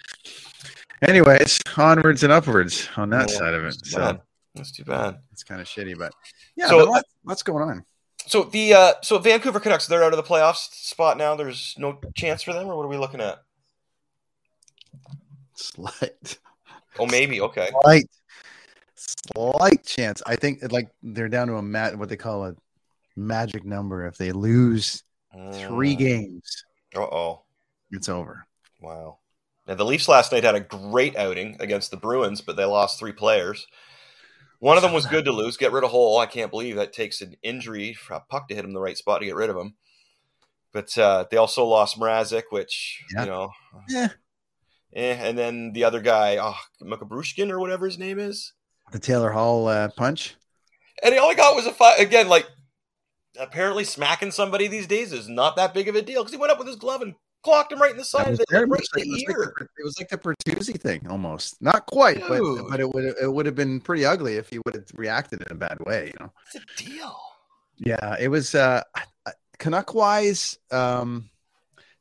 anyways 1.02 1.60
onwards 1.76 2.24
and 2.24 2.32
upwards 2.32 2.88
on 2.96 3.10
that 3.10 3.30
Yeah, 3.30 3.38
side 3.38 3.54
of 3.54 3.62
it 3.66 3.76
that's 3.76 3.92
so 3.92 3.98
bad. 4.00 4.22
That's 4.56 4.72
too 4.72 4.86
bad. 4.86 5.18
it's 5.34 5.44
kind 5.44 5.60
of 5.60 5.68
shitty 5.68 5.98
but 5.98 6.14
yeah 6.56 6.68
So- 6.70 6.86
but 6.90 7.04
lots 7.26 7.44
going 7.44 7.62
on 7.70 7.84
So 8.26 8.44
the 8.44 8.74
uh, 8.74 8.94
so 9.04 9.20
Vancouver 9.20 9.60
Canucks 9.60 9.86
they're 9.88 10.04
out 10.04 10.14
of 10.14 10.18
the 10.18 10.24
playoffs 10.32 10.70
spot 10.74 11.18
now. 11.18 11.36
There's 11.36 11.76
no 11.78 12.00
chance 12.16 12.42
for 12.44 12.52
them, 12.54 12.68
or 12.68 12.76
what 12.78 12.84
are 12.86 12.90
we 12.90 12.98
looking 12.98 13.22
at? 13.22 13.38
slight 15.56 16.38
Oh, 17.00 17.06
maybe. 17.08 17.42
Okay. 17.42 17.70
slight 17.82 18.06
slight 18.96 19.86
chance. 19.86 20.22
I 20.26 20.36
think 20.36 20.60
like 20.72 20.90
they're 21.04 21.30
down 21.30 21.48
to 21.48 21.56
a 21.56 21.62
mat 21.62 21.98
what 21.98 22.10
they 22.10 22.16
call 22.18 22.46
a 22.46 22.56
magic 23.16 23.64
number. 23.66 24.06
If 24.08 24.18
they 24.18 24.32
lose 24.32 25.04
three 25.54 25.96
games, 25.96 26.64
Uh 26.96 27.02
oh. 27.02 27.42
it's 27.92 28.10
over. 28.10 28.46
Wow. 28.82 29.20
Now 29.68 29.76
the 29.76 29.86
Leafs 29.86 30.08
last 30.08 30.32
night 30.32 30.44
had 30.44 30.56
a 30.56 30.60
great 30.62 31.16
outing 31.18 31.58
against 31.60 31.92
the 31.92 31.98
Bruins, 31.98 32.42
but 32.42 32.56
they 32.56 32.64
lost 32.66 32.98
three 33.00 33.12
players. 33.12 33.68
One 34.60 34.78
of 34.78 34.82
them 34.84 34.94
was 34.94 35.06
good 35.06 35.26
to 35.26 35.32
lose. 35.32 35.56
Get 35.58 35.72
rid 35.72 35.84
of 35.84 35.92
Holl. 35.92 36.18
I 36.18 36.26
can't 36.26 36.50
believe 36.50 36.78
that 36.78 36.92
takes 36.94 37.22
an 37.22 37.36
injury 37.44 37.94
for 37.94 38.16
a 38.16 38.20
puck 38.22 38.48
to 38.48 38.56
hit 38.56 38.66
him 38.66 38.74
the 38.74 38.80
right 38.80 38.98
spot 38.98 39.20
to 39.20 39.26
get 39.28 39.36
rid 39.36 39.52
of 39.52 39.56
him. 39.58 39.76
But 40.74 40.98
uh, 40.98 41.26
they 41.30 41.38
also 41.38 41.64
lost 41.66 42.00
Mrazek, 42.00 42.44
which 42.50 43.04
Yeah. 43.14 43.22
you 43.22 43.30
know, 43.30 43.50
Yeah. 43.88 44.08
Eh, 44.94 45.18
and 45.20 45.38
then 45.38 45.74
the 45.74 45.84
other 45.84 46.02
guy, 46.02 46.38
oh, 46.38 46.58
Makabrushkin 46.82 47.50
or 47.52 47.60
whatever 47.60 47.86
his 47.86 47.98
name 47.98 48.20
is. 48.20 48.54
The 48.92 49.00
Taylor 49.00 49.32
Hall 49.32 49.68
uh, 49.68 49.90
punch. 49.90 50.36
And 51.04 51.18
all 51.20 51.30
I 51.30 51.36
got 51.36 51.56
was 51.56 51.66
a 51.66 51.74
five 51.74 52.00
again. 52.00 52.28
Like 52.28 52.48
apparently 53.40 53.84
smacking 53.84 54.32
somebody 54.32 54.68
these 54.68 54.88
days 54.88 55.12
is 55.12 55.30
not 55.30 55.56
that 55.56 55.74
big 55.74 55.88
of 55.88 55.96
a 55.96 56.02
deal 56.02 56.22
because 56.22 56.32
he 56.32 56.38
went 56.38 56.52
up 56.52 56.58
with 56.58 56.68
his 56.68 56.78
glove 56.78 57.02
and 57.02 57.14
clocked 57.44 57.72
him 57.72 57.80
right 57.80 57.92
in 57.92 57.98
the 57.98 58.04
side 58.04 58.28
of 58.28 58.38
the, 58.38 58.46
right 58.52 58.64
in 58.64 58.70
it, 58.70 58.70
was 58.70 58.90
the 58.94 59.00
like 59.00 59.22
ear. 59.30 59.54
the, 59.58 59.66
it 59.66 59.84
was 59.84 60.00
like 60.00 60.10
the 60.10 60.18
Bertuzzi 60.18 60.80
thing 60.80 61.06
almost. 61.10 61.62
Not 61.62 61.86
quite, 61.86 62.20
but 62.28 62.40
Dude. 62.40 62.68
but 62.70 62.80
it 62.80 62.94
would 62.94 63.06
it 63.22 63.32
would 63.32 63.46
have 63.46 63.56
been 63.56 63.80
pretty 63.80 64.06
ugly 64.06 64.36
if 64.36 64.50
he 64.50 64.60
would 64.66 64.76
have 64.76 64.86
reacted 64.94 65.42
in 65.42 65.52
a 65.52 65.60
bad 65.60 65.78
way. 65.86 66.08
You 66.08 66.26
know. 66.26 66.32
What's 66.54 66.66
the 66.78 66.86
deal? 66.86 67.18
Yeah, 67.78 68.16
it 68.20 68.30
was 68.30 68.56
uh 68.56 68.84
Canuck 69.60 69.94
wise, 69.94 70.58
um 70.72 71.30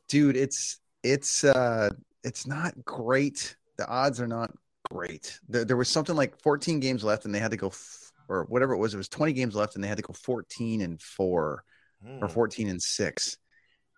dude, 0.09 0.37
it's 0.37 0.79
it's 1.03 1.45
uh 1.45 1.91
it's 2.27 2.47
not 2.47 2.75
great. 2.85 3.57
The 3.79 3.87
odds 3.89 4.21
are 4.21 4.27
not 4.29 4.51
great. 4.93 5.39
There, 5.49 5.65
there 5.65 5.77
was 5.77 5.89
something 5.89 6.17
like 6.17 6.39
14 6.43 6.81
games 6.81 7.03
left 7.05 7.25
and 7.25 7.35
they 7.35 7.39
had 7.39 7.51
to 7.53 7.57
go 7.57 7.69
f- 7.69 8.13
or 8.29 8.45
whatever 8.49 8.73
it 8.75 8.79
was, 8.79 8.93
it 8.95 8.97
was 8.99 9.09
20 9.09 9.33
games 9.33 9.55
left 9.55 9.75
and 9.77 9.83
they 9.85 9.89
had 9.89 9.97
to 9.99 10.03
go 10.03 10.13
14 10.13 10.81
and 10.83 11.01
4 11.01 11.35
or 11.43 11.65
Hmm. 12.05 12.27
14 12.27 12.69
and 12.69 12.83
6 12.83 13.39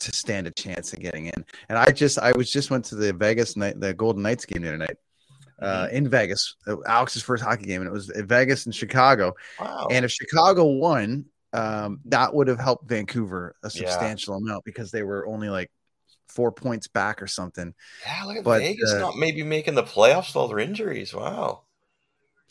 to 0.01 0.13
stand 0.13 0.47
a 0.47 0.51
chance 0.53 0.93
of 0.93 1.01
getting 1.01 1.27
in. 1.27 1.45
And 1.69 1.77
I 1.77 1.91
just 1.91 2.19
I 2.19 2.31
was 2.33 2.51
just 2.51 2.71
went 2.71 2.85
to 2.87 2.95
the 2.95 3.13
Vegas 3.13 3.57
night 3.57 3.81
the 3.81 3.93
Golden 3.93 4.23
Knights 4.23 4.45
game 4.45 4.63
the 4.63 4.69
other 4.69 4.79
night. 4.79 4.97
Uh, 5.61 5.89
in 5.91 6.09
Vegas, 6.09 6.55
uh, 6.69 6.77
Alex's 6.87 7.23
first 7.23 7.43
hockey 7.43 7.65
game, 7.65 7.81
and 7.83 7.89
it 7.89 7.93
was 7.93 8.07
Vegas 8.15 8.67
and 8.67 8.75
Chicago. 8.75 9.35
Wow. 9.61 9.89
And 9.91 10.05
if 10.05 10.13
Chicago 10.13 10.65
won, 10.67 11.25
um, 11.53 11.99
that 12.05 12.33
would 12.33 12.47
have 12.47 12.61
helped 12.61 12.89
Vancouver 12.89 13.57
a 13.65 13.71
Yeah. 13.75 13.91
substantial 13.91 14.37
amount 14.37 14.65
because 14.65 14.93
they 14.93 15.03
were 15.03 15.27
only 15.27 15.49
like 15.49 15.69
four 16.29 16.53
points 16.53 16.87
back 16.87 17.23
or 17.23 17.27
something. 17.27 17.75
yeah, 18.07 18.25
look 18.25 18.37
at 18.37 18.45
but, 18.45 18.61
Vegas 18.61 18.93
uh, 18.93 18.99
not 18.99 19.17
maybe 19.17 19.43
making 19.43 19.75
the 19.75 19.83
playoffs 19.83 20.29
with 20.29 20.37
all 20.37 20.49
their 20.49 20.59
injuries. 20.59 21.15
Wow. 21.15 21.63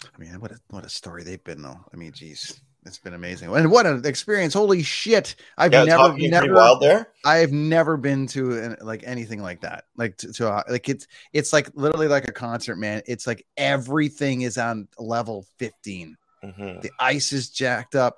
I 0.04 0.20
mean, 0.20 0.40
what 0.40 0.52
a 0.52 0.60
what 0.70 0.86
a 0.86 0.90
story 0.90 1.24
they've 1.24 1.44
been 1.44 1.62
though. 1.62 1.80
I 1.92 1.98
mean, 1.98 2.12
geez, 2.12 2.62
it's 2.86 3.00
been 3.00 3.16
amazing. 3.16 3.54
And 3.56 3.72
what 3.72 3.86
an 3.86 4.06
experience! 4.06 4.54
Holy 4.54 4.84
shit! 4.84 5.36
I've 5.58 5.74
Yeah, 5.74 5.84
never, 5.86 6.16
never, 6.18 6.54
wild 6.54 6.82
there. 6.82 7.10
I've 7.26 7.52
never 7.52 7.98
been 7.98 8.28
to 8.28 8.60
an, 8.60 8.78
like 8.82 9.04
anything 9.06 9.42
like 9.42 9.62
that. 9.62 9.86
Like 9.96 10.18
to, 10.18 10.32
to 10.34 10.50
a, 10.50 10.64
like 10.70 10.88
it's 10.88 11.08
it's 11.34 11.52
like 11.52 11.70
literally 11.74 12.08
like 12.08 12.28
a 12.28 12.32
concert, 12.32 12.76
man. 12.78 13.02
It's 13.08 13.26
like 13.26 13.46
everything 13.58 14.42
is 14.42 14.58
on 14.58 14.88
level 15.00 15.46
fifteen. 15.58 16.16
Mhm. 16.44 16.82
The 16.82 16.92
ice 17.00 17.34
is 17.34 17.50
jacked 17.50 17.96
up. 17.96 18.18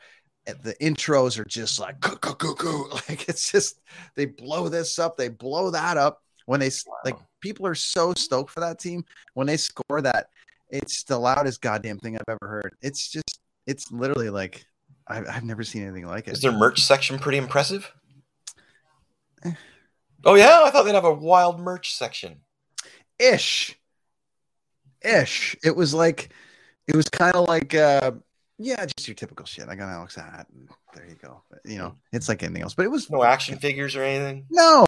The 0.53 0.75
intros 0.75 1.37
are 1.39 1.45
just 1.45 1.79
like 1.79 1.99
coo, 2.01 2.15
coo, 2.17 2.35
coo, 2.35 2.55
coo. 2.55 2.89
like 3.09 3.27
it's 3.27 3.51
just 3.51 3.79
they 4.15 4.25
blow 4.25 4.69
this 4.69 4.99
up, 4.99 5.17
they 5.17 5.29
blow 5.29 5.71
that 5.71 5.97
up. 5.97 6.21
When 6.45 6.59
they 6.59 6.67
s 6.67 6.85
like 7.05 7.15
people 7.41 7.67
are 7.67 7.75
so 7.75 8.13
stoked 8.15 8.51
for 8.51 8.59
that 8.61 8.79
team 8.79 9.05
when 9.33 9.47
they 9.47 9.57
score 9.57 10.01
that, 10.01 10.29
it's 10.69 11.03
the 11.03 11.17
loudest 11.17 11.61
goddamn 11.61 11.99
thing 11.99 12.15
I've 12.15 12.23
ever 12.27 12.47
heard. 12.49 12.75
It's 12.81 13.07
just 13.07 13.39
it's 13.67 13.91
literally 13.91 14.29
like 14.29 14.65
I've, 15.07 15.27
I've 15.27 15.43
never 15.43 15.63
seen 15.63 15.83
anything 15.83 16.07
like 16.07 16.27
it. 16.27 16.33
Is 16.33 16.41
their 16.41 16.51
merch 16.51 16.81
section 16.81 17.19
pretty 17.19 17.37
impressive? 17.37 17.91
Eh. 19.43 19.53
Oh 20.25 20.35
yeah, 20.35 20.63
I 20.63 20.71
thought 20.71 20.83
they'd 20.83 20.95
have 20.95 21.05
a 21.05 21.13
wild 21.13 21.59
merch 21.59 21.93
section. 21.95 22.41
ish 23.19 23.75
ish 25.01 25.55
it 25.63 25.75
was 25.75 25.93
like 25.93 26.33
it 26.87 26.95
was 26.95 27.07
kind 27.09 27.35
of 27.35 27.47
like 27.47 27.73
uh 27.73 28.11
yeah 28.61 28.85
just 28.85 29.07
your 29.07 29.15
typical 29.15 29.45
shit 29.45 29.67
i 29.69 29.75
got 29.75 29.87
alex 29.89 30.17
a 30.17 30.21
hat 30.21 30.45
and 30.53 30.67
there 30.93 31.05
you 31.07 31.15
go 31.15 31.41
you 31.65 31.77
know 31.77 31.95
it's 32.11 32.27
like 32.29 32.43
anything 32.43 32.61
else 32.61 32.73
but 32.75 32.83
it 32.85 32.91
was 32.91 33.09
No 33.09 33.23
action 33.23 33.57
figures 33.57 33.95
or 33.95 34.03
anything. 34.03 34.45
no 34.51 34.85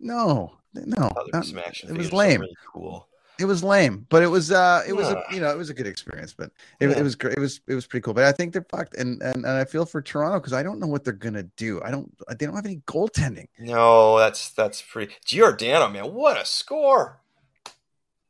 no 0.00 0.52
no 0.74 0.96
I 0.96 1.08
thought 1.08 1.26
there'd 1.32 1.46
be 1.46 1.52
not- 1.54 1.80
it 1.84 1.96
was 1.96 2.12
lame 2.12 2.40
Really 2.42 2.54
cool. 2.72 3.08
it 3.40 3.46
was 3.46 3.64
lame 3.64 4.06
but 4.10 4.22
it 4.22 4.26
was 4.26 4.52
uh 4.52 4.82
it 4.86 4.92
was 4.92 5.08
a, 5.08 5.22
you 5.32 5.40
know 5.40 5.50
it 5.50 5.56
was 5.56 5.70
a 5.70 5.74
good 5.74 5.86
experience 5.86 6.34
but 6.34 6.50
it, 6.80 6.88
Yeah. 6.90 6.98
it 6.98 7.02
was 7.02 7.14
great 7.16 7.34
it 7.36 7.40
was 7.40 7.60
it 7.66 7.74
was 7.74 7.86
pretty 7.86 8.02
cool 8.04 8.14
but 8.14 8.24
i 8.24 8.32
think 8.32 8.52
they're 8.52 8.66
fucked 8.70 8.94
and 8.96 9.20
and, 9.22 9.36
and 9.44 9.46
i 9.46 9.64
feel 9.64 9.86
for 9.86 10.00
toronto 10.02 10.38
because 10.38 10.52
i 10.52 10.62
don't 10.62 10.78
know 10.78 10.86
what 10.86 11.04
they're 11.04 11.12
gonna 11.14 11.44
do 11.56 11.80
i 11.82 11.90
don't 11.90 12.12
they 12.38 12.44
don't 12.46 12.54
have 12.54 12.66
any 12.66 12.82
goaltending 12.86 13.48
No, 13.58 14.18
that's 14.18 14.50
that's 14.50 14.82
pretty. 14.82 15.14
Giordano, 15.24 15.88
man, 15.88 16.12
what 16.12 16.36
a 16.40 16.44
score! 16.44 17.20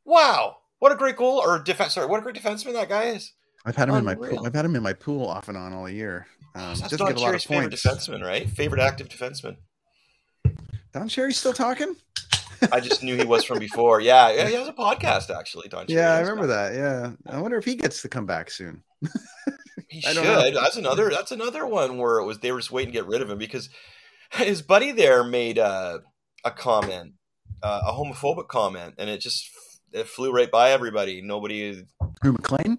Wow, 0.05 0.59
what 0.79 0.93
a 0.93 0.97
great 0.97 1.17
goal 1.17 1.39
or 1.39 1.59
defense. 1.59 1.95
Sorry, 1.95 2.07
what 2.07 2.21
a 2.21 2.23
great 2.23 2.37
defenseman 2.37 2.73
that 2.75 2.89
guy 2.89 3.05
is. 3.07 3.33
I've 3.65 3.77
had 3.77 3.89
him 3.89 3.97
in 3.97 4.05
my 4.05 4.15
pool 4.15 4.47
i've 4.47 4.55
had 4.55 4.65
him 4.65 4.77
in 4.77 4.83
my 4.83 4.93
pool 4.93 5.27
off 5.27 5.49
and 5.49 5.57
on 5.57 5.73
all 5.73 5.89
year 5.89 6.27
um, 6.55 6.75
That's 6.75 6.81
doesn't 6.81 6.99
Don 6.99 7.09
get 7.09 7.17
a 7.19 7.21
lot 7.21 7.35
of 7.35 7.41
Cherry's 7.41 7.45
favorite 7.45 7.73
defenseman, 7.73 8.23
right? 8.25 8.49
Favorite 8.49 8.81
active 8.81 9.09
defenseman. 9.09 9.57
don 10.93 11.09
cherry's 11.09 11.37
still 11.37 11.53
talking 11.53 11.95
I 12.73 12.81
just 12.81 13.05
knew 13.05 13.17
he 13.17 13.25
was 13.25 13.45
from 13.45 13.61
before. 13.61 14.01
Yeah, 14.01 14.33
yeah, 14.33 14.49
he 14.49 14.55
has 14.55 14.67
a 14.67 14.73
podcast 14.73 15.31
actually. 15.31 15.69
Don 15.69 15.87
Cherry 15.87 16.01
Yeah, 16.01 16.15
I 16.15 16.21
remember 16.21 16.49
that. 16.49 16.75
Yeah, 16.75 17.13
I 17.33 17.41
wonder 17.41 17.57
if 17.57 17.65
he 17.65 17.77
gets 17.77 18.03
to 18.03 18.09
come 18.09 18.27
back 18.27 18.51
soon. 18.51 18.83
He 19.89 20.05
I 20.07 20.13
should. 20.13 20.55
That's 20.55 20.77
another. 20.77 21.09
That's 21.09 21.33
another 21.33 21.67
one 21.67 21.97
where 21.97 22.19
it 22.19 22.27
was 22.27 22.41
they 22.41 22.53
were 22.53 22.59
just 22.59 22.71
waiting 22.71 22.93
to 22.93 22.99
get 22.99 23.07
rid 23.07 23.23
of 23.23 23.31
him 23.31 23.39
because 23.39 23.71
his 24.33 24.61
buddy 24.61 24.93
there 24.93 25.25
made 25.25 25.59
uh, 25.59 26.01
a 26.45 26.51
comment, 26.51 27.15
uh, 27.63 27.81
a 27.87 27.93
homophobic 27.93 28.49
comment, 28.49 28.97
and 28.99 29.09
it 29.09 29.21
just 29.23 29.49
it 29.93 30.07
flew 30.07 30.31
right 30.31 30.51
by 30.51 30.73
everybody. 30.73 31.23
Nobody. 31.23 31.87
Who 32.23 32.33
MacLean? 32.33 32.79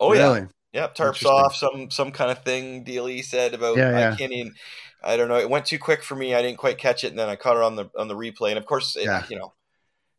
Oh 0.00 0.12
yeah, 0.14 0.32
really? 0.32 0.46
Yep, 0.72 0.96
tarps 0.96 1.24
off 1.24 1.54
some 1.54 1.90
some 1.90 2.10
kind 2.12 2.30
of 2.30 2.42
thing 2.42 2.82
deal 2.84 3.06
he 3.06 3.22
said 3.22 3.54
about 3.54 3.76
Yeah, 3.76 3.88
I 3.88 3.98
yeah. 4.00 4.16
can't 4.16 4.32
even 4.32 4.54
I 5.02 5.16
don't 5.16 5.28
know. 5.28 5.38
It 5.38 5.48
went 5.50 5.66
too 5.66 5.78
quick 5.78 6.02
for 6.02 6.14
me. 6.14 6.34
I 6.34 6.42
didn't 6.42 6.58
quite 6.58 6.78
catch 6.78 7.04
it, 7.04 7.08
and 7.08 7.18
then 7.18 7.28
I 7.28 7.36
caught 7.36 7.56
it 7.56 7.62
on 7.62 7.76
the 7.76 7.90
on 7.98 8.08
the 8.08 8.16
replay. 8.16 8.50
And 8.50 8.58
of 8.58 8.66
course, 8.66 8.96
it, 8.96 9.04
Yeah. 9.04 9.24
you 9.28 9.36
know, 9.38 9.52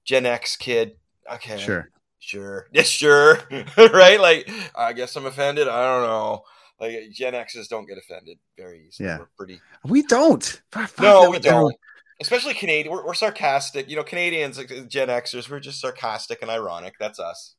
Gen 0.06 0.26
X 0.26 0.56
kid. 0.56 0.98
Okay, 1.32 1.58
Sure. 1.58 1.90
sure, 2.20 2.68
yeah, 2.74 2.82
sure, 2.84 3.38
right? 3.78 4.20
Like, 4.20 4.50
I 4.76 4.94
guess 4.94 5.16
I'm 5.16 5.26
offended. 5.26 5.68
I 5.68 5.84
don't 5.86 6.08
know. 6.08 6.44
Like 6.80 7.12
Gen 7.12 7.36
X's 7.36 7.68
don't 7.68 7.88
get 7.88 8.00
offended 8.00 8.40
very 8.58 8.88
easily. 8.88 9.08
Yeah. 9.08 9.20
We're 9.20 9.30
pretty. 9.38 9.62
We 9.86 10.02
don't. 10.02 10.62
No, 11.00 11.30
we 11.30 11.38
don't. 11.40 11.76
Especially 12.20 12.56
Canadian. 12.56 12.92
We're, 12.94 13.06
we're 13.06 13.14
sarcastic. 13.14 13.88
You 13.88 13.96
know, 13.98 14.04
Canadians, 14.04 14.58
Gen 14.58 15.08
Xers, 15.10 15.48
we're 15.50 15.60
just 15.60 15.80
sarcastic 15.80 16.42
and 16.42 16.50
ironic. 16.50 16.96
That's 17.00 17.20
us. 17.20 17.56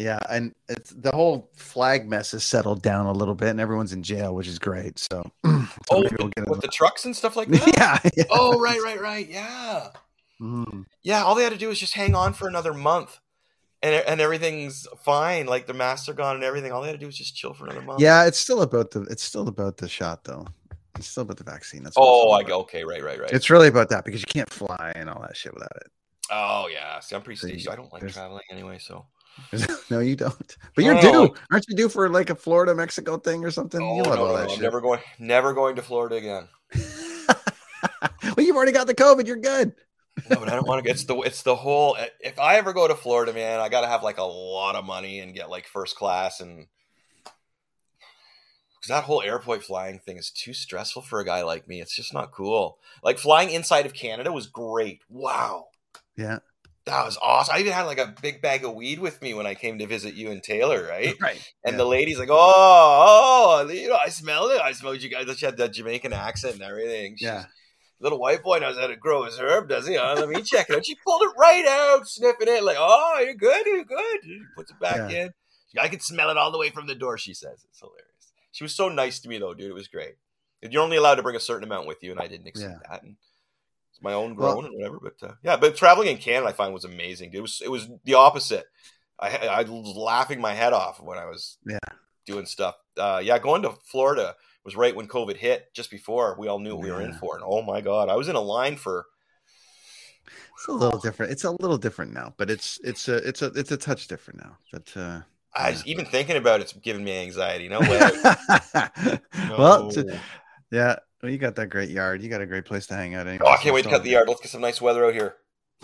Yeah, 0.00 0.18
and 0.30 0.54
it's 0.68 0.90
the 0.90 1.10
whole 1.12 1.50
flag 1.54 2.08
mess 2.08 2.32
has 2.32 2.42
settled 2.42 2.80
down 2.82 3.04
a 3.06 3.12
little 3.12 3.34
bit, 3.34 3.48
and 3.48 3.60
everyone's 3.60 3.92
in 3.92 4.02
jail, 4.02 4.34
which 4.34 4.46
is 4.48 4.58
great. 4.58 4.98
So, 4.98 5.30
so 5.44 5.62
Oh, 5.90 6.02
we'll 6.18 6.30
with 6.46 6.60
the 6.62 6.68
trucks 6.72 7.04
and 7.04 7.14
stuff 7.14 7.36
like 7.36 7.48
that. 7.50 7.74
yeah, 7.76 8.10
yeah. 8.16 8.24
Oh, 8.30 8.58
right, 8.58 8.80
right, 8.82 9.00
right. 9.00 9.28
Yeah. 9.28 9.88
Mm. 10.40 10.86
Yeah, 11.02 11.22
all 11.24 11.34
they 11.34 11.44
had 11.44 11.52
to 11.52 11.58
do 11.58 11.68
was 11.68 11.78
just 11.78 11.92
hang 11.94 12.14
on 12.14 12.32
for 12.32 12.48
another 12.48 12.72
month, 12.72 13.18
and 13.82 13.94
and 13.94 14.20
everything's 14.22 14.86
fine. 15.04 15.44
Like 15.46 15.66
the 15.66 15.74
masks 15.74 16.08
are 16.08 16.14
gone 16.14 16.34
and 16.36 16.44
everything. 16.44 16.72
All 16.72 16.80
they 16.80 16.88
had 16.88 16.94
to 16.94 16.98
do 16.98 17.06
was 17.06 17.16
just 17.18 17.36
chill 17.36 17.52
for 17.52 17.66
another 17.66 17.82
month. 17.82 18.00
yeah. 18.00 18.24
It's 18.26 18.38
still 18.38 18.62
about 18.62 18.90
the. 18.92 19.02
It's 19.02 19.22
still 19.22 19.48
about 19.48 19.76
the 19.76 19.88
shot, 19.88 20.24
though. 20.24 20.46
It's 20.96 21.08
still 21.08 21.24
about 21.24 21.36
the 21.36 21.44
vaccine. 21.44 21.82
That's 21.82 21.96
what 21.96 22.04
Oh, 22.06 22.30
I 22.32 22.42
go. 22.42 22.60
Okay, 22.60 22.84
right, 22.84 23.02
right, 23.02 23.20
right. 23.20 23.30
It's 23.30 23.50
really 23.50 23.68
about 23.68 23.90
that 23.90 24.04
because 24.04 24.20
you 24.22 24.26
can't 24.26 24.50
fly 24.50 24.92
and 24.96 25.08
all 25.10 25.20
that 25.22 25.36
shit 25.36 25.52
without 25.52 25.76
it. 25.76 25.90
oh 26.32 26.68
yeah. 26.72 27.00
See, 27.00 27.14
I'm 27.14 27.22
pretty 27.22 27.36
stationary. 27.38 27.72
I 27.72 27.76
don't 27.76 27.92
like 27.92 28.00
there's- 28.00 28.14
traveling 28.14 28.42
anyway, 28.50 28.78
so. 28.78 29.04
no, 29.90 30.00
you 30.00 30.16
don't. 30.16 30.56
But 30.74 30.84
you're 30.84 31.00
due. 31.00 31.34
Aren't 31.50 31.66
you 31.68 31.74
due 31.76 31.88
for 31.88 32.08
like 32.08 32.30
a 32.30 32.34
Florida 32.34 32.74
Mexico 32.74 33.16
thing 33.18 33.44
or 33.44 33.50
something? 33.50 33.80
Oh, 33.80 33.96
you 33.96 34.02
no, 34.02 34.10
love 34.10 34.18
no, 34.18 34.24
all 34.26 34.32
no, 34.32 34.36
that 34.36 34.42
I'm 34.44 34.48
shit. 34.50 34.60
never 34.60 34.80
going. 34.80 35.00
Never 35.18 35.52
going 35.52 35.76
to 35.76 35.82
Florida 35.82 36.16
again. 36.16 36.48
well, 38.36 38.46
you've 38.46 38.56
already 38.56 38.72
got 38.72 38.86
the 38.86 38.94
COVID. 38.94 39.26
You're 39.26 39.36
good. 39.36 39.72
No, 40.28 40.38
but 40.38 40.48
I 40.48 40.54
don't 40.54 40.66
want 40.66 40.84
to. 40.84 40.90
It's 40.90 41.04
the 41.04 41.16
it's 41.20 41.42
the 41.42 41.56
whole. 41.56 41.96
If 42.20 42.38
I 42.38 42.56
ever 42.56 42.72
go 42.72 42.86
to 42.86 42.94
Florida, 42.94 43.32
man, 43.32 43.60
I 43.60 43.68
got 43.68 43.80
to 43.82 43.86
have 43.86 44.02
like 44.02 44.18
a 44.18 44.22
lot 44.24 44.76
of 44.76 44.84
money 44.84 45.20
and 45.20 45.34
get 45.34 45.50
like 45.50 45.66
first 45.66 45.96
class 45.96 46.40
and 46.40 46.66
because 48.74 48.88
that 48.88 49.04
whole 49.04 49.20
airport 49.22 49.62
flying 49.62 49.98
thing 49.98 50.16
is 50.16 50.30
too 50.30 50.54
stressful 50.54 51.02
for 51.02 51.20
a 51.20 51.24
guy 51.24 51.42
like 51.42 51.68
me. 51.68 51.80
It's 51.80 51.94
just 51.94 52.14
not 52.14 52.32
cool. 52.32 52.78
Like 53.02 53.18
flying 53.18 53.50
inside 53.50 53.84
of 53.84 53.92
Canada 53.94 54.32
was 54.32 54.46
great. 54.46 55.02
Wow, 55.10 55.66
Yeah. 56.16 56.38
That 56.90 57.04
was 57.06 57.18
awesome. 57.22 57.54
I 57.54 57.60
even 57.60 57.72
had 57.72 57.82
like 57.84 57.98
a 57.98 58.14
big 58.20 58.42
bag 58.42 58.64
of 58.64 58.74
weed 58.74 58.98
with 58.98 59.20
me 59.22 59.34
when 59.34 59.46
I 59.46 59.54
came 59.54 59.78
to 59.78 59.86
visit 59.86 60.14
you 60.14 60.30
and 60.30 60.42
Taylor, 60.42 60.86
right? 60.88 61.14
Right. 61.20 61.40
And 61.64 61.74
Yeah. 61.74 61.78
the 61.78 61.84
lady's 61.86 62.18
like, 62.18 62.28
"Oh, 62.30 63.64
oh, 63.66 63.68
you 63.70 63.88
know, 63.88 63.96
I 63.96 64.08
smelled 64.08 64.50
it. 64.52 64.60
I 64.60 64.72
smelled 64.72 65.02
you 65.02 65.08
guys." 65.10 65.26
She 65.38 65.46
had 65.46 65.56
that 65.56 65.72
Jamaican 65.72 66.12
accent 66.12 66.54
and 66.54 66.62
everything. 66.62 67.16
She's, 67.16 67.26
Yeah. 67.26 67.46
Little 68.02 68.18
white 68.18 68.42
boy 68.42 68.58
knows 68.60 68.78
how 68.78 68.86
to 68.86 68.96
grow 68.96 69.24
his 69.24 69.38
herb, 69.38 69.68
does 69.68 69.86
he? 69.86 69.94
Huh? 69.96 70.14
Let 70.18 70.28
me 70.30 70.40
check 70.42 70.70
it 70.70 70.76
out. 70.76 70.86
She 70.86 70.96
pulled 71.04 71.20
it 71.22 71.34
right 71.38 71.66
out, 71.66 72.06
sniffing 72.08 72.48
it, 72.48 72.64
like, 72.64 72.78
"Oh, 72.78 73.20
you're 73.22 73.34
good, 73.34 73.66
you're 73.66 73.84
good." 73.84 74.20
She 74.24 74.40
puts 74.56 74.70
it 74.70 74.80
back 74.80 75.10
Yeah. 75.10 75.24
in. 75.24 75.30
I 75.78 75.88
can 75.88 76.00
smell 76.00 76.30
it 76.30 76.36
all 76.38 76.50
the 76.50 76.58
way 76.58 76.70
from 76.70 76.86
the 76.86 76.94
door. 76.94 77.18
She 77.18 77.34
says 77.34 77.62
it's 77.68 77.78
hilarious. 77.78 78.06
She 78.52 78.64
was 78.64 78.74
so 78.74 78.88
nice 78.88 79.20
to 79.20 79.28
me, 79.28 79.38
though, 79.38 79.54
dude. 79.54 79.70
It 79.70 79.74
was 79.74 79.86
great. 79.88 80.14
You're 80.62 80.82
only 80.82 80.96
allowed 80.96 81.14
to 81.16 81.22
bring 81.22 81.36
a 81.36 81.40
certain 81.40 81.64
amount 81.64 81.86
with 81.86 82.02
you, 82.02 82.10
and 82.10 82.20
I 82.20 82.26
didn't 82.26 82.46
exceed 82.46 82.64
Yeah. 82.70 82.78
that. 82.90 83.02
And 83.02 83.16
my 84.02 84.12
own 84.12 84.36
Well- 84.36 84.54
grown 84.54 84.66
and 84.66 84.74
whatever. 84.74 84.98
But 85.02 85.28
uh, 85.28 85.34
yeah, 85.42 85.56
but 85.56 85.76
traveling 85.76 86.08
in 86.08 86.18
Canada, 86.18 86.48
I 86.48 86.52
find 86.52 86.72
was 86.74 86.84
amazing. 86.84 87.30
It 87.32 87.40
was 87.40 87.60
it 87.64 87.70
was 87.70 87.88
the 88.04 88.14
opposite. 88.14 88.66
I 89.18 89.36
I 89.46 89.62
was 89.62 89.96
laughing 89.96 90.40
my 90.40 90.52
head 90.54 90.72
off 90.72 91.00
when 91.00 91.18
I 91.18 91.26
was 91.26 91.58
Yeah. 91.66 91.78
doing 92.26 92.46
stuff. 92.46 92.76
Uh, 92.96 93.20
yeah, 93.22 93.38
going 93.38 93.62
to 93.62 93.72
Florida 93.84 94.34
was 94.64 94.76
right 94.76 94.94
when 94.94 95.08
COVID 95.08 95.36
hit, 95.36 95.72
just 95.74 95.90
before 95.90 96.36
we 96.38 96.48
all 96.48 96.58
knew 96.58 96.74
what 96.76 96.84
we 96.84 96.90
were 96.90 97.00
in 97.02 97.14
for. 97.14 97.34
And 97.36 97.44
oh 97.46 97.62
my 97.62 97.80
god, 97.80 98.08
I 98.08 98.16
was 98.16 98.28
in 98.28 98.36
a 98.36 98.40
line 98.40 98.76
for 98.76 99.06
It's 100.56 100.68
a 100.68 100.72
little 100.72 100.98
different. 101.00 101.32
It's 101.32 101.44
a 101.44 101.50
little 101.50 101.78
different 101.78 102.12
now, 102.12 102.34
but 102.36 102.50
it's 102.50 102.78
it's 102.84 103.08
a 103.08 103.16
it's 103.16 103.42
a 103.42 103.46
it's 103.54 103.72
a 103.72 103.76
touch 103.76 104.06
different 104.08 104.40
now. 104.40 104.56
But 104.72 104.92
uh 104.96 105.20
I 105.54 105.72
just, 105.72 105.86
even 105.86 106.04
thinking 106.04 106.36
about 106.36 106.60
it's 106.60 106.72
giving 106.74 107.02
me 107.02 107.18
anxiety. 107.22 107.68
No 107.74 107.80
way. 107.80 107.98
well, 109.58 109.84
No. 109.84 109.90
t- 109.90 110.04
yeah. 110.70 110.96
Well, 111.22 111.30
you 111.30 111.38
got 111.38 111.54
that 111.56 111.68
great 111.68 111.90
yard. 111.90 112.22
You 112.22 112.28
got 112.30 112.40
a 112.40 112.46
great 112.46 112.64
place 112.64 112.86
to 112.86 112.94
hang 112.94 113.14
out. 113.14 113.26
Anyway, 113.26 113.44
Oh, 113.46 113.50
I 113.50 113.56
can't 113.58 113.74
wait 113.74 113.82
to 113.82 113.90
cut 113.90 114.02
the 114.04 114.10
yard. 114.10 114.28
Let's 114.28 114.40
get 114.40 114.50
some 114.50 114.60
nice 114.62 114.80
weather 114.80 115.04
out 115.04 115.12
here. 115.14 115.36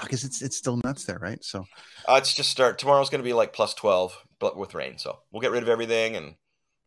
because 0.02 0.24
it's 0.24 0.42
it's 0.42 0.56
still 0.56 0.78
nuts 0.84 1.04
there, 1.04 1.18
right? 1.18 1.42
So 1.44 1.66
Uh, 2.06 2.14
it's 2.18 2.34
just 2.34 2.50
start. 2.50 2.78
Tomorrow's 2.78 3.10
going 3.10 3.20
to 3.22 3.24
be 3.28 3.32
like 3.32 3.52
plus 3.52 3.74
12, 3.74 4.16
but 4.38 4.56
with 4.56 4.74
rain. 4.74 4.98
So 4.98 5.20
we'll 5.30 5.40
get 5.42 5.50
rid 5.52 5.62
of 5.62 5.68
everything 5.68 6.16
and 6.16 6.34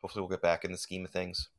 hopefully 0.01 0.21
we'll 0.21 0.29
get 0.29 0.41
back 0.41 0.63
in 0.65 0.71
the 0.71 0.77
scheme 0.77 1.05
of 1.05 1.11
things. 1.11 1.49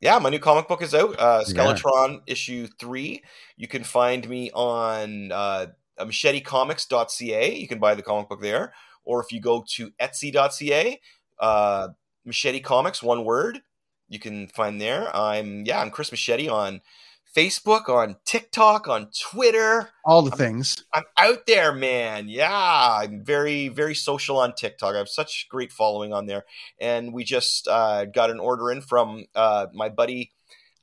Yeah, 0.00 0.18
my 0.18 0.28
new 0.30 0.38
comic 0.40 0.68
book 0.68 0.82
is 0.82 0.94
out. 0.94 1.18
Uh, 1.18 1.44
Yeah. 1.46 1.54
Skeletron 1.54 2.22
issue 2.26 2.66
three. 2.78 3.22
You 3.56 3.68
can 3.68 3.84
find 3.84 4.28
me 4.28 4.50
on 4.52 5.32
uh, 5.32 5.66
machetecomics.ca. 5.98 7.54
You 7.58 7.68
can 7.68 7.78
buy 7.78 7.94
the 7.94 8.02
comic 8.02 8.28
book 8.28 8.40
there. 8.42 8.72
Or 9.04 9.20
if 9.22 9.32
you 9.32 9.40
go 9.40 9.64
to 9.74 9.90
etsy.ca, 10.00 11.00
uh, 11.38 11.88
Machete 12.24 12.60
Comics, 12.60 13.02
one 13.02 13.24
word, 13.24 13.60
you 14.08 14.18
can 14.18 14.48
find 14.48 14.80
there. 14.80 15.14
I'm, 15.14 15.64
yeah, 15.66 15.80
I'm 15.80 15.90
Chris 15.90 16.10
Machete 16.10 16.48
on 16.48 16.80
Facebook, 17.34 17.88
on 17.88 18.16
TikTok, 18.24 18.86
on 18.86 19.08
Twitter. 19.20 19.90
all 20.04 20.22
the 20.22 20.30
things. 20.30 20.84
I'm 20.94 21.04
out 21.18 21.46
there, 21.46 21.72
man. 21.72 22.28
Yeah, 22.28 22.98
I'm 23.02 23.24
very, 23.24 23.68
very 23.68 23.94
social 23.94 24.38
on 24.38 24.54
TikTok. 24.54 24.94
I 24.94 24.98
have 24.98 25.08
such 25.08 25.48
great 25.48 25.72
following 25.72 26.12
on 26.12 26.26
there, 26.26 26.44
and 26.80 27.12
we 27.12 27.24
just 27.24 27.66
uh, 27.66 28.04
got 28.04 28.30
an 28.30 28.38
order 28.38 28.70
in 28.70 28.80
from 28.80 29.24
uh, 29.34 29.66
my 29.74 29.88
buddy 29.88 30.32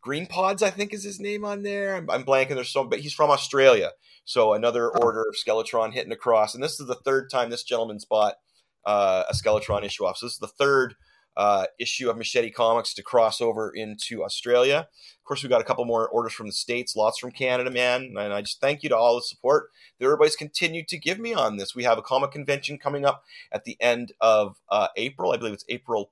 Green 0.02 0.26
Pods, 0.26 0.62
I 0.62 0.72
think 0.72 0.94
is 0.94 1.04
his 1.04 1.20
name 1.20 1.46
on 1.46 1.64
there. 1.64 1.96
I'm, 1.96 2.10
I'm 2.10 2.24
blanking. 2.26 2.56
There's 2.56 2.70
so, 2.70 2.84
but 2.84 3.00
he's 3.00 3.14
from 3.14 3.30
Australia, 3.30 3.92
so 4.26 4.54
another 4.54 4.90
order 4.90 5.22
of 5.22 5.36
Skeletron 5.36 5.94
hitting 5.94 6.12
across, 6.12 6.54
and 6.54 6.64
this 6.64 6.80
is 6.80 6.88
the 6.88 6.96
third 6.96 7.30
time 7.30 7.50
this 7.50 7.64
gentleman's 7.64 8.06
bought 8.06 8.36
uh, 8.86 9.24
a 9.30 9.34
Skeletron 9.34 9.86
issue 9.86 10.06
off. 10.06 10.18
So 10.18 10.26
this 10.26 10.34
is 10.34 10.40
the 10.40 10.48
third 10.48 10.96
uh, 11.38 11.66
issue 11.80 12.10
of 12.10 12.18
Machete 12.18 12.52
Comics 12.52 12.94
to 12.96 13.04
cross 13.04 13.42
over 13.42 13.72
into 13.74 14.24
Australia. 14.24 14.88
Of 15.20 15.24
course, 15.26 15.44
we 15.44 15.50
got 15.50 15.62
a 15.62 15.66
couple 15.66 15.86
more 15.86 16.10
orders 16.10 16.34
from 16.34 16.48
the 16.48 16.54
states, 16.54 16.96
lots 16.96 17.20
from 17.20 17.32
Canada, 17.32 17.72
man. 17.72 18.16
And 18.18 18.34
I 18.34 18.42
just 18.42 18.60
thank 18.60 18.84
you 18.84 18.90
to 18.90 18.98
all 18.98 19.16
the 19.16 19.22
support 19.22 19.70
that 20.00 20.06
everybody's 20.06 20.36
continued 20.36 20.88
to 20.90 20.98
give 20.98 21.20
me 21.20 21.34
on 21.34 21.58
this. 21.58 21.76
We 21.76 21.84
have 21.84 21.98
a 21.98 22.02
comic 22.02 22.32
convention 22.32 22.78
coming 22.78 23.06
up 23.06 23.24
at 23.52 23.64
the 23.64 23.78
end 23.80 24.14
of 24.20 24.58
uh, 24.70 24.88
April. 24.98 25.32
I 25.32 25.38
believe 25.38 25.54
it's 25.54 25.66
April 25.70 26.12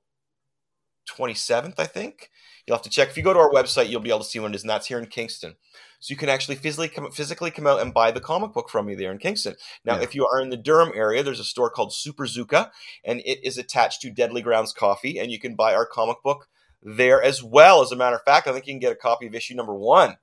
27th, 1.10 1.76
I 1.78 1.86
think. 1.86 2.30
You'll 2.66 2.78
have 2.78 2.84
to 2.84 2.90
check. 2.90 3.10
If 3.10 3.18
you 3.18 3.24
go 3.24 3.34
to 3.34 3.40
our 3.40 3.50
website, 3.52 3.90
you'll 3.90 4.00
be 4.02 4.10
able 4.10 4.20
to 4.20 4.26
see 4.26 4.40
when 4.40 4.52
it 4.52 4.56
is, 4.56 4.62
and 4.64 4.70
that's 4.70 4.88
here 4.88 5.00
in 5.00 5.08
Kingston. 5.08 5.56
So 6.00 6.12
you 6.12 6.18
can 6.18 6.30
actually 6.30 6.56
physically 6.56 6.88
come, 6.88 7.12
physically 7.12 7.52
come 7.52 7.66
out 7.68 7.82
and 7.82 7.94
buy 7.94 8.12
the 8.12 8.22
comic 8.22 8.54
book 8.54 8.70
from 8.70 8.86
me 8.86 8.96
there 8.96 9.12
in 9.12 9.18
Kingston. 9.18 9.56
Now, 9.84 9.96
Yeah. 9.98 10.04
if 10.04 10.16
you 10.16 10.26
are 10.28 10.40
in 10.40 10.50
the 10.50 10.56
Durham 10.58 10.92
area, 10.96 11.24
there's 11.24 11.40
a 11.40 11.44
store 11.46 11.70
called 11.70 11.94
Super 11.94 12.26
Zuka, 12.26 12.70
and 13.04 13.20
it 13.26 13.44
is 13.44 13.58
attached 13.58 14.02
to 14.02 14.12
Deadly 14.12 14.42
Grounds 14.42 14.72
Coffee, 14.72 15.18
and 15.20 15.32
you 15.32 15.40
can 15.40 15.56
buy 15.56 15.74
our 15.74 15.86
comic 15.86 16.18
book 16.24 16.48
there 16.82 17.22
as 17.22 17.44
well. 17.44 17.82
As 17.82 17.92
a 17.92 17.96
matter 17.98 18.16
of 18.16 18.24
fact, 18.24 18.48
I 18.48 18.54
think 18.54 18.68
you 18.68 18.74
can 18.74 18.80
get 18.80 18.92
a 18.94 18.96
copy 18.96 19.26
of 19.28 19.36
issue 19.36 19.56
number 19.56 19.74
one. 19.76 20.18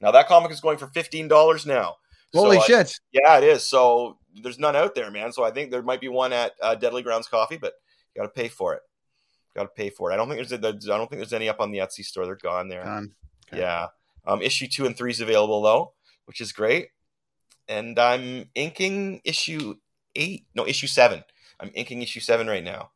Now 0.00 0.12
that 0.12 0.28
comic 0.28 0.52
is 0.52 0.60
going 0.60 0.78
for 0.78 0.86
fifteen 0.88 1.26
dollars 1.26 1.66
now. 1.66 1.96
So 2.32 2.40
Holy 2.40 2.58
I- 2.58 2.60
shit! 2.60 2.94
yeah, 3.10 3.38
it 3.38 3.44
is. 3.44 3.64
So 3.68 4.18
there's 4.42 4.58
none 4.60 4.76
out 4.76 4.94
there, 4.94 5.10
man. 5.10 5.32
So 5.32 5.42
I 5.42 5.50
think 5.50 5.70
there 5.72 5.82
might 5.82 6.00
be 6.00 6.06
one 6.08 6.32
at 6.32 6.52
uh, 6.62 6.74
Deadly 6.76 7.02
Grounds 7.02 7.26
Coffee, 7.26 7.56
but 7.56 7.72
you 8.14 8.20
got 8.22 8.26
to 8.32 8.40
pay 8.40 8.46
for 8.48 8.74
it. 8.74 8.82
Got 9.58 9.64
to 9.64 9.68
pay 9.82 9.90
for 9.90 10.10
it. 10.10 10.14
I 10.14 10.16
don't 10.16 10.28
think 10.28 10.46
there's, 10.46 10.60
there's 10.60 10.88
I 10.88 10.96
don't 10.96 11.08
think 11.10 11.18
there's 11.18 11.32
any 11.32 11.48
up 11.48 11.60
on 11.60 11.72
the 11.72 11.78
Etsy 11.78 12.04
store. 12.04 12.26
They're 12.26 12.36
gone 12.36 12.68
there. 12.68 12.84
Gone. 12.84 13.10
Okay. 13.52 13.60
Yeah. 13.60 13.88
Um, 14.24 14.40
issue 14.40 14.68
two 14.68 14.86
and 14.86 14.96
three 14.96 15.10
is 15.10 15.20
available 15.20 15.62
though, 15.62 15.94
which 16.26 16.40
is 16.40 16.52
great. 16.52 16.90
And 17.66 17.98
I'm 17.98 18.50
inking 18.54 19.20
issue 19.24 19.74
eight. 20.14 20.46
No, 20.54 20.64
issue 20.64 20.86
seven. 20.86 21.24
I'm 21.58 21.72
inking 21.74 22.02
issue 22.02 22.20
seven 22.20 22.46
right 22.46 22.62
now, 22.62 22.90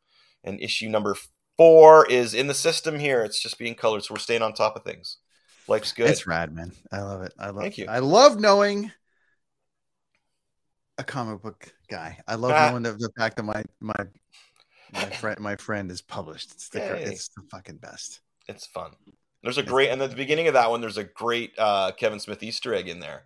and 0.45 0.61
issue 0.61 0.89
number 0.89 1.17
four 1.57 2.07
is 2.07 2.33
in 2.33 2.47
the 2.47 2.55
system 2.55 3.01
here. 3.01 3.25
It's 3.25 3.41
just 3.43 3.59
being 3.59 3.75
colored, 3.75 4.05
so 4.05 4.15
we're 4.15 4.21
staying 4.21 4.43
on 4.43 4.53
top 4.55 4.77
of 4.77 4.85
things. 4.85 5.17
Life's 5.67 5.93
good. 5.93 6.11
It's 6.11 6.29
rad, 6.29 6.55
man. 6.55 6.71
I 6.93 7.01
love 7.01 7.23
it. 7.23 7.35
I 7.41 7.47
love. 7.47 7.63
Thank 7.63 7.79
you. 7.79 7.87
I 7.89 7.99
love 7.99 8.39
knowing 8.39 8.93
a 10.99 11.03
comic 11.05 11.43
book 11.43 11.73
guy. 11.89 12.19
I 12.29 12.37
love 12.37 12.53
Ah. 12.53 12.71
knowing 12.71 12.85
the, 12.85 12.93
the 12.93 13.11
fact 13.19 13.37
that 13.37 13.43
my 13.43 13.65
my 13.81 13.97
my 14.93 15.05
friend 15.21 15.39
my 15.41 15.57
friend 15.57 15.91
is 15.91 16.01
published. 16.03 16.53
It's 16.53 16.69
the 16.69 16.79
Yay. 16.81 17.05
it's 17.05 17.29
the 17.29 17.43
fucking 17.51 17.77
best. 17.79 18.21
It's 18.49 18.67
fun. 18.67 18.93
There's 19.43 19.59
a 19.59 19.63
great, 19.63 19.91
and 19.91 20.01
at 20.01 20.11
the 20.11 20.17
beginning 20.17 20.47
of 20.47 20.55
that 20.55 20.71
one, 20.71 20.81
there's 20.81 20.99
a 20.99 21.05
great 21.05 21.53
uh, 21.59 21.91
Kevin 21.93 22.21
Smith 22.21 22.43
Easter 22.45 22.75
egg 22.75 22.89
in 22.89 23.01
there. 23.01 23.25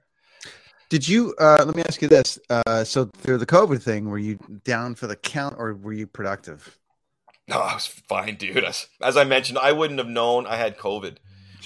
Did 0.89 1.07
you? 1.07 1.35
uh 1.39 1.65
Let 1.67 1.75
me 1.75 1.83
ask 1.83 2.01
you 2.01 2.09
this. 2.09 2.39
Uh 2.49 2.85
So 2.85 3.07
through 3.07 3.39
the 3.39 3.47
COVID 3.47 3.83
thing, 3.83 4.09
were 4.09 4.19
you 4.19 4.39
down 4.65 4.95
for 4.95 5.07
the 5.07 5.17
count 5.17 5.57
or 5.59 5.75
were 5.75 5.93
you 5.93 6.07
productive? 6.07 6.79
No, 7.49 7.59
I 7.61 7.75
was 7.75 7.87
fine, 7.87 8.37
dude. 8.37 8.65
As, 8.65 8.89
as 9.03 9.17
I 9.17 9.23
mentioned, 9.25 9.59
I 9.59 9.73
wouldn't 9.73 9.99
have 10.01 10.09
known 10.09 10.47
I 10.47 10.57
had 10.57 10.77
COVID. 10.79 11.17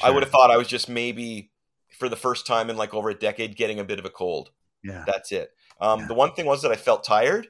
I 0.02 0.10
would 0.10 0.22
have 0.22 0.30
thought 0.32 0.50
I 0.50 0.56
was 0.56 0.68
just 0.68 0.88
maybe 0.88 1.50
for 1.98 2.08
the 2.08 2.16
first 2.16 2.46
time 2.46 2.70
in 2.70 2.76
like 2.76 2.92
over 2.94 3.08
a 3.10 3.14
decade 3.14 3.56
getting 3.56 3.78
a 3.80 3.84
bit 3.84 3.98
of 3.98 4.04
a 4.04 4.10
cold. 4.10 4.50
Yeah. 4.82 5.04
That's 5.06 5.32
it. 5.32 5.52
Um, 5.80 6.00
Yeah. 6.00 6.06
The 6.08 6.14
one 6.14 6.32
thing 6.32 6.46
was 6.46 6.62
that 6.62 6.70
I 6.72 6.76
felt 6.76 7.04
tired, 7.04 7.48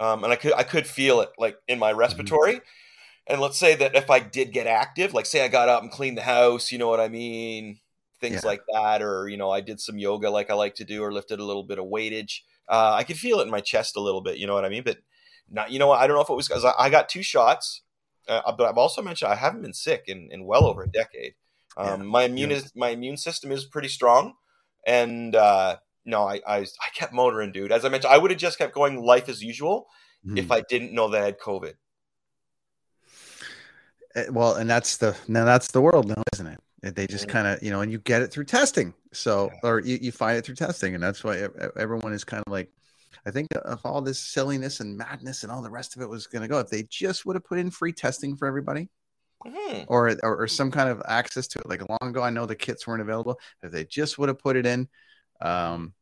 um, 0.00 0.24
and 0.24 0.32
I 0.32 0.36
could 0.36 0.52
I 0.54 0.64
could 0.64 0.86
feel 0.86 1.20
it 1.20 1.30
like 1.38 1.56
in 1.68 1.78
my 1.78 1.92
respiratory. 1.92 2.60
And 3.26 3.40
let's 3.40 3.58
say 3.58 3.76
that 3.76 3.94
if 3.94 4.10
I 4.10 4.18
did 4.18 4.52
get 4.52 4.66
active, 4.66 5.14
like 5.14 5.26
say 5.26 5.44
I 5.44 5.48
got 5.48 5.68
up 5.68 5.82
and 5.82 5.92
cleaned 5.92 6.18
the 6.18 6.22
house, 6.22 6.72
you 6.72 6.78
know 6.78 6.88
what 6.88 6.98
I 6.98 7.08
mean, 7.08 7.78
things 8.20 8.42
Yeah. 8.42 8.48
like 8.48 8.62
that, 8.72 9.02
or 9.02 9.28
you 9.28 9.36
know 9.36 9.50
I 9.50 9.60
did 9.60 9.80
some 9.80 9.98
yoga 9.98 10.30
like 10.30 10.50
I 10.50 10.54
like 10.54 10.74
to 10.76 10.84
do, 10.84 11.02
or 11.04 11.12
lifted 11.12 11.38
a 11.38 11.44
little 11.44 11.62
bit 11.62 11.78
of 11.78 11.84
weightage. 11.84 12.40
Uh, 12.68 12.94
I 12.94 13.04
could 13.04 13.18
feel 13.18 13.38
it 13.40 13.44
in 13.44 13.50
my 13.50 13.60
chest 13.60 13.96
a 13.96 14.00
little 14.00 14.20
bit, 14.20 14.38
you 14.38 14.46
know 14.46 14.54
what 14.54 14.64
I 14.64 14.68
mean. 14.68 14.82
But 14.84 14.98
not, 15.48 15.70
you 15.70 15.78
know, 15.78 15.88
what? 15.88 16.00
I 16.00 16.06
don't 16.06 16.16
know 16.16 16.22
if 16.22 16.30
it 16.30 16.34
was 16.34 16.48
because 16.48 16.64
I, 16.64 16.72
I 16.78 16.90
got 16.90 17.08
two 17.08 17.22
shots, 17.22 17.82
uh, 18.28 18.52
but 18.52 18.68
I've 18.68 18.78
also 18.78 19.02
mentioned 19.02 19.30
I 19.32 19.36
haven't 19.36 19.62
been 19.62 19.74
sick 19.74 20.04
in, 20.06 20.28
in 20.32 20.44
well 20.44 20.64
over 20.66 20.84
a 20.84 20.88
decade. 20.90 21.34
Um, 21.76 21.86
Yeah. 21.86 21.96
My 22.06 22.22
immune 22.24 22.50
is, 22.52 22.72
my 22.76 22.88
immune 22.90 23.16
system 23.16 23.50
is 23.52 23.64
pretty 23.64 23.88
strong, 23.88 24.34
and 24.86 25.34
uh, 25.36 25.76
no, 26.04 26.22
I, 26.22 26.40
I 26.46 26.58
I 26.60 26.88
kept 26.94 27.12
motoring, 27.12 27.52
dude. 27.52 27.72
As 27.72 27.84
I 27.84 27.88
mentioned, 27.88 28.12
I 28.12 28.18
would 28.18 28.30
have 28.30 28.40
just 28.40 28.58
kept 28.58 28.74
going 28.74 29.00
life 29.00 29.28
as 29.28 29.42
usual 29.42 29.88
if 30.36 30.48
Mhm. 30.48 30.54
I 30.54 30.60
didn't 30.68 30.92
know 30.92 31.08
that 31.08 31.22
I 31.22 31.24
had 31.26 31.38
COVID. 31.38 31.74
Eh, 34.14 34.26
well, 34.30 34.54
and 34.54 34.68
that's 34.68 34.96
the 34.96 35.16
now 35.28 35.44
that's 35.44 35.70
the 35.70 35.80
world 35.80 36.08
now, 36.08 36.22
isn't 36.34 36.46
it? 36.46 36.60
They 36.94 37.06
just 37.06 37.26
Mhm. 37.26 37.30
kind 37.30 37.46
of 37.46 37.62
you 37.62 37.70
know, 37.70 37.80
and 37.82 37.92
you 37.92 37.98
get 37.98 38.22
it 38.22 38.32
through 38.32 38.44
testing. 38.44 38.94
So, 39.12 39.50
or 39.62 39.80
you, 39.80 39.98
you 40.00 40.12
find 40.12 40.36
it 40.38 40.44
through 40.44 40.54
testing, 40.56 40.94
and 40.94 41.02
that's 41.02 41.22
why 41.24 41.38
ev- 41.38 41.54
ev- 41.58 41.72
everyone 41.76 42.12
is 42.12 42.24
kind 42.24 42.42
of 42.46 42.50
like, 42.52 42.70
I 43.26 43.30
think 43.30 43.48
if 43.52 43.84
all 43.84 44.00
this 44.00 44.18
silliness 44.20 44.80
and 44.80 44.96
madness 44.96 45.42
and 45.42 45.50
all 45.52 45.62
the 45.62 45.70
rest 45.70 45.96
of 45.96 46.02
it 46.02 46.08
was 46.08 46.26
going 46.26 46.42
to 46.42 46.48
go, 46.48 46.58
if 46.60 46.68
they 46.70 46.84
just 46.84 47.26
would 47.26 47.36
have 47.36 47.44
put 47.44 47.58
in 47.58 47.70
free 47.70 47.92
testing 47.92 48.36
for 48.36 48.46
everybody, 48.46 48.88
Mhm. 49.46 49.84
or, 49.88 50.16
or 50.22 50.42
or 50.42 50.48
some 50.48 50.70
kind 50.70 50.88
of 50.88 51.02
access 51.06 51.46
to 51.48 51.58
it. 51.60 51.68
Like 51.68 51.82
long 51.88 52.10
ago, 52.10 52.22
I 52.22 52.30
know 52.30 52.46
the 52.46 52.56
kits 52.56 52.86
weren't 52.86 53.02
available. 53.02 53.38
If 53.62 53.72
they 53.72 53.84
just 53.84 54.18
would 54.18 54.28
have 54.28 54.38
put 54.38 54.56
it 54.56 54.66
in, 54.66 54.88
um, 55.40 55.94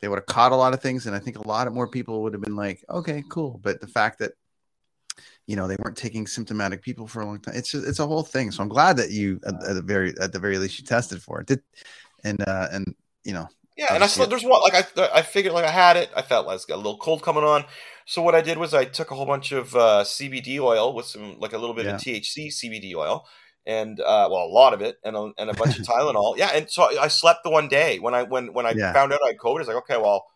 they 0.00 0.08
would 0.08 0.18
have 0.18 0.26
caught 0.26 0.52
a 0.52 0.56
lot 0.56 0.74
of 0.74 0.80
things, 0.80 1.06
and 1.06 1.16
I 1.16 1.18
think 1.18 1.38
a 1.38 1.46
lot 1.48 1.66
of 1.66 1.72
more 1.74 1.88
people 1.88 2.22
would 2.22 2.34
have 2.34 2.42
been 2.42 2.56
like, 2.56 2.84
okay, 2.90 3.22
cool. 3.30 3.60
But 3.62 3.80
the 3.80 3.86
fact 3.86 4.18
that 4.20 4.32
you 5.46 5.56
know 5.56 5.66
they 5.68 5.76
weren't 5.82 5.96
taking 5.96 6.26
symptomatic 6.26 6.82
people 6.82 7.06
for 7.06 7.20
a 7.20 7.26
long 7.26 7.40
time, 7.40 7.54
it's 7.56 7.70
just, 7.70 7.86
it's 7.86 7.98
a 7.98 8.06
whole 8.06 8.22
thing. 8.22 8.50
So 8.50 8.62
I'm 8.62 8.68
glad 8.68 8.96
that 8.98 9.10
you 9.10 9.40
at, 9.46 9.54
at 9.68 9.74
the 9.74 9.82
very 9.82 10.14
at 10.20 10.32
the 10.32 10.38
very 10.38 10.58
least 10.58 10.78
you 10.78 10.84
tested 10.84 11.22
for 11.22 11.40
it. 11.40 11.46
Did 11.46 11.62
and 12.24 12.40
uh 12.46 12.68
and 12.72 12.94
you 13.24 13.32
know 13.32 13.48
Yeah, 13.76 13.94
and 13.94 14.02
I 14.02 14.06
still 14.06 14.26
there's 14.26 14.44
one 14.44 14.60
like 14.62 14.74
I 14.98 15.08
I 15.14 15.22
figured 15.22 15.54
like 15.54 15.64
I 15.64 15.70
had 15.70 15.96
it. 15.96 16.10
I 16.16 16.22
felt 16.22 16.46
like 16.46 16.58
I 16.60 16.62
got 16.68 16.76
a 16.76 16.84
little 16.84 16.98
cold 16.98 17.22
coming 17.22 17.44
on. 17.44 17.64
So 18.06 18.22
what 18.22 18.34
I 18.34 18.40
did 18.40 18.58
was 18.58 18.74
I 18.74 18.84
took 18.84 19.10
a 19.10 19.14
whole 19.14 19.26
bunch 19.26 19.52
of 19.52 19.74
uh, 19.74 20.04
CBD 20.04 20.60
oil 20.60 20.94
with 20.94 21.06
some 21.06 21.38
like 21.40 21.52
a 21.52 21.58
little 21.58 21.74
bit 21.74 21.86
Yeah. 21.86 21.94
of 21.96 22.00
THC 22.00 22.48
CBD 22.48 22.94
oil, 22.94 23.26
and 23.66 23.98
uh, 24.00 24.28
well 24.30 24.44
a 24.44 24.52
lot 24.52 24.72
of 24.74 24.80
it, 24.80 24.96
and 25.04 25.16
a, 25.16 25.30
and 25.38 25.50
a 25.50 25.54
bunch 25.54 25.78
of 25.78 25.84
Tylenol. 25.86 26.36
Yeah, 26.36 26.50
and 26.54 26.70
so 26.70 26.84
I, 26.98 27.08
slept 27.08 27.40
the 27.44 27.50
one 27.50 27.68
day 27.68 27.98
when 27.98 28.14
I 28.14 28.22
when 28.22 28.52
when 28.52 28.64
I 28.66 28.72
Yeah. 28.76 28.92
found 28.92 29.12
out 29.12 29.20
I 29.24 29.28
had 29.28 29.38
COVID. 29.38 29.56
I 29.56 29.58
was 29.58 29.68
like, 29.68 29.76
okay, 29.78 29.96
well 29.96 30.26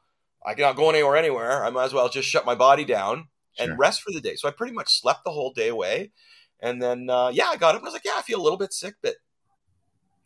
I 0.45 0.55
cannot 0.55 0.77
go 0.77 0.91
anywhere 0.91 1.17
anywhere. 1.17 1.65
I 1.65 1.71
might 1.71 1.85
as 1.85 1.93
well 1.93 2.09
just 2.09 2.29
shut 2.29 2.45
my 2.47 2.55
body 2.55 2.85
down 2.85 3.29
and 3.59 3.69
Sure. 3.69 3.77
rest 3.77 4.03
for 4.03 4.11
the 4.13 4.21
day. 4.21 4.37
So 4.37 4.49
I 4.49 4.53
pretty 4.53 4.73
much 4.73 5.01
slept 5.01 5.25
the 5.25 5.31
whole 5.33 5.53
day 5.53 5.69
away, 5.69 6.13
and 6.61 6.83
then 6.83 7.09
uh, 7.11 7.29
yeah, 7.33 7.47
I 7.49 7.57
got 7.57 7.75
up 7.75 7.81
and 7.83 7.87
I 7.87 7.89
was 7.89 7.95
like, 7.95 8.05
yeah, 8.05 8.17
I 8.17 8.23
feel 8.23 8.41
a 8.41 8.43
little 8.43 8.59
bit 8.59 8.73
sick, 8.73 8.95
but 9.03 9.15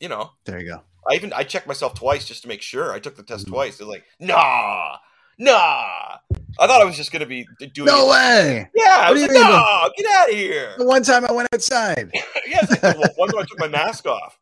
you 0.01 0.09
know. 0.09 0.33
there 0.45 0.61
you 0.61 0.67
go. 0.67 0.83
I 1.11 1.15
even 1.15 1.33
I 1.33 1.43
checked 1.45 1.67
myself 1.67 1.95
twice 1.95 2.25
just 2.27 2.43
to 2.43 2.49
make 2.49 2.63
sure. 2.63 2.93
I 2.93 2.99
took 2.99 3.17
the 3.17 3.23
test 3.23 3.47
Mhm. 3.47 3.51
twice. 3.51 3.77
They're 3.79 3.87
like, 3.87 4.05
nah, 4.19 4.97
nah. 5.39 6.19
I 6.59 6.67
thought 6.67 6.81
I 6.81 6.85
was 6.85 6.97
just 6.97 7.11
gonna 7.13 7.27
be 7.27 7.47
doing. 7.73 7.87
No 7.87 8.07
it. 8.07 8.11
way. 8.11 8.71
Yeah, 8.75 8.85
I 9.01 9.11
What 9.11 9.15
was 9.15 9.23
like, 9.23 9.31
mean? 9.33 9.43
no, 9.43 9.91
get 9.97 10.07
out 10.15 10.29
of 10.31 10.35
here. 10.35 10.75
The 10.79 10.85
one 10.87 11.03
time 11.03 11.25
I 11.25 11.33
went 11.33 11.49
outside. 11.53 12.11
yeah, 12.47 12.61
like 12.83 13.19
one 13.19 13.29
time 13.29 13.39
I 13.41 13.45
took 13.49 13.59
my 13.59 13.69
mask 13.69 14.07
off. 14.07 14.39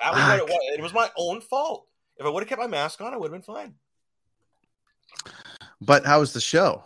That 0.00 0.12
was 0.12 0.22
what 0.22 0.38
it 0.38 0.44
was. 0.44 0.58
It 0.78 0.82
was 0.82 0.92
my 0.94 1.10
own 1.16 1.40
fault. 1.40 1.86
If 2.18 2.24
I 2.26 2.28
would 2.28 2.42
have 2.42 2.48
kept 2.48 2.60
my 2.60 2.66
mask 2.66 3.00
on, 3.00 3.12
I 3.12 3.16
would 3.16 3.32
have 3.32 3.32
been 3.32 3.54
fine. 3.54 3.74
But 5.80 6.06
how 6.06 6.20
was 6.20 6.32
the 6.32 6.40
show? 6.40 6.84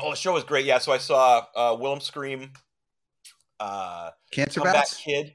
Oh, 0.00 0.10
the 0.10 0.16
show 0.16 0.32
was 0.32 0.44
great. 0.44 0.64
Yeah, 0.66 0.78
so 0.78 0.92
I 0.92 0.98
saw 0.98 1.44
uh, 1.54 1.76
Wilhelm 1.78 2.00
Scream, 2.00 2.52
uh, 3.60 4.10
Cancer 4.32 4.60
Bats. 4.60 4.96
Kid, 4.96 5.34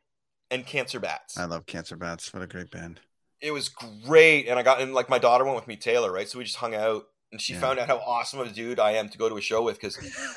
and 0.51 0.65
Cancer 0.65 0.99
Bats. 0.99 1.37
I 1.37 1.45
love 1.45 1.65
Cancer 1.65 1.95
Bats. 1.95 2.33
What 2.33 2.43
a 2.43 2.47
great 2.47 2.69
band. 2.71 2.99
it 3.41 3.51
was 3.51 3.69
great 3.69 4.47
and 4.47 4.57
i 4.57 4.63
got 4.63 4.81
and 4.81 4.95
like 4.95 5.09
my 5.09 5.19
daughter 5.19 5.43
went 5.45 5.55
with 5.55 5.67
me 5.67 5.75
taylor 5.75 6.11
right 6.11 6.27
so 6.27 6.39
we 6.39 6.43
just 6.43 6.55
hung 6.55 6.73
out 6.73 7.03
and 7.31 7.41
she 7.41 7.53
Yeah. 7.53 7.59
found 7.61 7.79
out 7.79 7.87
how 7.87 7.97
awesome 7.97 8.39
of 8.39 8.47
a 8.47 8.51
dude 8.51 8.79
I 8.79 8.91
am 8.93 9.09
to 9.09 9.17
go 9.17 9.27
to 9.29 9.35
a 9.37 9.41
show 9.41 9.61
with 9.63 9.79
because 9.79 9.97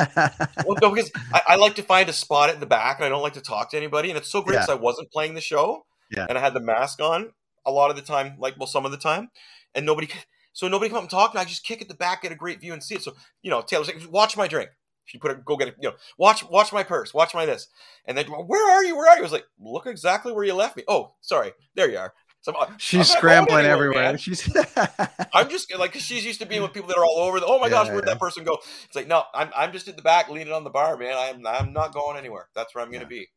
well, 0.67 0.77
no, 0.83 0.91
because 0.91 1.11
I, 1.33 1.43
I 1.49 1.57
like 1.57 1.75
to 1.77 1.83
find 1.83 2.09
a 2.09 2.13
spot 2.13 2.51
at 2.51 2.61
the 2.61 2.67
back 2.67 2.99
and 2.99 3.05
I 3.05 3.09
don't 3.09 3.23
like 3.23 3.35
to 3.35 3.41
talk 3.41 3.71
to 3.71 3.77
anybody. 3.77 4.09
And 4.11 4.19
it's 4.19 4.29
so 4.31 4.43
great 4.43 4.55
Yeah. 4.55 4.61
because 4.63 4.71
I 4.79 4.81
wasn't 4.81 5.11
playing 5.13 5.35
the 5.35 5.41
show 5.41 5.87
Yeah. 6.11 6.27
and 6.29 6.37
I 6.37 6.41
had 6.41 6.55
the 6.55 6.61
mask 6.61 7.01
on 7.01 7.33
a 7.67 7.71
lot 7.71 7.91
of 7.91 7.97
the 7.97 8.03
time, 8.03 8.37
like 8.39 8.55
well, 8.59 8.67
some 8.67 8.85
of 8.85 8.91
the 8.91 8.97
time, 8.99 9.31
and 9.75 9.85
nobody. 9.87 10.09
So 10.53 10.67
nobody 10.67 10.89
come 10.89 10.97
up 10.97 11.03
and 11.05 11.11
talk, 11.11 11.31
and 11.31 11.39
I 11.39 11.45
just 11.45 11.63
kick 11.63 11.81
at 11.81 11.87
the 11.89 11.95
back, 11.95 12.23
get 12.23 12.33
a 12.33 12.35
great 12.35 12.61
view, 12.61 12.73
and 12.73 12.83
see 12.83 12.97
it. 12.97 13.03
So 13.03 13.13
you 13.43 13.51
know, 13.51 13.61
Taylor's 13.63 13.87
like, 13.87 14.11
"Watch 14.11 14.37
my 14.37 14.49
drink." 14.49 14.71
She 15.05 15.17
put 15.19 15.31
it, 15.31 15.45
go 15.45 15.57
get 15.57 15.69
it. 15.69 15.77
You 15.81 15.91
know, 15.91 15.95
watch, 16.19 16.43
watch 16.49 16.73
my 16.73 16.83
purse, 16.83 17.13
watch 17.15 17.35
my 17.35 17.45
this, 17.47 17.69
and 18.07 18.17
then 18.19 18.27
where 18.27 18.71
are 18.71 18.83
you? 18.85 18.97
Where 18.97 19.09
are 19.09 19.15
you? 19.15 19.21
I 19.21 19.23
was 19.23 19.33
like, 19.33 19.45
look 19.61 19.87
exactly 19.87 20.33
where 20.33 20.45
you 20.45 20.55
left 20.55 20.77
me. 20.77 20.83
Oh, 20.89 21.15
sorry, 21.21 21.53
there 21.77 21.89
you 21.91 21.99
are. 21.99 22.13
So 22.43 22.53
I'm- 22.57 22.69
I'm 22.73 22.79
She's 22.79 23.11
scrambling 23.11 23.67
anywhere, 23.67 23.73
everywhere. 23.75 24.03
man. 24.05 24.17
She's 24.19 24.49
I'm 25.35 25.49
just 25.51 25.75
like 25.79 25.95
she's 25.95 26.25
used 26.25 26.41
to 26.41 26.47
being 26.47 26.63
with 26.63 26.73
people 26.73 26.89
that 26.89 26.97
are 26.97 27.05
all 27.05 27.19
over. 27.19 27.39
The, 27.41 27.47
oh 27.47 27.59
my 27.59 27.67
Yeah, 27.67 27.71
gosh, 27.71 27.89
where'd 27.89 28.05
yeah. 28.07 28.15
that 28.15 28.21
person 28.21 28.45
go? 28.45 28.59
It's 28.87 28.97
like, 28.97 29.07
no, 29.07 29.25
I'm, 29.35 29.51
I'm 29.57 29.73
just 29.73 29.89
at 29.89 29.97
the 29.97 30.03
back, 30.03 30.29
leaning 30.31 30.53
on 30.53 30.65
the 30.65 30.71
bar, 30.71 30.97
man. 30.97 31.15
I'm, 31.17 31.47
I'm 31.47 31.73
not 31.73 31.93
going 31.93 32.17
anywhere. 32.17 32.49
That's 32.55 32.75
where 32.75 32.83
I'm 32.83 32.91
going 32.91 33.03
to 33.03 33.07
be. 33.09 33.29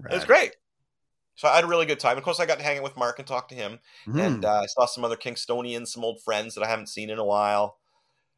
It 0.00 0.12
was 0.12 0.18
Rad. 0.20 0.26
great. 0.26 0.56
So 1.36 1.48
I 1.48 1.54
had 1.54 1.64
a 1.64 1.66
really 1.68 1.86
good 1.86 2.00
time. 2.00 2.18
Of 2.18 2.24
course, 2.24 2.38
I 2.40 2.44
got 2.46 2.58
to 2.58 2.64
hang 2.64 2.76
out 2.78 2.82
with 2.84 2.96
Mark 2.98 3.18
and 3.18 3.26
talk 3.26 3.48
to 3.48 3.54
him, 3.54 3.78
Mhm. 4.06 4.20
and 4.26 4.44
uh, 4.44 4.60
I 4.62 4.66
saw 4.66 4.84
some 4.84 5.04
other 5.04 5.16
Kingstonians, 5.16 5.88
some 5.88 6.04
old 6.04 6.22
friends 6.22 6.54
that 6.54 6.62
I 6.62 6.68
haven't 6.68 6.88
seen 6.88 7.08
in 7.08 7.18
a 7.18 7.24
while, 7.24 7.78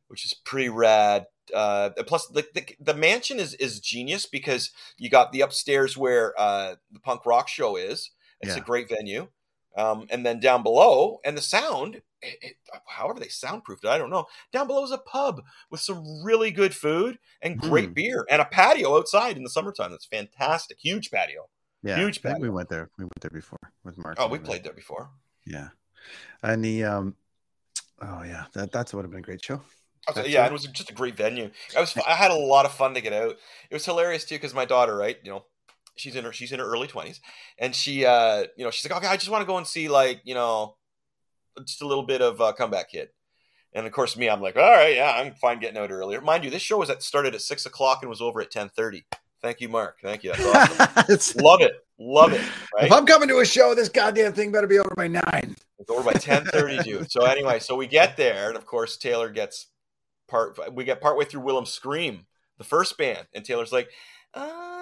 which 0.06 0.24
is 0.24 0.32
pretty 0.34 0.68
rad. 0.68 1.26
Uh, 1.52 1.90
plus, 2.06 2.28
the, 2.28 2.46
the 2.54 2.64
the 2.78 2.94
mansion 2.94 3.40
is 3.40 3.54
is 3.54 3.80
genius 3.80 4.26
because 4.26 4.70
you 4.98 5.10
got 5.10 5.32
the 5.32 5.40
upstairs 5.40 5.96
where 5.96 6.32
uh, 6.38 6.76
the 6.92 7.00
punk 7.00 7.26
rock 7.26 7.48
show 7.48 7.74
is. 7.74 8.10
It's 8.40 8.56
a 8.56 8.60
great 8.60 8.88
venue, 8.88 9.28
um, 9.76 10.06
and 10.10 10.24
then 10.24 10.40
down 10.40 10.62
below, 10.62 11.20
and 11.24 11.36
the 11.36 11.42
sound. 11.42 12.02
It, 12.24 12.38
it, 12.40 12.56
however, 12.86 13.18
they 13.18 13.26
soundproofed 13.26 13.84
it, 13.84 13.88
I 13.90 13.98
don't 13.98 14.10
know. 14.10 14.26
Down 14.52 14.68
below 14.68 14.84
is 14.84 14.92
a 14.92 14.98
pub 14.98 15.42
with 15.70 15.80
some 15.80 16.22
really 16.22 16.52
good 16.52 16.72
food 16.74 17.18
and 17.42 17.58
great 17.58 17.88
Hmm. 17.88 17.94
beer, 17.94 18.26
and 18.30 18.40
a 18.40 18.44
patio 18.44 18.96
outside 18.96 19.36
in 19.36 19.42
the 19.42 19.50
summertime. 19.50 19.90
That's 19.90 20.06
fantastic. 20.06 20.78
Huge 20.80 21.10
patio. 21.10 21.48
yeah, 21.82 21.96
huge 21.96 22.22
patio. 22.22 22.40
we 22.40 22.48
went 22.50 22.68
there. 22.68 22.90
We 22.96 23.04
went 23.04 23.20
there 23.20 23.30
before 23.30 23.58
with 23.82 23.98
Mark. 23.98 24.18
Oh, 24.20 24.28
we 24.28 24.38
played 24.38 24.62
there 24.62 24.72
before. 24.72 25.10
Yeah, 25.44 25.70
and 26.44 26.64
the 26.64 26.84
um, 26.84 27.16
oh 28.00 28.22
yeah, 28.22 28.44
that 28.54 28.70
that 28.70 28.94
would 28.94 29.02
have 29.04 29.10
been 29.10 29.18
a 29.20 29.22
great 29.22 29.44
show. 29.44 29.60
Was- 30.14 30.28
yeah, 30.28 30.44
it. 30.44 30.48
it 30.48 30.52
was 30.52 30.64
just 30.66 30.90
a 30.90 30.94
great 30.94 31.16
venue. 31.16 31.50
I 31.76 31.80
was 31.80 31.96
I 31.96 32.14
had 32.14 32.30
a 32.30 32.36
lot 32.36 32.66
of 32.66 32.72
fun 32.72 32.94
to 32.94 33.00
get 33.00 33.12
out. 33.12 33.36
It 33.70 33.74
was 33.74 33.84
hilarious 33.84 34.24
too 34.24 34.36
because 34.36 34.54
my 34.54 34.64
daughter, 34.64 34.96
right, 34.96 35.16
you 35.24 35.30
know, 35.32 35.44
she's 35.96 36.16
in 36.16 36.24
her 36.24 36.32
she's 36.32 36.52
in 36.52 36.58
her 36.58 36.66
early 36.66 36.86
twenties, 36.86 37.20
and 37.58 37.74
she, 37.74 38.04
uh, 38.04 38.44
you 38.56 38.64
know, 38.64 38.70
she's 38.70 38.88
like, 38.88 38.98
okay, 38.98 39.10
I 39.10 39.16
just 39.16 39.30
want 39.30 39.42
to 39.42 39.46
go 39.46 39.56
and 39.56 39.66
see 39.66 39.88
like 39.88 40.20
you 40.24 40.34
know, 40.34 40.76
just 41.64 41.82
a 41.82 41.86
little 41.86 42.04
bit 42.04 42.22
of 42.22 42.40
uh, 42.40 42.52
Comeback 42.52 42.90
Kid. 42.90 43.08
And 43.74 43.86
of 43.86 43.92
course, 43.92 44.16
me, 44.16 44.28
I'm 44.28 44.42
like, 44.42 44.56
all 44.56 44.62
right, 44.62 44.96
yeah, 44.96 45.12
I'm 45.12 45.32
fine 45.34 45.58
getting 45.58 45.78
out 45.78 45.90
earlier. 45.90 46.20
Mind 46.20 46.44
you, 46.44 46.50
this 46.50 46.62
show 46.62 46.78
was 46.78 46.90
at 46.90 47.02
started 47.02 47.34
at 47.34 47.40
six 47.40 47.64
o'clock 47.66 47.98
and 48.02 48.10
was 48.10 48.20
over 48.20 48.40
at 48.40 48.50
ten 48.50 48.68
thirty. 48.68 49.04
Thank 49.40 49.60
you, 49.60 49.68
Mark. 49.68 49.98
Thank 50.02 50.22
you. 50.22 50.32
That's 50.32 50.80
awesome. 51.10 51.40
Love 51.44 51.62
it. 51.62 51.72
Love 51.98 52.32
it. 52.32 52.40
Right? 52.74 52.86
If 52.86 52.92
I'm 52.92 53.06
coming 53.06 53.28
to 53.28 53.38
a 53.38 53.44
show, 53.44 53.74
this 53.74 53.88
goddamn 53.88 54.32
thing 54.34 54.52
better 54.52 54.66
be 54.66 54.78
over 54.78 54.94
by 54.96 55.08
nine. 55.08 55.56
It's 55.78 55.90
over 55.90 56.02
by 56.02 56.12
ten 56.12 56.44
thirty, 56.44 56.78
dude. 56.78 57.10
So 57.10 57.24
anyway, 57.24 57.58
so 57.58 57.74
we 57.74 57.86
get 57.86 58.16
there, 58.16 58.48
and 58.48 58.56
of 58.56 58.66
course 58.66 58.96
Taylor 58.96 59.30
gets 59.30 59.68
part. 60.28 60.58
We 60.72 60.84
get 60.84 61.00
partway 61.00 61.24
through 61.24 61.40
Wilhelm 61.40 61.66
Scream, 61.66 62.26
the 62.58 62.64
first 62.64 62.96
band, 62.98 63.26
and 63.34 63.44
Taylor's 63.44 63.72
like, 63.72 63.88
"Um, 64.34 64.81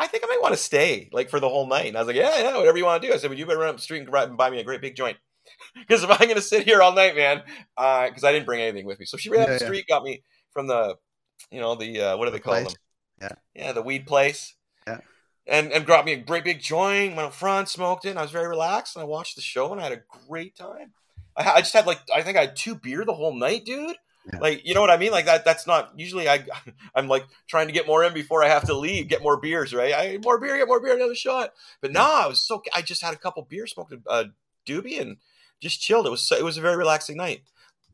I 0.00 0.06
think 0.08 0.24
I 0.24 0.26
might 0.26 0.42
want 0.42 0.54
to 0.54 0.60
stay 0.60 1.08
like 1.12 1.30
for 1.30 1.38
the 1.38 1.48
whole 1.48 1.66
night." 1.66 1.86
And 1.86 1.96
I 1.96 2.00
was 2.00 2.06
like, 2.08 2.16
"Yeah, 2.16 2.36
yeah, 2.40 2.56
whatever 2.56 2.78
you 2.78 2.84
want 2.84 3.02
to 3.02 3.08
do." 3.08 3.14
I 3.14 3.18
said, 3.18 3.30
"Well, 3.30 3.38
you 3.38 3.46
better 3.46 3.58
run 3.60 3.68
up 3.68 3.76
the 3.76 3.82
street 3.82 4.08
and 4.08 4.36
buy 4.36 4.50
me 4.50 4.58
a 4.60 4.64
great 4.64 4.80
big 4.80 4.96
joint." 4.96 5.16
Because 5.74 6.02
if 6.04 6.10
I'm 6.10 6.18
going 6.18 6.34
to 6.36 6.40
sit 6.42 6.64
here 6.64 6.80
all 6.80 6.92
night, 6.94 7.16
man, 7.16 7.42
because 7.76 8.24
I 8.24 8.32
didn't 8.32 8.46
bring 8.46 8.60
anything 8.60 8.86
with 8.86 8.98
me, 9.00 9.04
so 9.06 9.16
she 9.16 9.30
ran 9.30 9.42
up 9.42 9.48
Yeah, 9.48 9.54
the 9.58 9.64
yeah. 9.64 9.66
street, 9.66 9.86
got 9.88 10.02
me 10.02 10.22
from 10.52 10.66
the, 10.68 10.96
you 11.50 11.60
know, 11.60 11.74
the 11.74 12.00
uh, 12.00 12.16
what 12.16 12.26
do 12.26 12.30
they 12.30 12.38
call 12.38 12.54
place. 12.54 12.66
them? 12.68 12.76
Yeah. 13.20 13.64
Yeah, 13.64 13.72
the 13.72 13.82
weed 13.82 14.06
place. 14.06 14.54
Yeah. 14.86 14.98
And 15.46 15.72
and 15.72 15.84
brought 15.86 16.04
me 16.04 16.12
a 16.12 16.16
great 16.16 16.44
big 16.44 16.60
joint, 16.60 17.16
went 17.16 17.28
up 17.28 17.34
front, 17.34 17.68
smoked 17.68 18.04
it, 18.04 18.10
and 18.10 18.18
I 18.18 18.22
was 18.22 18.30
very 18.30 18.48
relaxed, 18.48 18.94
and 18.96 19.02
I 19.02 19.06
watched 19.06 19.36
the 19.36 19.42
show, 19.42 19.72
and 19.72 19.80
I 19.80 19.84
had 19.84 19.92
a 19.92 20.02
great 20.28 20.54
time. 20.56 20.92
I, 21.36 21.50
I 21.54 21.60
just 21.60 21.72
had 21.72 21.86
like 21.86 22.00
I 22.14 22.22
think 22.22 22.36
I 22.36 22.42
had 22.42 22.56
two 22.56 22.74
beer 22.74 23.04
the 23.04 23.14
whole 23.14 23.34
night, 23.34 23.64
dude. 23.64 23.96
Like 24.38 24.66
you 24.66 24.74
know 24.74 24.80
what 24.80 24.90
I 24.90 24.96
mean? 24.96 25.12
Like 25.12 25.26
that. 25.26 25.44
That's 25.44 25.66
not 25.66 25.92
usually 25.96 26.28
I. 26.28 26.44
I'm 26.94 27.08
like 27.08 27.24
trying 27.48 27.66
to 27.68 27.72
get 27.72 27.86
more 27.86 28.04
in 28.04 28.12
before 28.12 28.44
I 28.44 28.48
have 28.48 28.64
to 28.66 28.74
leave, 28.74 29.08
get 29.08 29.22
more 29.22 29.38
beers, 29.38 29.72
right? 29.74 29.94
I 29.94 30.18
more 30.22 30.38
beer, 30.38 30.56
get 30.58 30.68
more 30.68 30.80
beer, 30.80 30.94
another 30.94 31.14
shot. 31.14 31.52
But 31.80 31.92
no, 31.92 32.00
I 32.02 32.26
was 32.26 32.40
so. 32.40 32.62
I 32.74 32.82
just 32.82 33.02
had 33.02 33.14
a 33.14 33.18
couple 33.18 33.42
beers, 33.42 33.72
smoked 33.72 33.92
a 33.92 34.00
uh, 34.08 34.24
doobie, 34.66 35.00
and 35.00 35.16
just 35.60 35.80
chilled. 35.80 36.06
It 36.06 36.10
was 36.10 36.22
so, 36.22 36.36
it 36.36 36.44
was 36.44 36.58
a 36.58 36.60
very 36.62 36.76
relaxing 36.76 37.16
night. 37.16 37.42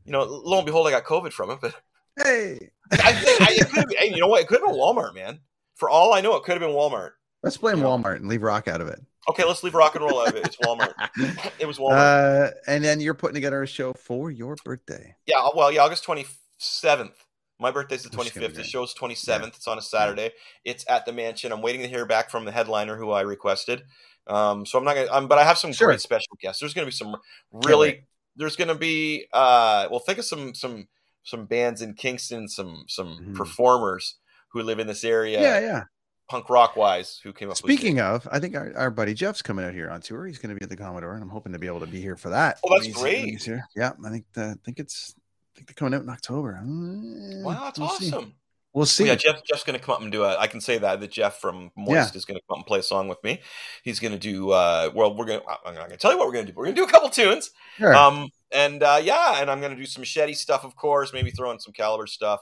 You 0.05 0.13
know, 0.13 0.23
lo 0.25 0.59
and 0.59 0.67
behold, 0.67 0.87
I 0.87 0.91
got 0.91 1.05
COVID 1.05 1.33
from 1.33 1.51
it, 1.51 1.59
but 1.61 1.75
Hey, 2.17 2.71
I 2.93 3.13
think 3.13 3.41
I, 3.43 3.49
it 3.53 3.69
could 3.69 3.79
have 3.79 3.89
been. 3.89 3.99
Hey, 3.99 4.11
you 4.11 4.21
know 4.21 4.29
what? 4.29 4.41
It 4.43 4.49
could 4.49 4.61
have 4.61 4.69
been 4.69 4.79
Walmart, 4.79 5.15
man. 5.15 5.41
For 5.75 5.91
all 5.91 6.15
I 6.15 6.21
know, 6.21 6.37
it 6.37 6.45
could 6.45 6.53
have 6.53 6.61
been 6.61 6.71
Walmart. 6.71 7.11
let's 7.43 7.57
blame 7.59 7.79
Yeah. 7.79 7.85
Walmart 7.85 8.17
and 8.17 8.29
leave 8.29 8.43
rock 8.43 8.69
out 8.69 8.81
of 8.81 8.89
it. 8.89 9.01
Okay, 9.29 9.45
let's 9.45 9.63
leave 9.65 9.75
rock 9.75 9.95
and 9.97 10.05
roll 10.05 10.21
out 10.21 10.29
of 10.29 10.37
it. 10.37 10.47
It's 10.47 10.57
Walmart. 10.57 10.95
It 11.59 11.67
was 11.67 11.79
Walmart. 11.79 12.49
Uh, 12.49 12.51
and 12.67 12.85
then 12.85 13.01
you're 13.01 13.15
putting 13.15 13.35
together 13.35 13.63
a 13.63 13.67
show 13.67 13.93
for 13.93 14.31
your 14.31 14.57
birthday. 14.65 15.15
yeah, 15.27 15.49
well, 15.55 15.73
yeah, 15.73 15.83
August 15.83 16.05
twenty 16.05 16.27
seventh. 16.59 17.15
My 17.59 17.71
birthday's 17.71 18.03
the 18.03 18.11
twenty 18.11 18.29
Which 18.29 18.37
is 18.37 18.41
gonna. 18.43 18.49
The 18.49 18.55
great. 18.57 18.67
show's 18.67 18.95
twenty 18.95 19.15
seventh. 19.15 19.57
It's 19.57 19.67
on 19.67 19.79
a 19.79 19.83
Saturday. 19.83 20.31
It's 20.65 20.85
at 20.89 21.07
the 21.07 21.13
mansion. 21.13 21.53
I'm 21.53 21.63
waiting 21.63 21.81
to 21.83 21.89
hear 21.89 22.05
back 22.07 22.31
from 22.31 22.45
the 22.45 22.53
headliner 22.53 22.97
who 22.97 23.11
I 23.11 23.23
requested. 23.23 23.83
Um, 24.27 24.67
so 24.67 24.79
I'm 24.79 24.85
not 24.85 24.95
gonna. 24.95 25.11
Um, 25.11 25.27
but 25.29 25.39
I 25.39 25.45
have 25.45 25.57
some 25.59 25.73
Sure. 25.73 25.89
great 25.89 26.01
special 26.01 26.37
guests. 26.41 26.61
There's 26.61 26.75
gonna 26.75 26.87
be 26.87 26.91
some 26.93 27.17
really. 27.53 28.05
There's 28.37 28.57
gonna 28.57 28.75
be. 28.75 29.27
Uh, 29.33 29.89
well, 29.91 30.01
think 30.01 30.19
of 30.19 30.25
some 30.27 30.55
some 30.55 30.87
some 31.25 31.47
bands 31.47 31.81
in 31.83 31.95
Kingston, 31.95 32.47
some 32.49 32.85
some 32.89 33.19
Mhm. 33.31 33.35
performers 33.35 34.17
who 34.51 34.63
live 34.63 34.79
in 34.79 34.87
this 34.87 35.03
area. 35.05 35.41
Yeah, 35.41 35.59
yeah. 35.61 35.83
Punk 36.29 36.51
rock 36.51 36.77
wise, 36.77 37.21
who 37.23 37.33
came 37.33 37.49
up. 37.49 37.53
with 37.53 37.59
Speaking 37.59 38.01
of, 38.01 38.27
I 38.33 38.41
think 38.41 38.57
our, 38.57 38.73
our 38.77 38.91
buddy 38.91 39.15
Jeff's 39.15 39.43
coming 39.43 39.65
out 39.65 39.73
here 39.75 39.89
on 39.91 40.01
tour. 40.01 40.27
He's 40.27 40.39
going 40.39 40.55
to 40.55 40.59
be 40.59 40.65
at 40.65 40.69
the 40.71 40.77
Commodore, 40.77 41.15
and 41.15 41.23
I'm 41.23 41.29
hoping 41.29 41.53
to 41.53 41.59
be 41.59 41.67
able 41.69 41.81
to 41.81 41.87
be 41.87 42.01
here 42.01 42.17
for 42.17 42.31
that. 42.31 42.59
Oh, 42.65 42.77
that's 42.79 42.89
great. 42.93 43.25
he's 43.25 43.45
here. 43.45 43.65
Yeah, 43.77 43.93
I 44.05 44.11
think 44.11 44.25
the, 44.33 44.45
I 44.47 44.55
think 44.65 44.81
it's 44.81 45.15
I 45.17 45.51
think 45.59 45.69
they're 45.69 45.75
coming 45.75 45.95
out 45.95 46.03
in 46.03 46.09
October. 46.09 46.57
Uh, 46.63 47.45
Wow, 47.45 47.65
that's 47.65 47.79
we'll 47.79 47.89
see. 47.91 48.09
awesome. 48.13 48.35
We'll 48.75 48.83
Oh, 48.83 48.85
see. 48.85 49.07
yeah, 49.07 49.15
Jeff. 49.15 49.43
Jeff's 49.45 49.65
going 49.65 49.79
to 49.79 49.83
come 49.83 49.95
up 49.95 50.03
and 50.03 50.13
do 50.13 50.25
a. 50.25 50.37
I 50.37 50.49
can 50.49 50.61
say 50.61 50.77
that 50.79 51.01
that 51.01 51.11
Jeff 51.11 51.41
from 51.41 51.71
Moist 51.79 52.15
is 52.15 52.27
going 52.27 52.37
to 52.39 52.43
come 52.47 52.57
up 52.57 52.59
and 52.59 52.67
play 52.67 52.81
a 52.81 52.83
song 52.83 53.09
with 53.09 53.23
me. 53.25 53.41
He's 53.85 54.01
going 54.01 54.13
to 54.13 54.19
do. 54.19 54.51
uh 54.51 54.91
Well, 54.95 55.17
we're 55.17 55.25
going. 55.25 55.41
to 55.41 55.47
I'm 55.65 55.75
not 55.75 55.81
going 55.87 55.91
to 55.93 55.97
tell 55.97 56.13
you 56.13 56.19
what 56.19 56.27
we're 56.27 56.35
going 56.35 56.45
to 56.47 56.53
do. 56.53 56.57
We're 56.59 56.65
going 56.65 56.75
to 56.75 56.81
do 56.83 56.87
a 56.87 56.91
couple 56.91 57.09
tunes. 57.09 57.53
Sure. 57.79 57.95
Um, 57.95 58.29
and 58.53 58.83
uh 58.83 59.01
yeah, 59.03 59.41
and 59.41 59.51
I'm 59.51 59.61
going 59.61 59.73
to 59.73 59.79
do 59.79 59.87
some 59.87 60.03
Machete 60.03 60.35
stuff, 60.35 60.65
of 60.65 60.77
course. 60.77 61.13
Maybe 61.15 61.31
throw 61.31 61.53
in 61.53 61.59
some 61.61 61.73
Caliber 61.73 62.07
stuff. 62.07 62.41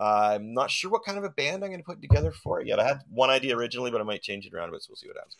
Uh, 0.00 0.30
I'm 0.34 0.54
not 0.54 0.70
sure 0.70 0.90
what 0.90 1.04
kind 1.04 1.18
of 1.18 1.24
a 1.24 1.28
band 1.30 1.62
I'm 1.62 1.70
going 1.70 1.80
to 1.80 1.84
put 1.84 2.00
together 2.00 2.32
for 2.32 2.60
it 2.60 2.66
yet. 2.66 2.80
I 2.80 2.86
had 2.88 3.00
one 3.10 3.28
idea 3.28 3.54
originally, 3.56 3.90
but 3.90 4.00
I 4.00 4.04
might 4.04 4.22
change 4.22 4.46
it 4.46 4.54
around 4.54 4.70
a 4.70 4.72
bit. 4.72 4.82
So 4.82 4.86
we'll 4.90 4.96
see 4.96 5.08
what 5.08 5.16
happens. 5.16 5.36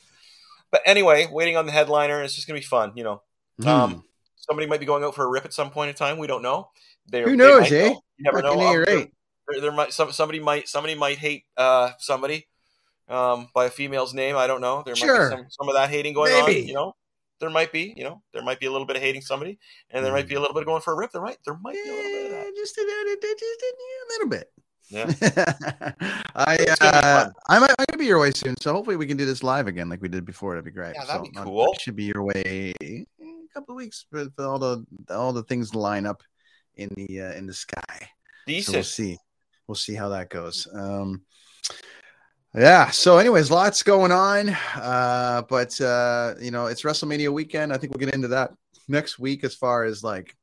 But 0.70 0.82
anyway, 0.84 1.26
waiting 1.32 1.56
on 1.56 1.64
the 1.66 1.72
headliner. 1.72 2.22
It's 2.22 2.34
just 2.34 2.46
going 2.46 2.60
to 2.60 2.64
be 2.64 2.68
fun. 2.68 2.92
You 2.94 3.04
know, 3.04 3.22
Hmm. 3.62 3.68
um, 3.68 4.04
somebody 4.36 4.66
might 4.68 4.80
be 4.80 4.86
going 4.86 5.02
out 5.02 5.14
for 5.14 5.24
a 5.24 5.28
rip 5.28 5.44
at 5.44 5.52
some 5.54 5.70
point 5.70 5.88
in 5.90 5.94
time. 5.96 6.18
We 6.18 6.26
don't 6.26 6.42
know. 6.42 6.70
They, 7.10 7.22
Who 7.22 7.36
knows, 7.36 7.72
eh? 7.72 7.88
know. 7.88 8.00
You 8.18 8.24
never 8.24 8.42
know. 8.42 8.54
Fucking 8.58 8.78
right. 8.94 9.12
there, 9.48 9.60
there 9.62 9.72
might 9.72 9.92
some, 9.92 10.12
somebody 10.12 10.38
might 10.40 10.68
somebody 10.68 10.94
might 10.94 11.18
hate 11.18 11.44
uh 11.56 11.90
somebody 11.98 12.46
um 13.08 13.48
by 13.54 13.64
a 13.64 13.70
female's 13.70 14.14
name 14.14 14.36
i 14.36 14.46
don't 14.46 14.60
know 14.60 14.82
there 14.86 14.94
Sure. 14.94 15.30
might 15.30 15.36
be 15.36 15.42
some, 15.42 15.46
some 15.50 15.68
of 15.68 15.74
that 15.74 15.90
hating 15.90 16.14
going 16.14 16.30
Maybe. 16.32 16.60
on 16.62 16.68
you 16.68 16.74
know 16.74 16.94
there 17.40 17.50
might 17.50 17.72
be 17.72 17.94
you 17.96 18.04
know 18.04 18.22
there 18.32 18.42
might 18.42 18.60
be 18.60 18.66
a 18.66 18.70
little 18.70 18.86
bit 18.86 18.96
of 18.96 19.02
hating 19.02 19.22
somebody 19.22 19.58
and 19.90 20.04
there 20.04 20.12
might 20.12 20.28
be 20.28 20.34
a 20.34 20.40
little 20.40 20.54
bit 20.54 20.60
of 20.60 20.66
going 20.66 20.82
for 20.82 20.92
a 20.92 20.96
rip 20.96 21.10
there 21.12 21.22
might 21.22 21.38
there 21.44 21.56
might 21.62 21.72
be 21.74 21.88
a 21.88 21.92
little 21.92 22.10
bit 22.12 22.24
of 22.26 22.30
that 22.32 22.44
Yeah, 22.44 22.50
just 22.56 22.78
a 22.78 22.82
little, 22.82 23.16
just 23.38 23.62
a 23.62 24.12
little 24.12 24.28
bit. 24.28 24.52
yeah 24.90 25.04
I 26.34 26.56
It's 26.60 26.78
gonna 26.78 26.92
be 26.92 26.98
uh. 26.98 27.30
I 27.48 27.58
might 27.58 27.74
I'm 27.78 27.98
be 27.98 28.06
your 28.06 28.20
way 28.20 28.30
soon, 28.32 28.56
so 28.60 28.72
hopefully 28.72 28.96
we 28.96 29.06
can 29.06 29.16
do 29.16 29.24
this 29.26 29.42
live 29.42 29.66
again 29.68 29.88
like 29.88 30.00
we 30.02 30.08
did 30.08 30.24
before. 30.24 30.54
That'd 30.54 30.64
be 30.64 30.70
great. 30.70 30.94
Yeah, 30.94 31.04
that'd 31.04 31.26
So, 31.26 31.30
be 31.30 31.36
cool. 31.44 31.74
I 31.74 31.78
should 31.80 31.96
be 31.96 32.04
your 32.04 32.22
way 32.24 32.72
in 32.80 33.06
a 33.20 33.54
couple 33.54 33.74
of 33.74 33.76
weeks 33.76 34.06
for, 34.10 34.26
for 34.36 34.44
all 34.46 34.58
the 34.58 34.84
all 35.10 35.32
the 35.32 35.42
things 35.44 35.74
line 35.74 36.06
up 36.06 36.22
in 36.76 36.88
the 36.96 37.20
uh, 37.20 37.32
in 37.34 37.46
the 37.46 37.54
sky. 37.54 38.08
So 38.66 38.72
we'll 38.72 38.82
see. 38.84 39.18
We'll 39.66 39.74
see 39.76 39.94
how 39.94 40.08
that 40.10 40.30
goes. 40.30 40.66
Um, 40.74 41.22
yeah. 42.54 42.90
So, 42.90 43.18
anyways, 43.18 43.50
lots 43.50 43.82
going 43.82 44.12
on. 44.12 44.50
Uh, 44.76 45.42
but 45.48 45.80
uh, 45.80 46.34
you 46.40 46.50
know, 46.50 46.66
it's 46.66 46.82
WrestleMania 46.82 47.32
weekend. 47.32 47.72
I 47.72 47.76
think 47.78 47.92
we'll 47.92 48.04
get 48.04 48.14
into 48.14 48.28
that 48.28 48.52
next 48.88 49.18
week 49.18 49.44
as 49.44 49.54
far 49.54 49.84
as 49.84 50.02
like 50.02 50.34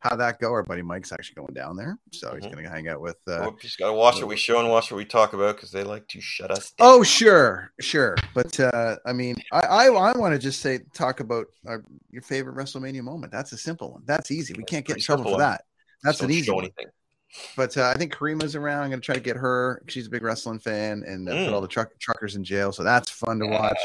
how 0.00 0.16
that 0.16 0.40
go. 0.40 0.50
Our 0.50 0.64
buddy 0.64 0.82
Mike's 0.82 1.12
actually 1.12 1.36
going 1.36 1.54
down 1.54 1.76
there, 1.76 1.96
so 2.10 2.34
he's 2.34 2.44
Mhm. 2.44 2.52
going 2.52 2.64
to 2.64 2.70
hang 2.70 2.88
out 2.88 3.00
with. 3.00 3.16
Uh, 3.28 3.38
Well, 3.40 3.56
just 3.60 3.78
gotta 3.78 3.92
watch 3.92 4.16
what 4.16 4.26
we 4.26 4.36
show 4.36 4.58
and 4.58 4.68
watch 4.68 4.90
what 4.90 4.96
we 4.96 5.04
talk 5.04 5.32
about 5.32 5.54
because 5.54 5.70
they 5.70 5.84
like 5.84 6.08
to 6.08 6.20
shut 6.20 6.50
us 6.50 6.72
down. 6.72 6.88
Oh, 6.88 7.02
sure, 7.04 7.70
sure. 7.80 8.16
But 8.34 8.58
uh, 8.58 8.96
I 9.06 9.12
mean, 9.12 9.36
I 9.52 9.60
I, 9.60 9.86
I 9.86 10.18
want 10.18 10.32
to 10.34 10.40
just 10.40 10.60
say 10.60 10.80
talk 10.92 11.20
about 11.20 11.46
our, 11.66 11.84
your 12.10 12.22
favorite 12.22 12.56
WrestleMania 12.56 13.02
moment. 13.02 13.30
That's 13.30 13.52
a 13.52 13.56
simple 13.58 13.92
one. 13.92 14.02
That's 14.04 14.32
easy. 14.32 14.54
We 14.56 14.64
can't 14.64 14.84
get 14.84 14.96
in 14.96 15.02
trouble 15.02 15.24
for 15.24 15.30
one. 15.32 15.40
that. 15.40 15.62
That's 16.02 16.18
Just 16.18 16.24
an 16.28 16.32
easy 16.32 16.50
anything 16.52 16.86
But 17.56 17.76
uh, 17.76 17.92
I 17.94 17.98
think 17.98 18.14
Karima's 18.14 18.56
around. 18.56 18.82
I'm 18.84 18.90
going 18.90 19.00
to 19.00 19.04
try 19.04 19.14
to 19.14 19.20
get 19.20 19.36
her. 19.36 19.82
She's 19.88 20.06
a 20.06 20.10
big 20.10 20.22
wrestling 20.22 20.58
fan, 20.58 21.02
and 21.06 21.28
uh, 21.28 21.32
Mm. 21.32 21.44
put 21.46 21.54
all 21.54 21.60
the 21.60 21.68
truck 21.68 21.98
truckers 21.98 22.36
in 22.36 22.44
jail. 22.44 22.72
So 22.72 22.82
that's 22.82 23.10
fun 23.10 23.38
to 23.38 23.46
watch. 23.46 23.78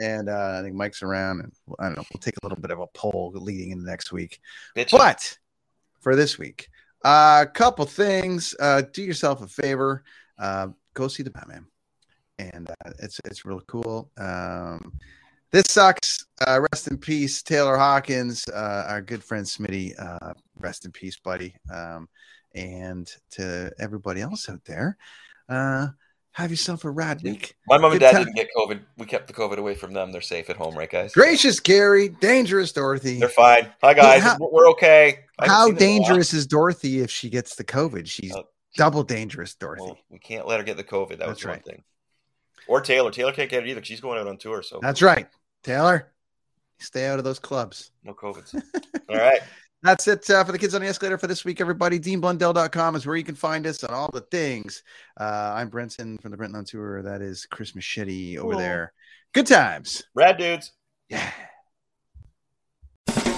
And 0.00 0.28
uh, 0.28 0.56
I 0.58 0.62
think 0.62 0.74
Mike's 0.74 1.02
around, 1.02 1.40
and 1.40 1.52
I 1.78 1.86
don't 1.86 1.96
know. 1.96 2.04
We'll 2.12 2.20
take 2.20 2.36
a 2.42 2.46
little 2.46 2.60
bit 2.60 2.70
of 2.70 2.80
a 2.80 2.86
poll 2.88 3.32
leading 3.34 3.70
into 3.70 3.84
next 3.84 4.12
week. 4.12 4.40
Bitchin'. 4.76 4.98
But 4.98 5.38
for 6.00 6.16
this 6.16 6.38
week, 6.38 6.68
A 7.04 7.08
uh, 7.08 7.44
couple 7.46 7.84
things. 7.86 8.54
Uh, 8.58 8.82
do 8.92 9.02
yourself 9.02 9.42
a 9.42 9.46
favor. 9.48 10.02
Uh, 10.38 10.68
go 10.94 11.08
see 11.08 11.22
the 11.22 11.30
Batman, 11.30 11.66
and 12.38 12.68
uh, 12.70 12.90
it's 12.98 13.20
it's 13.24 13.44
really 13.44 13.64
cool. 13.68 14.10
Um, 14.18 14.92
this 15.50 15.64
sucks. 15.68 16.24
Uh, 16.46 16.60
rest 16.72 16.88
in 16.88 16.96
peace, 16.98 17.42
Taylor 17.42 17.76
Hawkins, 17.76 18.48
uh, 18.48 18.86
our 18.88 19.02
good 19.02 19.22
friend 19.22 19.44
Smitty. 19.46 19.94
Uh, 19.98 20.32
rest 20.58 20.84
in 20.86 20.90
peace, 20.90 21.18
buddy. 21.18 21.54
Um, 21.72 22.08
and 22.54 23.10
to 23.32 23.72
everybody 23.78 24.20
else 24.20 24.48
out 24.48 24.64
there, 24.64 24.96
uh, 25.48 25.88
have 26.32 26.50
yourself 26.50 26.84
a 26.84 26.90
rad 26.90 27.22
week. 27.22 27.56
My 27.68 27.76
mom 27.76 27.92
and 27.92 28.00
dad 28.00 28.12
time. 28.12 28.24
didn't 28.24 28.36
get 28.36 28.48
COVID. 28.56 28.80
We 28.96 29.04
kept 29.06 29.26
the 29.26 29.34
COVID 29.34 29.58
away 29.58 29.74
from 29.74 29.92
them. 29.92 30.12
They're 30.12 30.20
safe 30.22 30.48
at 30.48 30.56
home, 30.56 30.74
right, 30.76 30.90
guys? 30.90 31.12
Gracious 31.12 31.60
Gary, 31.60 32.08
dangerous 32.08 32.72
Dorothy. 32.72 33.18
They're 33.18 33.28
fine. 33.28 33.70
Hi, 33.82 33.92
guys. 33.94 34.22
how- 34.22 34.38
We're- 34.40 34.70
okay. 34.70 35.24
How 35.40 35.66
seen 35.66 35.74
them 35.74 35.82
in 35.82 35.88
a 35.88 36.00
while. 36.00 36.08
dangerous 36.08 36.32
is 36.32 36.46
Dorothy 36.46 37.00
if 37.00 37.10
she 37.10 37.28
gets 37.28 37.54
the 37.56 37.64
COVID? 37.64 38.06
She's 38.06 38.34
Oh. 38.34 38.48
double 38.76 39.02
dangerous, 39.02 39.54
Dorothy. 39.54 39.84
Well, 39.84 39.98
we 40.08 40.18
can't 40.18 40.46
let 40.46 40.58
her 40.58 40.64
get 40.64 40.78
the 40.78 40.84
COVID. 40.84 41.18
That 41.18 41.28
was 41.28 41.36
That's 41.38 41.44
one 41.44 41.52
right. 41.54 41.64
thing. 41.64 41.82
Or 42.68 42.80
Taylor. 42.80 43.10
Taylor 43.10 43.32
can't 43.32 43.50
get 43.50 43.64
it 43.64 43.68
either. 43.68 43.84
She's 43.84 44.00
going 44.00 44.18
out 44.18 44.26
on 44.28 44.38
tour, 44.38 44.62
so 44.62 44.78
That's 44.80 45.02
right. 45.02 45.26
Taylor, 45.64 46.12
stay 46.78 47.06
out 47.08 47.18
of 47.18 47.24
those 47.24 47.38
clubs. 47.40 47.90
no 48.04 48.14
COVID. 48.14 48.54
All 49.10 49.16
right. 49.16 49.40
That's 49.82 50.06
it 50.06 50.28
uh, 50.30 50.44
for 50.44 50.52
the 50.52 50.58
kids 50.58 50.74
on 50.74 50.80
the 50.80 50.86
escalator 50.86 51.18
for 51.18 51.26
this 51.26 51.44
week, 51.44 51.60
everybody. 51.60 51.98
DeanBlundell.com 51.98 52.94
is 52.94 53.04
where 53.04 53.16
you 53.16 53.24
can 53.24 53.34
find 53.34 53.66
us 53.66 53.82
on 53.82 53.92
all 53.92 54.10
the 54.12 54.20
things. 54.20 54.84
Uh, 55.18 55.52
I'm 55.56 55.68
Brenton 55.70 56.18
from 56.18 56.30
the 56.30 56.36
Brenton 56.36 56.56
on 56.56 56.64
Tour. 56.64 57.02
That 57.02 57.20
is 57.20 57.46
Chris 57.46 57.74
Machete 57.74 58.38
over 58.38 58.52
Cool. 58.52 58.60
there. 58.60 58.92
Good 59.34 59.48
times. 59.48 60.04
Rad 60.14 60.38
dudes. 60.38 60.70